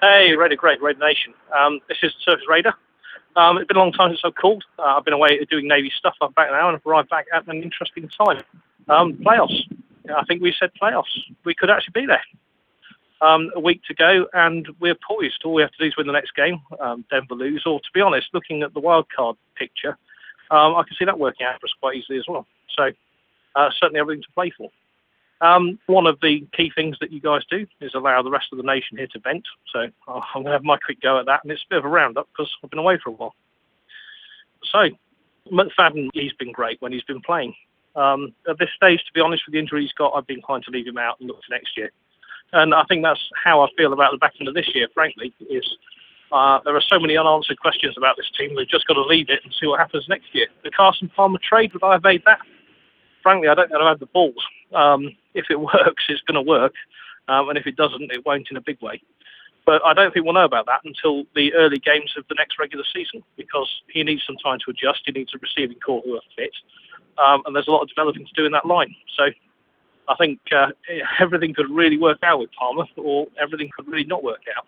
Hey, 0.00 0.36
Raider 0.36 0.54
Greg, 0.54 0.80
Raider 0.80 1.00
Nation. 1.00 1.34
Um, 1.52 1.80
this 1.88 1.98
is 2.04 2.12
Surface 2.24 2.44
Raider. 2.48 2.74
Um, 3.38 3.56
it's 3.56 3.68
been 3.68 3.76
a 3.76 3.80
long 3.80 3.92
time 3.92 4.10
since 4.10 4.20
I've 4.24 4.34
called. 4.34 4.64
Uh, 4.80 4.96
I've 4.96 5.04
been 5.04 5.14
away 5.14 5.38
doing 5.48 5.68
Navy 5.68 5.92
stuff. 5.96 6.14
I'm 6.20 6.32
back 6.32 6.50
now 6.50 6.68
and 6.68 6.76
I've 6.76 6.84
arrived 6.84 7.08
back 7.08 7.26
at 7.32 7.46
an 7.46 7.62
interesting 7.62 8.08
time. 8.08 8.42
Um, 8.88 9.12
playoffs. 9.14 9.62
I 10.12 10.24
think 10.24 10.42
we 10.42 10.52
said 10.58 10.70
playoffs. 10.82 11.04
We 11.44 11.54
could 11.54 11.70
actually 11.70 11.92
be 12.00 12.06
there. 12.06 12.22
Um, 13.20 13.50
a 13.54 13.60
week 13.60 13.80
to 13.86 13.94
go, 13.94 14.26
and 14.32 14.66
we're 14.80 14.96
poised. 15.08 15.42
All 15.44 15.54
we 15.54 15.62
have 15.62 15.70
to 15.70 15.78
do 15.78 15.84
is 15.86 15.96
win 15.96 16.08
the 16.08 16.12
next 16.12 16.34
game. 16.34 16.60
Um, 16.80 17.04
Denver 17.10 17.34
lose, 17.34 17.62
or 17.64 17.78
to 17.78 17.88
be 17.94 18.00
honest, 18.00 18.26
looking 18.32 18.62
at 18.62 18.74
the 18.74 18.80
wild 18.80 19.06
card 19.14 19.36
picture, 19.56 19.96
um, 20.50 20.74
I 20.74 20.82
can 20.82 20.96
see 20.98 21.04
that 21.04 21.18
working 21.18 21.46
out 21.46 21.60
for 21.60 21.66
us 21.66 21.74
quite 21.80 21.96
easily 21.96 22.18
as 22.18 22.24
well. 22.28 22.44
So 22.76 22.90
uh, 23.54 23.70
certainly 23.78 24.00
everything 24.00 24.22
to 24.22 24.32
play 24.34 24.52
for. 24.56 24.68
Um, 25.40 25.78
one 25.86 26.06
of 26.06 26.18
the 26.20 26.46
key 26.52 26.72
things 26.74 26.96
that 27.00 27.12
you 27.12 27.20
guys 27.20 27.42
do 27.48 27.66
is 27.80 27.94
allow 27.94 28.22
the 28.22 28.30
rest 28.30 28.46
of 28.52 28.58
the 28.58 28.64
nation 28.64 28.96
here 28.96 29.06
to 29.12 29.20
vent. 29.20 29.44
So 29.72 29.80
I'm 30.08 30.22
going 30.32 30.46
to 30.46 30.52
have 30.52 30.64
my 30.64 30.76
quick 30.78 31.00
go 31.00 31.18
at 31.20 31.26
that, 31.26 31.40
and 31.44 31.52
it's 31.52 31.62
a 31.62 31.70
bit 31.70 31.78
of 31.78 31.84
a 31.84 31.88
roundup 31.88 32.28
because 32.32 32.52
I've 32.62 32.70
been 32.70 32.80
away 32.80 32.98
for 33.02 33.10
a 33.10 33.12
while. 33.12 33.34
So 34.64 34.88
McFadden, 35.52 36.08
he's 36.12 36.32
been 36.34 36.52
great 36.52 36.80
when 36.82 36.92
he's 36.92 37.04
been 37.04 37.20
playing. 37.20 37.54
Um, 37.94 38.34
at 38.48 38.58
this 38.58 38.70
stage, 38.76 39.00
to 39.04 39.12
be 39.12 39.20
honest, 39.20 39.44
with 39.46 39.52
the 39.52 39.58
injury 39.58 39.82
he's 39.82 39.92
got, 39.92 40.12
I've 40.12 40.26
been 40.26 40.38
inclined 40.38 40.64
to 40.64 40.70
leave 40.70 40.86
him 40.86 40.98
out 40.98 41.18
and 41.20 41.28
look 41.28 41.42
to 41.42 41.50
next 41.50 41.76
year. 41.76 41.90
And 42.52 42.74
I 42.74 42.84
think 42.84 43.02
that's 43.02 43.20
how 43.42 43.60
I 43.60 43.68
feel 43.76 43.92
about 43.92 44.12
the 44.12 44.18
back 44.18 44.34
end 44.40 44.48
of 44.48 44.54
this 44.54 44.74
year, 44.74 44.88
frankly, 44.94 45.32
is 45.50 45.64
uh, 46.32 46.60
there 46.64 46.76
are 46.76 46.80
so 46.80 46.98
many 46.98 47.16
unanswered 47.16 47.58
questions 47.60 47.96
about 47.96 48.16
this 48.16 48.30
team. 48.38 48.54
We've 48.54 48.68
just 48.68 48.86
got 48.86 48.94
to 48.94 49.02
leave 49.02 49.30
it 49.30 49.40
and 49.44 49.52
see 49.58 49.66
what 49.66 49.80
happens 49.80 50.06
next 50.08 50.34
year. 50.34 50.46
The 50.62 50.70
Carson 50.70 51.10
Palmer 51.14 51.38
trade, 51.42 51.72
would 51.72 51.82
I 51.82 51.92
have 51.92 52.04
made 52.04 52.22
that? 52.26 52.40
Frankly, 53.22 53.48
I 53.48 53.54
don't 53.54 53.70
know 53.70 53.78
if 53.78 53.82
I 53.82 53.88
have 53.88 54.00
the 54.00 54.06
balls. 54.06 54.44
Um, 54.74 55.16
if 55.34 55.46
it 55.50 55.60
works, 55.60 56.04
it's 56.08 56.22
going 56.22 56.34
to 56.34 56.42
work. 56.42 56.74
Um, 57.28 57.48
and 57.48 57.58
if 57.58 57.66
it 57.66 57.76
doesn't, 57.76 58.10
it 58.10 58.24
won't 58.24 58.48
in 58.50 58.56
a 58.56 58.60
big 58.60 58.80
way. 58.80 59.02
But 59.66 59.84
I 59.84 59.92
don't 59.92 60.14
think 60.14 60.24
we'll 60.24 60.34
know 60.34 60.46
about 60.46 60.64
that 60.64 60.80
until 60.84 61.24
the 61.34 61.52
early 61.52 61.78
games 61.78 62.14
of 62.16 62.24
the 62.28 62.34
next 62.38 62.58
regular 62.58 62.84
season 62.94 63.22
because 63.36 63.68
he 63.92 64.02
needs 64.02 64.22
some 64.26 64.36
time 64.36 64.58
to 64.64 64.70
adjust. 64.70 65.02
He 65.04 65.12
needs 65.12 65.34
a 65.34 65.38
receiving 65.38 65.78
core 65.80 66.00
who 66.04 66.14
are 66.14 66.22
fit. 66.34 66.52
Um, 67.18 67.42
and 67.44 67.54
there's 67.54 67.68
a 67.68 67.70
lot 67.70 67.82
of 67.82 67.88
developing 67.88 68.24
to 68.24 68.32
do 68.34 68.46
in 68.46 68.52
that 68.52 68.64
line. 68.64 68.94
So 69.14 69.24
I 70.08 70.14
think 70.16 70.40
uh, 70.56 70.68
everything 71.20 71.52
could 71.52 71.70
really 71.70 71.98
work 71.98 72.18
out 72.22 72.40
with 72.40 72.50
Palmer, 72.58 72.86
or 72.96 73.26
everything 73.40 73.68
could 73.76 73.86
really 73.86 74.04
not 74.06 74.24
work 74.24 74.40
out. 74.56 74.66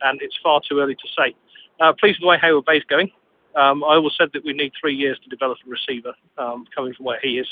And 0.00 0.20
it's 0.22 0.38
far 0.42 0.60
too 0.66 0.80
early 0.80 0.94
to 0.94 1.08
say. 1.16 1.34
Uh, 1.80 1.92
pleased 1.92 2.18
with 2.18 2.22
the 2.22 2.28
way 2.28 2.38
Heyward 2.38 2.64
Bey's 2.64 2.84
going. 2.84 3.10
Um, 3.54 3.82
I 3.84 3.96
always 3.96 4.14
said 4.16 4.30
that 4.32 4.44
we 4.44 4.52
need 4.52 4.72
three 4.80 4.94
years 4.94 5.18
to 5.24 5.28
develop 5.28 5.58
a 5.66 5.70
receiver 5.70 6.14
um, 6.38 6.64
coming 6.74 6.94
from 6.94 7.06
where 7.06 7.18
he 7.22 7.38
is. 7.38 7.46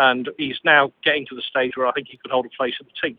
And 0.00 0.30
he's 0.38 0.58
now 0.64 0.92
getting 1.04 1.26
to 1.26 1.34
the 1.34 1.42
stage 1.42 1.76
where 1.76 1.86
I 1.86 1.92
think 1.92 2.08
he 2.08 2.16
could 2.16 2.30
hold 2.30 2.46
a 2.46 2.56
place 2.56 2.74
in 2.80 2.86
the 2.86 3.08
team. 3.08 3.18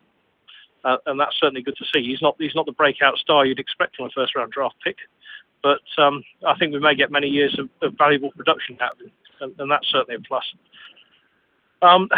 Uh, 0.84 0.98
and 1.06 1.20
that's 1.20 1.40
certainly 1.40 1.62
good 1.62 1.76
to 1.78 1.86
see. 1.94 2.04
He's 2.04 2.24
not 2.24 2.36
he's 2.40 2.56
not 2.56 2.66
the 2.66 2.72
breakout 2.72 3.20
star 3.20 3.46
you'd 3.46 3.60
expect 3.60 3.96
from 3.96 4.08
a 4.08 4.10
first 4.10 4.36
round 4.36 4.52
draft 4.52 4.74
pick, 4.84 4.98
but 5.62 5.82
um, 6.00 6.24
I 6.46 6.58
think 6.58 6.74
we 6.74 6.80
may 6.80 6.96
get 6.96 7.12
many 7.12 7.28
years 7.28 7.56
of, 7.60 7.70
of 7.84 7.96
valuable 8.00 8.32
production 8.32 8.80
out 8.82 8.94
of 8.94 9.02
him, 9.02 9.12
and, 9.42 9.54
and 9.60 9.70
that's 9.70 9.88
certainly 9.92 10.16
a 10.16 10.28
plus. 10.28 10.44
Um, 11.84 12.10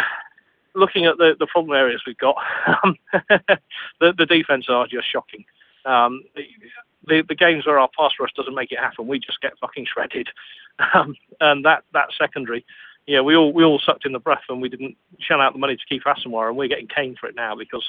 looking 0.74 1.04
at 1.04 1.18
the, 1.18 1.34
the 1.38 1.46
problem 1.46 1.76
areas 1.76 2.00
we've 2.06 2.16
got, 2.16 2.36
um, 2.82 2.96
the, 4.00 4.14
the 4.16 4.26
defense 4.26 4.66
are 4.70 4.86
just 4.86 5.12
shocking. 5.12 5.44
Um, 5.84 6.22
the, 7.06 7.22
the 7.28 7.34
games 7.34 7.66
where 7.66 7.78
our 7.78 7.90
pass 7.98 8.12
rush 8.18 8.32
doesn't 8.34 8.54
make 8.54 8.72
it 8.72 8.78
happen, 8.78 9.06
we 9.06 9.18
just 9.18 9.40
get 9.40 9.58
fucking 9.60 9.86
shredded. 9.92 10.28
Um, 10.92 11.14
and 11.40 11.64
that, 11.64 11.84
that 11.92 12.08
secondary, 12.18 12.66
yeah, 13.06 13.20
we 13.20 13.36
all 13.36 13.52
we 13.52 13.64
all 13.64 13.80
sucked 13.84 14.06
in 14.06 14.12
the 14.12 14.18
breath 14.18 14.44
and 14.48 14.62
we 14.62 14.68
didn't 14.68 14.96
shell 15.20 15.40
out 15.40 15.52
the 15.52 15.58
money 15.58 15.76
to 15.76 15.82
keep 15.88 16.04
Asomugha, 16.04 16.48
and 16.48 16.56
we're 16.56 16.68
getting 16.68 16.88
caned 16.88 17.18
for 17.18 17.28
it 17.28 17.34
now 17.34 17.54
because 17.54 17.84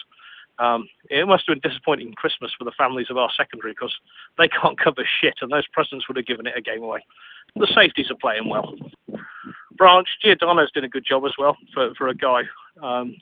um, 0.60 0.88
it 1.10 1.28
must 1.28 1.46
have 1.48 1.62
been 1.62 1.70
disappointing 1.70 2.14
Christmas 2.14 2.52
for 2.58 2.64
the 2.64 2.72
families 2.78 3.08
of 3.10 3.18
our 3.18 3.30
secondary 3.36 3.74
because 3.74 3.96
they 4.38 4.48
can't 4.62 4.80
cover 4.80 5.04
shit, 5.22 5.36
and 5.42 5.52
those 5.52 5.68
presidents 5.68 6.08
would 6.08 6.18
have 6.18 6.26
given 6.26 6.48
it 6.48 6.58
a 6.58 6.62
game 6.62 6.84
away. 6.84 7.06
The 7.56 7.68
safeties 7.74 8.12
are 8.12 8.18
playing 8.20 8.50
well. 8.50 8.76
Branch 9.78 10.08
Giordano's 10.22 10.72
doing 10.72 10.86
a 10.86 10.90
good 10.90 11.06
job 11.06 11.24
as 11.26 11.34
well 11.38 11.58
for, 11.74 11.94
for 11.96 12.08
a 12.08 12.16
guy. 12.16 12.44
Um, 12.82 13.16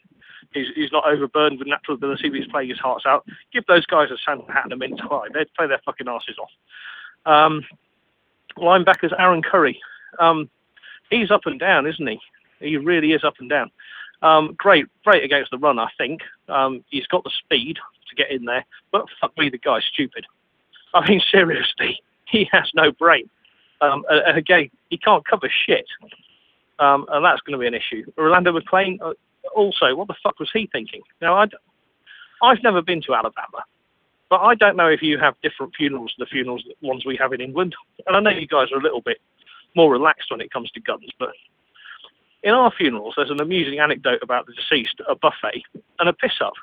he's, 0.54 0.68
he's 0.76 0.92
not 0.92 1.06
overburdened 1.06 1.60
with 1.60 1.68
natural 1.68 1.96
ability, 1.96 2.30
but 2.30 2.40
he's 2.40 2.48
playing 2.48 2.70
his 2.70 2.80
hearts 2.80 3.06
out. 3.08 3.26
Give 3.52 3.66
those 3.68 3.86
guys 3.86 4.10
a 4.12 4.18
Santa 4.24 4.52
hat 4.52 4.64
and 4.66 4.74
a 4.74 4.78
mince 4.78 5.02
pie. 5.02 5.28
They'd 5.34 5.54
play 5.56 5.68
their 5.68 5.82
fucking 5.86 6.08
asses 6.08 6.38
off. 6.40 6.50
Um, 7.26 7.64
linebackers 8.58 9.18
Aaron 9.18 9.42
Curry. 9.42 9.80
Um, 10.20 10.50
he's 11.14 11.32
up 11.32 11.46
and 11.46 11.60
down, 11.60 11.88
isn't 11.88 12.08
he? 12.08 12.20
He 12.60 12.78
really 12.78 13.12
is 13.12 13.24
up 13.24 13.36
and 13.40 13.50
down. 13.50 13.72
Um, 14.22 14.56
great, 14.58 14.86
great 15.04 15.24
against 15.24 15.52
the 15.52 15.58
run, 15.58 15.80
I 15.80 15.90
think. 15.98 16.22
Um, 16.48 16.84
he's 16.90 17.08
got 17.08 17.24
the 17.24 17.32
speed 17.44 17.78
to 18.10 18.16
get 18.16 18.32
in 18.32 18.46
there, 18.46 18.66
but 18.92 19.06
fuck 19.20 19.38
me, 19.38 19.50
the 19.50 19.58
guy's 19.58 19.84
stupid. 19.92 20.26
I 20.94 21.08
mean, 21.08 21.22
seriously, 21.32 22.00
he 22.26 22.50
has 22.52 22.70
no 22.74 22.92
brain. 22.92 23.30
Um, 23.82 24.06
and 24.10 24.38
again, 24.38 24.70
he 24.90 24.98
can't 24.98 25.26
cover 25.28 25.50
shit, 25.66 25.86
um, 26.80 27.06
and 27.10 27.26
that's 27.26 27.42
going 27.42 27.52
to 27.52 27.58
be 27.58 27.68
an 27.68 27.74
issue. 27.74 28.10
Orlando 28.18 28.58
McClain, 28.58 28.98
uh, 29.02 29.14
also, 29.54 29.94
what 29.94 30.08
the 30.08 30.16
fuck 30.24 30.40
was 30.40 30.50
he 30.54 30.70
thinking? 30.72 31.02
Now, 31.22 31.46
I've 32.42 32.64
never 32.64 32.82
been 32.82 33.02
to 33.04 33.14
Alabama, 33.14 33.66
but 34.30 34.40
I 34.40 34.56
don't 34.56 34.78
know 34.78 34.88
if 34.88 35.02
you 35.02 35.18
have 35.20 35.36
different 35.44 35.76
funerals 35.76 36.14
than 36.18 36.26
the 36.26 36.30
funerals, 36.30 36.64
ones 36.82 37.06
we 37.06 37.18
have 37.18 37.34
in 37.34 37.42
England. 37.42 37.76
And 38.08 38.16
I 38.16 38.22
know 38.22 38.30
you 38.30 38.48
guys 38.48 38.72
are 38.72 38.80
a 38.80 38.82
little 38.82 39.02
bit 39.02 39.18
more 39.76 39.92
relaxed 39.92 40.32
when 40.32 40.42
it 40.42 40.52
comes 40.52 40.72
to 40.72 40.80
guns, 40.80 41.10
but 41.20 41.32
in 42.44 42.54
our 42.54 42.72
funerals, 42.72 43.14
there's 43.16 43.30
an 43.30 43.42
amusing 43.42 43.80
anecdote 43.80 44.20
about 44.22 44.46
the 44.46 44.54
deceased, 44.54 45.02
a 45.08 45.16
buffet, 45.16 45.64
and 46.00 46.10
a 46.10 46.14
piss 46.14 46.42
up. 46.42 46.54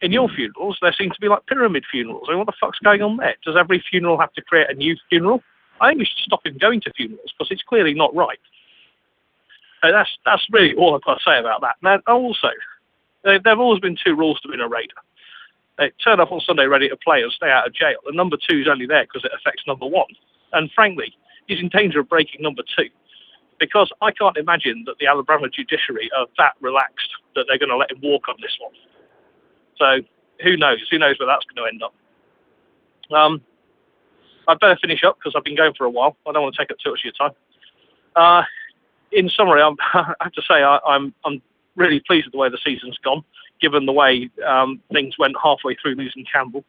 In 0.00 0.10
your 0.10 0.28
funerals, 0.28 0.78
there 0.80 0.94
seem 0.96 1.10
to 1.10 1.20
be 1.20 1.28
like 1.28 1.46
pyramid 1.46 1.84
funerals. 1.90 2.24
I 2.28 2.32
mean, 2.32 2.38
what 2.38 2.46
the 2.46 2.54
fuck's 2.58 2.78
going 2.78 3.02
on 3.02 3.18
there? 3.18 3.36
Does 3.44 3.56
every 3.58 3.82
funeral 3.90 4.18
have 4.18 4.32
to 4.34 4.42
create 4.42 4.70
a 4.70 4.74
new 4.74 4.96
funeral? 5.10 5.42
I 5.80 5.90
think 5.90 6.00
we 6.00 6.06
should 6.06 6.24
stop 6.24 6.46
him 6.46 6.56
going 6.58 6.80
to 6.82 6.92
funerals 6.96 7.32
because 7.36 7.52
it's 7.52 7.62
clearly 7.62 7.94
not 7.94 8.14
right. 8.14 8.40
So 9.82 9.92
that's 9.92 10.10
that's 10.24 10.44
really 10.50 10.74
all 10.74 10.94
I've 10.96 11.04
got 11.04 11.18
to 11.18 11.24
say 11.24 11.38
about 11.38 11.60
that. 11.60 11.76
Now, 11.82 12.00
also, 12.06 12.48
there 13.22 13.40
have 13.44 13.60
always 13.60 13.80
been 13.80 13.96
two 14.02 14.16
rules 14.16 14.40
to 14.40 14.48
being 14.48 14.60
a 14.60 14.68
Raider. 14.68 14.94
They 15.76 15.92
turn 16.02 16.18
up 16.18 16.32
on 16.32 16.40
Sunday 16.40 16.66
ready 16.66 16.88
to 16.88 16.96
play 16.96 17.22
and 17.22 17.30
stay 17.30 17.50
out 17.50 17.66
of 17.66 17.74
jail. 17.74 17.98
And 18.06 18.16
number 18.16 18.36
two 18.36 18.60
is 18.60 18.68
only 18.68 18.86
there 18.86 19.04
because 19.04 19.24
it 19.24 19.30
affects 19.38 19.62
number 19.66 19.86
one. 19.86 20.08
And 20.52 20.70
frankly, 20.72 21.14
he's 21.48 21.60
in 21.60 21.68
danger 21.68 22.00
of 22.00 22.08
breaking 22.08 22.42
number 22.42 22.62
two 22.76 22.88
because 23.58 23.90
I 24.00 24.12
can't 24.12 24.36
imagine 24.36 24.84
that 24.86 24.96
the 25.00 25.06
Alabama 25.06 25.48
judiciary 25.48 26.08
are 26.16 26.26
that 26.36 26.54
relaxed 26.60 27.10
that 27.34 27.46
they're 27.48 27.58
going 27.58 27.70
to 27.70 27.76
let 27.76 27.90
him 27.90 27.98
walk 28.02 28.28
on 28.28 28.36
this 28.40 28.56
one. 28.60 28.72
So 29.76 30.06
who 30.42 30.56
knows? 30.56 30.78
Who 30.90 30.98
knows 30.98 31.18
where 31.18 31.26
that's 31.26 31.44
going 31.46 31.64
to 31.64 31.72
end 31.72 31.82
up? 31.82 31.94
Um, 33.10 33.40
I'd 34.46 34.60
better 34.60 34.78
finish 34.80 35.02
up 35.04 35.18
because 35.18 35.34
I've 35.36 35.44
been 35.44 35.56
going 35.56 35.74
for 35.76 35.84
a 35.84 35.90
while. 35.90 36.16
I 36.26 36.32
don't 36.32 36.42
want 36.42 36.54
to 36.54 36.62
take 36.62 36.70
up 36.70 36.78
too 36.78 36.90
much 36.90 37.00
of 37.00 37.04
your 37.04 37.12
time. 37.12 37.36
Uh, 38.16 38.42
in 39.12 39.28
summary, 39.28 39.62
I'm, 39.62 39.76
I 39.94 40.14
have 40.20 40.32
to 40.32 40.42
say 40.42 40.62
I, 40.62 40.78
I'm 40.86 41.14
I'm 41.24 41.42
really 41.76 42.00
pleased 42.00 42.26
with 42.26 42.32
the 42.32 42.38
way 42.38 42.48
the 42.48 42.58
season's 42.64 42.98
gone, 42.98 43.22
given 43.60 43.86
the 43.86 43.92
way 43.92 44.30
um, 44.46 44.80
things 44.92 45.18
went 45.18 45.36
halfway 45.42 45.74
through 45.76 45.94
losing 45.94 46.24
Campbell. 46.30 46.64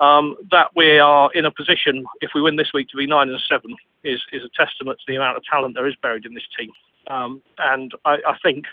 Um, 0.00 0.36
that 0.50 0.70
we 0.74 0.98
are 0.98 1.30
in 1.34 1.44
a 1.44 1.52
position, 1.52 2.04
if 2.20 2.30
we 2.34 2.42
win 2.42 2.56
this 2.56 2.72
week, 2.74 2.88
to 2.88 2.96
be 2.96 3.06
nine 3.06 3.28
and 3.28 3.40
seven 3.48 3.76
is 4.02 4.20
is 4.32 4.42
a 4.42 4.48
testament 4.56 4.98
to 4.98 5.04
the 5.06 5.16
amount 5.16 5.36
of 5.36 5.44
talent 5.44 5.74
there 5.74 5.86
is 5.86 5.94
buried 6.02 6.26
in 6.26 6.34
this 6.34 6.46
team. 6.58 6.70
Um, 7.06 7.42
and 7.58 7.92
I, 8.04 8.18
I 8.26 8.36
think 8.42 8.64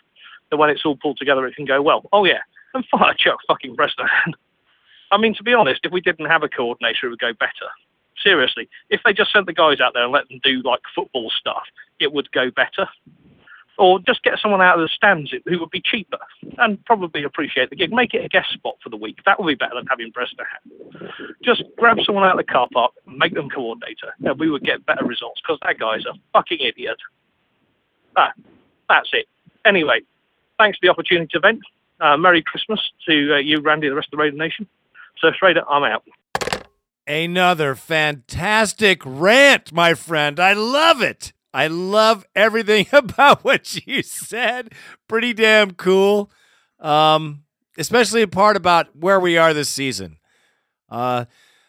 that 0.50 0.58
when 0.58 0.70
it's 0.70 0.86
all 0.86 0.96
pulled 0.96 1.18
together, 1.18 1.46
it 1.46 1.56
can 1.56 1.66
go 1.66 1.82
well. 1.82 2.04
Oh 2.12 2.26
yeah, 2.26 2.40
and 2.74 2.86
fire 2.86 3.14
Chuck 3.14 3.38
fucking 3.48 3.76
Bresnahan. 3.76 4.34
I 5.12 5.18
mean, 5.18 5.36
to 5.36 5.44
be 5.44 5.54
honest, 5.54 5.82
if 5.84 5.92
we 5.92 6.02
didn't 6.02 6.28
have 6.28 6.44
a 6.44 6.50
coordinator, 6.50 7.08
it 7.08 7.10
would 7.10 7.20
go 7.20 7.34
better. 7.34 7.70
Seriously, 8.24 8.70
if 8.90 9.02
they 9.04 9.14
just 9.14 9.34
sent 9.34 9.46
the 9.46 9.54
guys 9.54 9.80
out 9.80 9.94
there 9.94 10.04
and 10.04 10.12
let 10.12 10.28
them 10.30 10.40
do 10.44 10.62
like 10.64 10.80
football 10.96 11.32
stuff, 11.38 11.64
it 12.00 12.14
would 12.14 12.32
go 12.32 12.50
better. 12.52 12.88
Or 13.82 14.00
just 14.00 14.22
get 14.22 14.38
someone 14.40 14.62
out 14.62 14.80
of 14.80 14.88
the 14.88 14.90
stands 14.96 15.34
who 15.48 15.60
would 15.60 15.72
be 15.72 15.82
cheaper 15.84 16.20
and 16.60 16.86
probably 16.86 17.24
appreciate 17.24 17.72
the 17.72 17.76
gig. 17.76 17.92
Make 17.92 18.14
it 18.14 18.24
a 18.24 18.30
guest 18.30 18.54
spot 18.54 18.76
for 18.84 18.90
the 18.90 18.96
week. 18.96 19.18
That 19.26 19.40
would 19.40 19.48
be 19.48 19.56
better 19.56 19.74
than 19.74 19.88
having 19.88 20.12
Bresnahan. 20.12 21.18
Just 21.44 21.64
grab 21.80 21.98
someone 22.06 22.24
out 22.24 22.40
of 22.40 22.46
the 22.46 22.52
car 22.52 22.68
park, 22.72 22.92
make 23.08 23.34
them 23.34 23.50
coordinator, 23.50 24.14
and 24.24 24.40
we 24.40 24.52
would 24.52 24.64
get 24.64 24.86
better 24.86 25.04
results 25.04 25.42
because 25.42 25.58
that 25.64 25.80
guy's 25.80 26.06
a 26.06 26.14
fucking 26.32 26.60
idiot. 26.60 26.98
Ah, 28.16 28.32
that's 28.88 29.10
it. 29.14 29.26
Anyway, 29.66 30.02
thanks 30.60 30.78
for 30.78 30.86
the 30.86 30.92
opportunity 30.92 31.28
to 31.34 31.40
vent. 31.40 31.62
Uh, 32.00 32.18
Merry 32.18 32.44
Christmas 32.44 32.80
to 33.08 33.34
uh, 33.34 33.38
you, 33.38 33.62
Randy, 33.62 33.88
and 33.88 33.94
the 33.94 33.96
rest 33.96 34.10
of 34.10 34.12
the 34.12 34.18
Raider 34.18 34.38
Nation. 34.38 34.68
Surf 35.20 35.38
Raider, 35.42 35.64
I'm 35.68 35.84
out. 35.84 36.04
Another 37.08 37.74
fantastic 37.74 39.02
rant, 39.04 39.74
my 39.74 39.96
friend. 39.96 40.40
I 40.40 40.54
love 40.54 41.02
it. 41.02 41.34
I 41.54 41.68
love 41.68 42.26
everything 42.36 42.88
about 42.94 43.44
what 43.44 43.86
you 43.86 44.04
said. 44.04 44.74
Pretty 45.08 45.34
damn 45.34 45.72
cool. 45.72 46.32
Um, 46.80 47.44
especially 47.78 48.22
a 48.22 48.28
part 48.28 48.58
about 48.58 48.96
where 48.96 49.20
we 49.20 49.38
are 49.38 49.54
this 49.54 49.70
season. 49.70 50.18
Uh, 50.90 51.26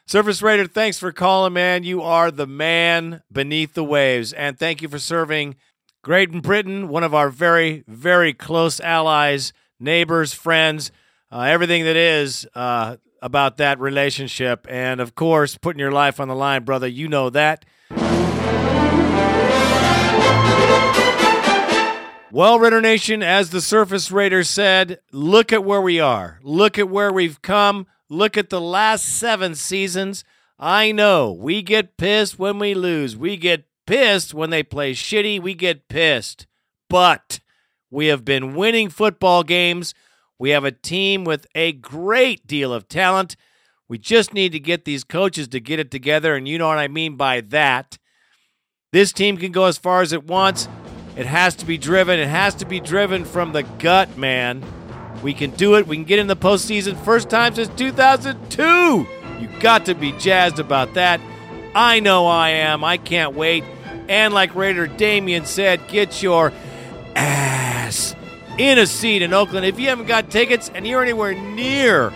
Surface 0.07 0.43
Raider, 0.43 0.67
thanks 0.67 0.99
for 0.99 1.13
calling, 1.13 1.53
man. 1.53 1.85
You 1.85 2.03
are 2.03 2.31
the 2.31 2.47
man 2.47 3.23
beneath 3.31 3.75
the 3.75 3.85
waves. 3.85 4.33
And 4.33 4.59
thank 4.59 4.83
you 4.83 4.89
for 4.89 4.99
serving 4.99 5.57
Great 6.03 6.43
Britain, 6.43 6.89
one 6.89 7.05
of 7.05 7.15
our 7.15 7.31
very, 7.31 7.85
very 7.87 8.35
close 8.35 8.81
allies, 8.81 9.53
neighbors, 9.79 10.35
friends, 10.35 10.91
uh, 11.31 11.43
everything 11.43 11.85
that 11.85 11.97
is 11.97 12.47
uh, 12.55 12.97
about 13.23 13.59
that 13.59 13.79
relationship. 13.79 14.67
And 14.69 15.01
of 15.01 15.15
course, 15.15 15.57
putting 15.57 15.81
your 15.81 15.93
life 15.93 16.19
on 16.19 16.29
the 16.29 16.35
line, 16.35 16.65
brother. 16.65 16.89
You 16.89 17.07
know 17.09 17.31
that. 17.31 17.65
Well, 22.35 22.59
Raider 22.59 22.81
Nation, 22.81 23.23
as 23.23 23.51
the 23.51 23.61
Surface 23.61 24.11
Raider 24.11 24.43
said, 24.43 25.01
look 25.13 25.53
at 25.53 25.65
where 25.65 25.83
we 25.83 26.01
are. 26.01 26.41
Look 26.43 26.79
at 26.79 26.89
where 26.89 27.13
we've 27.13 27.43
come. 27.43 27.87
Look 28.09 28.39
at 28.39 28.49
the 28.49 28.59
last 28.59 29.05
seven 29.05 29.55
seasons. 29.55 30.25
I 30.59 30.93
know 30.93 31.31
we 31.31 31.61
get 31.61 31.99
pissed 31.99 32.39
when 32.39 32.59
we 32.59 32.73
lose. 32.73 33.19
We 33.19 33.37
get 33.37 33.67
pissed 33.87 34.33
when 34.33 34.49
they 34.49 34.63
play 34.63 34.95
shitty. 34.95 35.43
We 35.43 35.53
get 35.53 35.89
pissed. 35.89 36.47
But 36.89 37.41
we 37.91 38.07
have 38.07 38.25
been 38.25 38.55
winning 38.55 38.89
football 38.89 39.43
games. 39.43 39.93
We 40.39 40.51
have 40.51 40.65
a 40.65 40.73
team 40.73 41.25
with 41.25 41.47
a 41.55 41.73
great 41.73 42.47
deal 42.47 42.73
of 42.73 42.89
talent. 42.89 43.37
We 43.91 43.99
just 43.99 44.33
need 44.33 44.53
to 44.53 44.59
get 44.59 44.87
these 44.87 45.05
coaches 45.05 45.49
to 45.49 45.61
get 45.61 45.81
it 45.81 45.91
together, 45.91 46.35
and 46.35 46.49
you 46.49 46.57
know 46.57 46.69
what 46.69 46.79
I 46.79 46.89
mean 46.89 47.17
by 47.19 47.43
that. 47.43 47.99
This 48.91 49.13
team 49.13 49.37
can 49.37 49.53
go 49.53 49.67
as 49.67 49.77
far 49.77 50.01
as 50.01 50.15
it 50.15 50.25
wants. 50.27 50.67
It 51.17 51.27
has 51.27 51.55
to 51.57 51.67
be 51.67 51.77
driven. 51.77 52.19
It 52.19 52.29
has 52.29 52.55
to 52.57 52.65
be 52.65 52.81
driven 52.81 53.25
from 53.25 53.53
the 53.53 53.63
gut, 53.63 54.17
man. 54.17 54.65
We 55.23 55.35
can 55.35 55.51
do 55.51 55.77
it. 55.77 55.87
We 55.87 55.97
can 55.97 56.05
get 56.05 56.19
in 56.19 56.27
the 56.27 56.37
postseason 56.37 56.97
first 57.05 57.29
time 57.29 57.55
since 57.55 57.69
2002. 57.77 59.07
You 59.41 59.49
got 59.61 59.87
to 59.87 59.95
be 59.95 60.13
jazzed 60.13 60.59
about 60.59 60.95
that. 60.95 61.21
I 61.75 62.01
know 62.01 62.27
I 62.27 62.51
am. 62.51 62.83
I 62.83 62.97
can't 62.97 63.35
wait. 63.35 63.65
And 64.09 64.33
like 64.33 64.55
Raider 64.55 64.87
Damian 64.87 65.45
said, 65.45 65.87
get 65.89 66.23
your 66.23 66.53
ass 67.15 68.17
in 68.59 68.79
a 68.79 68.87
seat 68.87 69.23
in 69.23 69.33
Oakland. 69.33 69.67
If 69.67 69.79
you 69.79 69.89
haven't 69.89 70.07
got 70.07 70.31
tickets 70.31 70.71
and 70.75 70.87
you're 70.87 71.03
anywhere 71.03 71.35
near 71.35 72.13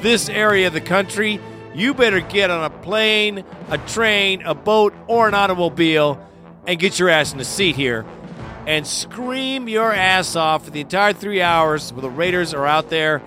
this 0.00 0.28
area 0.28 0.66
of 0.66 0.72
the 0.72 0.80
country, 0.80 1.40
you 1.74 1.94
better 1.94 2.20
get 2.20 2.50
on 2.50 2.64
a 2.64 2.70
plane, 2.70 3.44
a 3.68 3.78
train, 3.78 4.42
a 4.42 4.54
boat, 4.54 4.92
or 5.06 5.28
an 5.28 5.34
automobile 5.34 6.24
and 6.66 6.78
get 6.78 6.98
your 6.98 7.08
ass 7.08 7.32
in 7.32 7.40
a 7.40 7.44
seat 7.44 7.76
here 7.76 8.04
and 8.70 8.86
scream 8.86 9.68
your 9.68 9.92
ass 9.92 10.36
off 10.36 10.64
for 10.64 10.70
the 10.70 10.82
entire 10.82 11.12
three 11.12 11.42
hours 11.42 11.92
where 11.92 12.02
the 12.02 12.08
Raiders 12.08 12.54
are 12.54 12.68
out 12.68 12.88
there. 12.88 13.20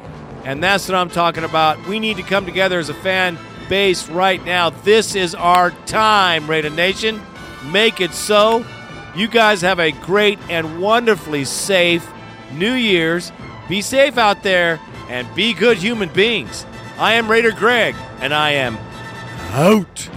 And 0.46 0.64
that's 0.64 0.88
what 0.88 0.96
I'm 0.96 1.10
talking 1.10 1.44
about. 1.44 1.86
We 1.86 2.00
need 2.00 2.16
to 2.16 2.24
come 2.24 2.46
together 2.46 2.80
as 2.80 2.88
a 2.88 2.94
fan 2.94 3.38
base 3.68 4.08
right 4.08 4.44
now. 4.46 4.70
This 4.70 5.16
is 5.16 5.36
our 5.36 5.72
time, 5.86 6.50
Raider 6.50 6.70
Nation. 6.70 7.22
Make 7.74 8.00
it 8.00 8.14
so. 8.14 8.66
You 9.18 9.28
guys 9.28 9.60
have 9.60 9.80
a 9.80 9.92
great 9.92 10.40
and 10.50 10.80
wonderfully 10.80 11.44
safe 11.44 12.10
New 12.54 12.72
Year's. 12.72 13.34
Be 13.68 13.82
safe 13.82 14.18
out 14.18 14.44
there 14.44 14.80
and 15.10 15.28
be 15.36 15.54
good 15.54 15.78
human 15.78 16.08
beings. 16.08 16.66
I 16.98 17.16
am 17.16 17.30
Raider 17.30 17.52
Greg, 17.52 17.96
and 18.22 18.34
I 18.34 18.52
am 18.52 18.78
out. 19.52 20.10